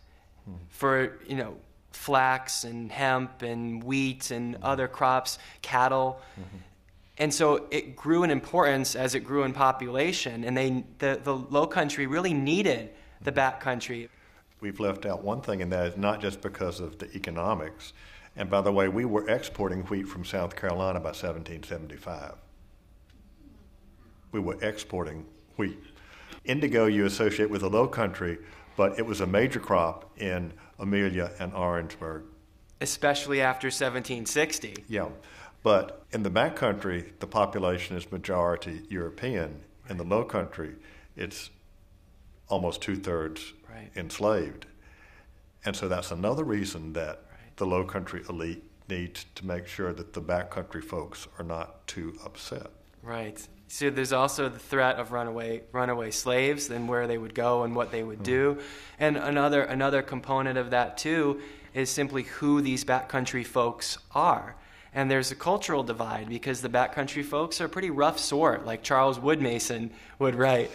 hmm. 0.45 0.55
for 0.69 1.19
you 1.27 1.37
know 1.37 1.57
flax 1.99 2.63
and 2.63 2.93
hemp 2.93 3.43
and 3.43 3.83
wheat 3.83 4.31
and 4.31 4.57
other 4.63 4.87
crops, 4.87 5.39
cattle. 5.63 6.21
Mm-hmm. 6.39 6.57
And 7.19 7.35
so 7.35 7.67
it 7.73 7.97
grew 7.97 8.23
in 8.23 8.31
importance 8.31 8.95
as 8.95 9.17
it 9.17 9.21
grew 9.21 9.43
in 9.43 9.53
population, 9.53 10.45
and 10.45 10.57
they, 10.57 10.85
the, 10.99 11.21
the 11.23 11.35
low 11.35 11.67
country 11.67 12.07
really 12.07 12.33
needed 12.33 12.91
the 13.21 13.33
back 13.33 13.59
country. 13.61 14.09
We've 14.61 14.79
left 14.79 15.07
out 15.07 15.25
one 15.25 15.41
thing, 15.41 15.61
and 15.61 15.73
that 15.73 15.87
is 15.87 15.97
not 15.97 16.21
just 16.21 16.41
because 16.41 16.79
of 16.79 16.99
the 16.99 17.13
economics. 17.17 17.93
And 18.37 18.49
by 18.49 18.61
the 18.61 18.73
way, 18.73 18.89
we 18.89 19.05
were 19.05 19.29
exporting 19.29 19.83
wheat 19.85 20.07
from 20.07 20.25
South 20.25 20.55
Carolina 20.55 21.01
by 21.01 21.09
1775. 21.09 22.35
We 24.31 24.39
were 24.39 24.57
exporting 24.63 25.27
wheat. 25.57 25.83
Indigo 26.45 26.87
you 26.87 27.07
associate 27.07 27.51
with 27.51 27.63
the 27.63 27.71
low 27.71 27.89
country, 27.89 28.39
but 28.77 28.97
it 28.97 29.05
was 29.05 29.21
a 29.21 29.27
major 29.27 29.59
crop 29.59 30.17
in 30.21 30.53
Amelia 30.79 31.33
and 31.39 31.53
Orangeburg. 31.55 32.25
Especially 32.81 33.41
after 33.41 33.67
1760. 33.67 34.85
Yeah. 34.89 35.09
But 35.63 36.05
in 36.13 36.23
the 36.23 36.31
backcountry, 36.31 37.19
the 37.19 37.27
population 37.27 37.97
is 37.97 38.11
majority 38.13 38.83
European. 38.89 39.61
In 39.89 39.97
the 39.97 40.05
low 40.05 40.25
country, 40.25 40.77
it's 41.17 41.51
almost 42.49 42.81
two 42.81 42.97
thirds 42.97 43.53
right. 43.69 43.91
enslaved. 43.97 44.67
And 45.65 45.75
so 45.75 45.89
that's 45.89 46.11
another 46.11 46.45
reason 46.45 46.93
that 46.93 47.25
right. 47.31 47.57
the 47.57 47.67
low 47.67 47.85
country 47.85 48.23
elite 48.29 48.65
needs 48.89 49.27
to 49.35 49.47
make 49.47 49.67
sure 49.67 49.93
that 49.93 50.13
the 50.13 50.23
backcountry 50.23 50.83
folks 50.83 51.27
are 51.39 51.45
not 51.45 51.87
too 51.87 52.19
upset. 52.25 52.69
Right. 53.03 53.47
So 53.69 53.91
there's 53.91 54.13
also 54.13 54.49
the 54.49 54.59
threat 54.59 54.97
of 54.97 55.13
runaway 55.13 55.63
runaway 55.73 56.11
slaves 56.11 56.71
and 56.71 56.89
where 56.89 57.07
they 57.07 57.19
would 57.19 57.35
go 57.35 57.65
and 57.65 57.77
what 57.77 57.93
they 57.93 58.03
would 58.03 58.23
do. 58.23 58.55
Mm-hmm. 58.55 58.63
And 58.99 59.17
another 59.17 59.63
another 59.63 60.03
component 60.03 60.59
of 60.59 60.71
that 60.71 60.97
too 60.99 61.41
is 61.75 61.91
simply 61.91 62.25
who 62.25 62.61
these 62.63 62.85
backcountry 62.85 63.47
folks 63.47 63.99
are. 64.15 64.57
And 64.95 65.11
there's 65.11 65.31
a 65.31 65.35
cultural 65.35 65.83
divide 65.83 66.29
because 66.29 66.63
the 66.63 66.69
backcountry 66.71 67.25
folks 67.25 67.61
are 67.61 67.67
a 67.67 67.69
pretty 67.69 67.91
rough 67.91 68.19
sort, 68.19 68.65
like 68.65 68.83
Charles 68.83 69.19
Woodmason 69.19 69.91
would 70.19 70.35
write. 70.35 70.71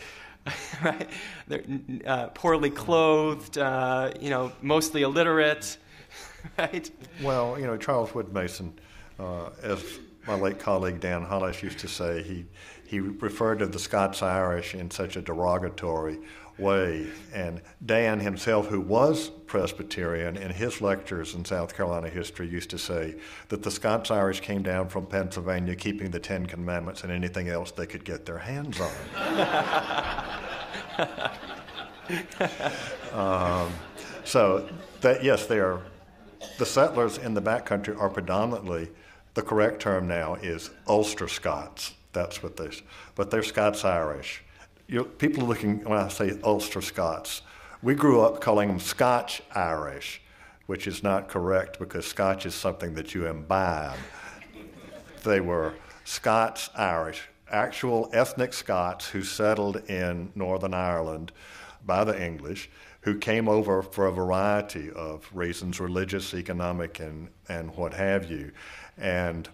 right? 0.84 1.10
They're 1.48 1.64
uh, 2.06 2.28
poorly 2.28 2.70
clothed, 2.70 3.58
uh, 3.58 4.12
you 4.20 4.30
know, 4.30 4.52
mostly 4.62 5.02
illiterate, 5.02 5.78
right? 6.58 6.90
Well, 7.22 7.58
you 7.58 7.66
know, 7.66 7.78
Charles 7.78 8.12
Woodmason, 8.12 8.74
uh, 9.20 9.50
as 9.62 9.84
my 10.28 10.36
late 10.36 10.60
colleague 10.60 11.00
Dan 11.00 11.24
Hollis 11.24 11.64
used 11.64 11.80
to 11.80 11.88
say, 11.88 12.24
he, 12.24 12.46
he 12.86 13.00
referred 13.00 13.60
to 13.60 13.68
the 13.68 13.80
Scots 13.80 14.22
Irish 14.22 14.76
in 14.76 14.92
such 14.92 15.16
a 15.16 15.22
derogatory 15.22 16.20
way. 16.58 17.08
And 17.34 17.62
Dan 17.86 18.20
himself, 18.20 18.68
who 18.68 18.82
was 18.82 19.30
Presbyterian, 19.48 20.38
in 20.38 20.52
his 20.52 20.82
lectures 20.82 21.34
in 21.34 21.46
South 21.46 21.76
Carolina 21.76 22.10
history, 22.10 22.48
used 22.48 22.70
to 22.72 22.78
say 22.78 23.16
that 23.50 23.64
the 23.64 23.72
Scots 23.72 24.12
Irish 24.12 24.42
came 24.42 24.62
down 24.64 24.90
from 24.90 25.06
Pennsylvania 25.06 25.76
keeping 25.76 26.12
the 26.12 26.20
Ten 26.20 26.46
Commandments 26.46 27.04
and 27.04 27.12
anything 27.12 27.50
else 27.50 27.72
they 27.72 27.88
could 27.88 28.06
get 28.06 28.26
their 28.26 28.38
hands 28.38 28.80
on. 28.80 28.92
um, 33.66 33.72
so, 34.24 34.70
that, 35.02 35.24
yes, 35.24 35.46
they 35.46 35.60
are. 35.60 35.82
The 36.58 36.66
settlers 36.66 37.18
in 37.18 37.34
the 37.34 37.42
backcountry 37.42 38.00
are 38.00 38.10
predominantly 38.10 38.90
the 39.34 39.42
correct 39.42 39.82
term 39.82 40.08
now 40.08 40.36
is 40.36 40.70
Ulster 40.88 41.28
Scots. 41.28 41.94
That's 42.14 42.42
what 42.42 42.56
they, 42.56 42.70
but 43.16 43.32
they're 43.32 43.44
Scots 43.44 43.84
Irish. 43.84 44.44
People 45.18 45.46
looking 45.46 45.84
when 45.84 45.98
I 46.00 46.08
say 46.08 46.40
Ulster 46.44 46.82
Scots, 46.82 47.42
we 47.82 47.96
grew 47.96 48.22
up 48.22 48.40
calling 48.40 48.70
them 48.70 48.80
Scotch 48.80 49.42
Irish, 49.54 50.22
which 50.68 50.88
is 50.88 51.04
not 51.04 51.28
correct 51.28 51.80
because 51.80 52.06
Scotch 52.06 52.46
is 52.46 52.56
something 52.56 52.94
that 52.94 53.14
you 53.14 53.28
imbibe. 53.28 53.98
they 55.24 55.42
were 55.42 55.74
Scots 56.06 56.70
Irish, 56.76 57.28
actual 57.50 58.10
ethnic 58.14 58.54
Scots 58.54 59.10
who 59.10 59.24
settled 59.24 59.78
in 59.90 60.32
Northern 60.36 60.74
Ireland 60.74 61.32
by 61.86 62.04
the 62.04 62.24
English, 62.24 62.70
who 63.02 63.18
came 63.18 63.50
over 63.50 63.82
for 63.82 64.06
a 64.06 64.12
variety 64.12 64.92
of 64.92 65.30
reasons 65.34 65.80
religious, 65.80 66.34
economic, 66.34 67.00
and, 67.00 67.30
and 67.50 67.76
what 67.76 67.94
have 67.94 68.30
you. 68.30 68.52
And 68.98 69.50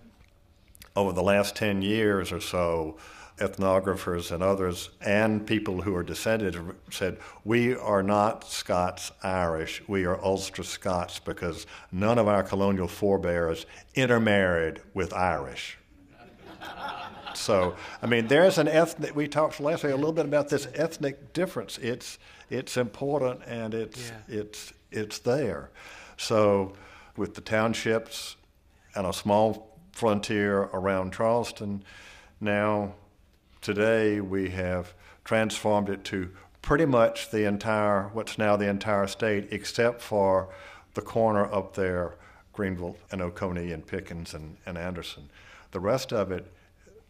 over 0.96 1.12
the 1.14 1.24
last 1.24 1.56
10 1.56 1.82
years 1.82 2.32
or 2.32 2.42
so, 2.42 2.98
ethnographers 3.40 4.32
and 4.32 4.44
others, 4.44 4.90
and 5.02 5.48
people 5.48 5.82
who 5.82 5.96
are 5.96 6.04
descended, 6.04 6.58
said, 6.92 7.18
We 7.44 7.76
are 7.76 8.04
not 8.04 8.44
Scots 8.44 9.12
Irish, 9.24 9.82
we 9.88 10.06
are 10.06 10.22
Ulster 10.24 10.64
Scots 10.64 11.20
because 11.20 11.66
none 11.92 12.18
of 12.18 12.28
our 12.28 12.44
colonial 12.44 12.88
forebears 12.88 13.66
intermarried 13.96 14.82
with 14.94 15.14
Irish. 15.14 15.78
so, 17.34 17.76
I 18.02 18.08
mean, 18.08 18.28
there's 18.28 18.58
an 18.58 18.68
ethnic, 18.68 19.16
we 19.16 19.28
talked 19.28 19.60
last 19.60 19.84
week 19.84 19.94
a 19.94 19.96
little 19.96 20.12
bit 20.12 20.26
about 20.26 20.50
this 20.50 20.68
ethnic 20.76 21.32
difference. 21.34 21.78
It's, 21.78 22.20
it's 22.50 22.76
important 22.76 23.42
and 23.48 23.74
it's, 23.74 24.10
yeah. 24.10 24.40
it's, 24.40 24.74
it's 24.92 25.20
there. 25.20 25.70
So, 26.18 26.74
with 27.16 27.36
the 27.36 27.42
townships 27.42 28.36
and 28.96 29.06
a 29.06 29.14
small 29.14 29.69
frontier 30.00 30.62
around 30.72 31.12
Charleston, 31.12 31.84
now 32.40 32.94
today 33.60 34.22
we 34.22 34.50
have 34.50 34.94
transformed 35.26 35.90
it 35.90 36.06
to 36.06 36.30
pretty 36.62 36.86
much 36.86 37.32
the 37.32 37.44
entire, 37.46 38.04
what's 38.14 38.38
now 38.38 38.56
the 38.56 38.70
entire 38.70 39.08
state, 39.08 39.50
except 39.52 40.02
for 40.02 40.48
the 40.94 41.02
corner 41.02 41.54
up 41.54 41.76
there, 41.76 42.16
Greenville 42.54 42.96
and 43.12 43.22
Oconee 43.22 43.74
and 43.74 43.86
Pickens 43.86 44.34
and, 44.34 44.56
and 44.66 44.78
Anderson. 44.78 45.30
The 45.72 45.82
rest 45.82 46.14
of 46.14 46.32
it, 46.32 46.50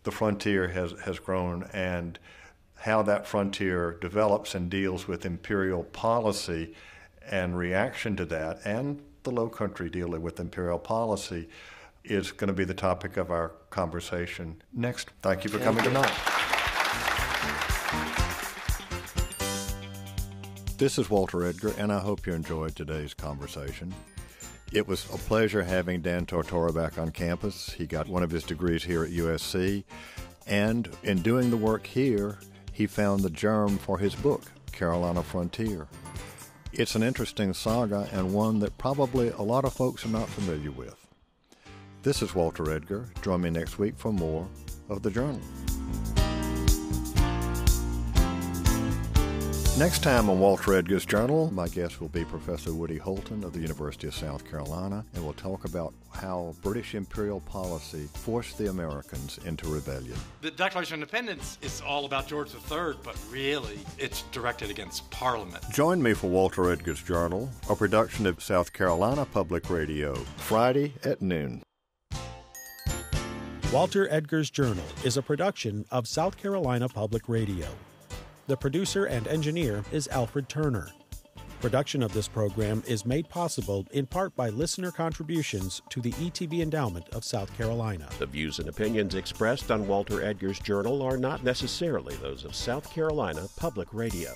the 0.02 0.12
frontier 0.12 0.70
has, 0.70 0.94
has 1.06 1.20
grown, 1.20 1.70
and 1.72 2.18
how 2.80 3.04
that 3.04 3.28
frontier 3.28 4.00
develops 4.02 4.56
and 4.56 4.68
deals 4.68 5.08
with 5.08 5.28
imperial 5.28 5.84
policy 5.84 6.74
and 7.30 7.56
reaction 7.56 8.16
to 8.16 8.26
that, 8.26 8.62
and 8.66 9.00
the 9.22 9.32
low 9.32 9.48
country 9.48 9.92
dealing 9.92 10.24
with 10.24 10.40
imperial 10.40 10.80
policy 10.80 11.48
is 12.10 12.32
going 12.32 12.48
to 12.48 12.54
be 12.54 12.66
the 12.66 12.74
topic 12.74 13.18
of 13.18 13.32
our 13.32 13.50
conversation 13.70 14.62
next. 14.74 15.12
Thank 15.22 15.44
you 15.44 15.50
for 15.50 15.60
coming 15.60 15.84
tonight. 15.84 16.12
This 20.78 20.98
is 20.98 21.10
Walter 21.10 21.46
Edgar, 21.46 21.74
and 21.78 21.92
I 21.92 22.00
hope 22.00 22.26
you 22.26 22.34
enjoyed 22.34 22.76
today's 22.76 23.14
conversation. 23.14 23.94
It 24.72 24.88
was 24.88 25.06
a 25.06 25.18
pleasure 25.18 25.64
having 25.64 26.02
Dan 26.02 26.26
Tortora 26.26 26.74
back 26.74 26.98
on 26.98 27.12
campus. 27.12 27.72
He 27.72 27.86
got 27.86 28.08
one 28.08 28.24
of 28.24 28.32
his 28.32 28.44
degrees 28.44 28.84
here 28.84 29.04
at 29.04 29.12
USC, 29.12 29.84
and 30.48 30.90
in 31.04 31.22
doing 31.22 31.50
the 31.50 31.58
work 31.58 31.86
here, 31.86 32.40
he 32.72 32.88
found 32.88 33.22
the 33.22 33.30
germ 33.30 33.78
for 33.78 33.98
his 33.98 34.16
book, 34.16 34.44
Carolina 34.72 35.22
Frontier. 35.22 35.88
It's 36.72 36.96
an 36.96 37.04
interesting 37.04 37.54
saga 37.54 38.08
and 38.14 38.34
one 38.34 38.60
that 38.60 38.78
probably 38.78 39.30
a 39.30 39.42
lot 39.42 39.66
of 39.66 39.74
folks 39.74 40.06
are 40.06 40.10
not 40.10 40.30
familiar 40.30 40.72
with. 40.72 40.99
This 42.02 42.22
is 42.22 42.34
Walter 42.34 42.72
Edgar. 42.72 43.08
Join 43.22 43.42
me 43.42 43.50
next 43.50 43.78
week 43.78 43.94
for 43.98 44.14
more 44.14 44.48
of 44.88 45.02
The 45.04 45.12
Journal. 45.12 45.42
Next 49.78 50.02
time 50.02 50.30
on 50.30 50.40
Walter 50.40 50.76
Edgar's 50.76 51.06
Journal, 51.06 51.52
my 51.54 51.68
guest 51.68 52.00
will 52.00 52.08
be 52.08 52.24
Professor 52.24 52.74
Woody 52.74 52.98
Holton 52.98 53.44
of 53.44 53.52
the 53.52 53.60
University 53.60 54.08
of 54.08 54.16
South 54.16 54.50
Carolina, 54.50 55.06
and 55.14 55.24
we'll 55.24 55.34
talk 55.34 55.66
about 55.66 55.94
how 56.14 56.56
British 56.62 56.96
imperial 56.96 57.42
policy 57.42 58.08
forced 58.14 58.58
the 58.58 58.70
Americans 58.70 59.38
into 59.46 59.68
rebellion. 59.68 60.16
The 60.42 60.52
Declaration 60.52 60.96
of 60.96 61.00
Independence 61.02 61.58
is 61.62 61.82
all 61.82 62.06
about 62.06 62.28
George 62.28 62.54
III, 62.54 62.94
but 63.04 63.18
really 63.30 63.80
it's 63.98 64.22
directed 64.32 64.70
against 64.70 65.10
Parliament. 65.12 65.64
Join 65.74 66.02
me 66.02 66.14
for 66.14 66.30
Walter 66.30 66.72
Edgar's 66.72 67.04
Journal, 67.04 67.50
a 67.70 67.76
production 67.76 68.26
of 68.26 68.42
South 68.42 68.72
Carolina 68.72 69.26
Public 69.26 69.70
Radio, 69.70 70.16
Friday 70.38 70.94
at 71.04 71.22
noon. 71.22 71.62
Walter 73.72 74.08
Edgar's 74.10 74.50
Journal 74.50 74.84
is 75.04 75.16
a 75.16 75.22
production 75.22 75.86
of 75.92 76.08
South 76.08 76.36
Carolina 76.38 76.90
Public 76.90 77.30
Radio. 77.30 77.68
The 78.48 78.58
producer 78.58 79.06
and 79.06 79.28
engineer 79.28 79.84
is 79.92 80.08
Alfred 80.08 80.50
Turner. 80.50 80.90
Production 81.62 82.02
of 82.02 82.12
this 82.12 82.28
program 82.28 82.82
is 82.88 83.06
made 83.06 83.30
possible 83.30 83.86
in 83.92 84.08
part 84.08 84.36
by 84.36 84.50
listener 84.50 84.90
contributions 84.90 85.84
to 85.90 86.02
the 86.02 86.14
ETV 86.14 86.62
Endowment 86.62 87.08
of 87.10 87.24
South 87.24 87.56
Carolina. 87.56 88.10
The 88.18 88.26
views 88.26 88.58
and 88.58 88.70
opinions 88.70 89.14
expressed 89.14 89.70
on 89.70 89.88
Walter 89.88 90.24
Edgar's 90.24 90.58
Journal 90.58 91.04
are 91.04 91.18
not 91.18 91.44
necessarily 91.44 92.16
those 92.16 92.46
of 92.46 92.56
South 92.56 92.92
Carolina 92.92 93.46
Public 93.56 93.94
Radio. 93.94 94.32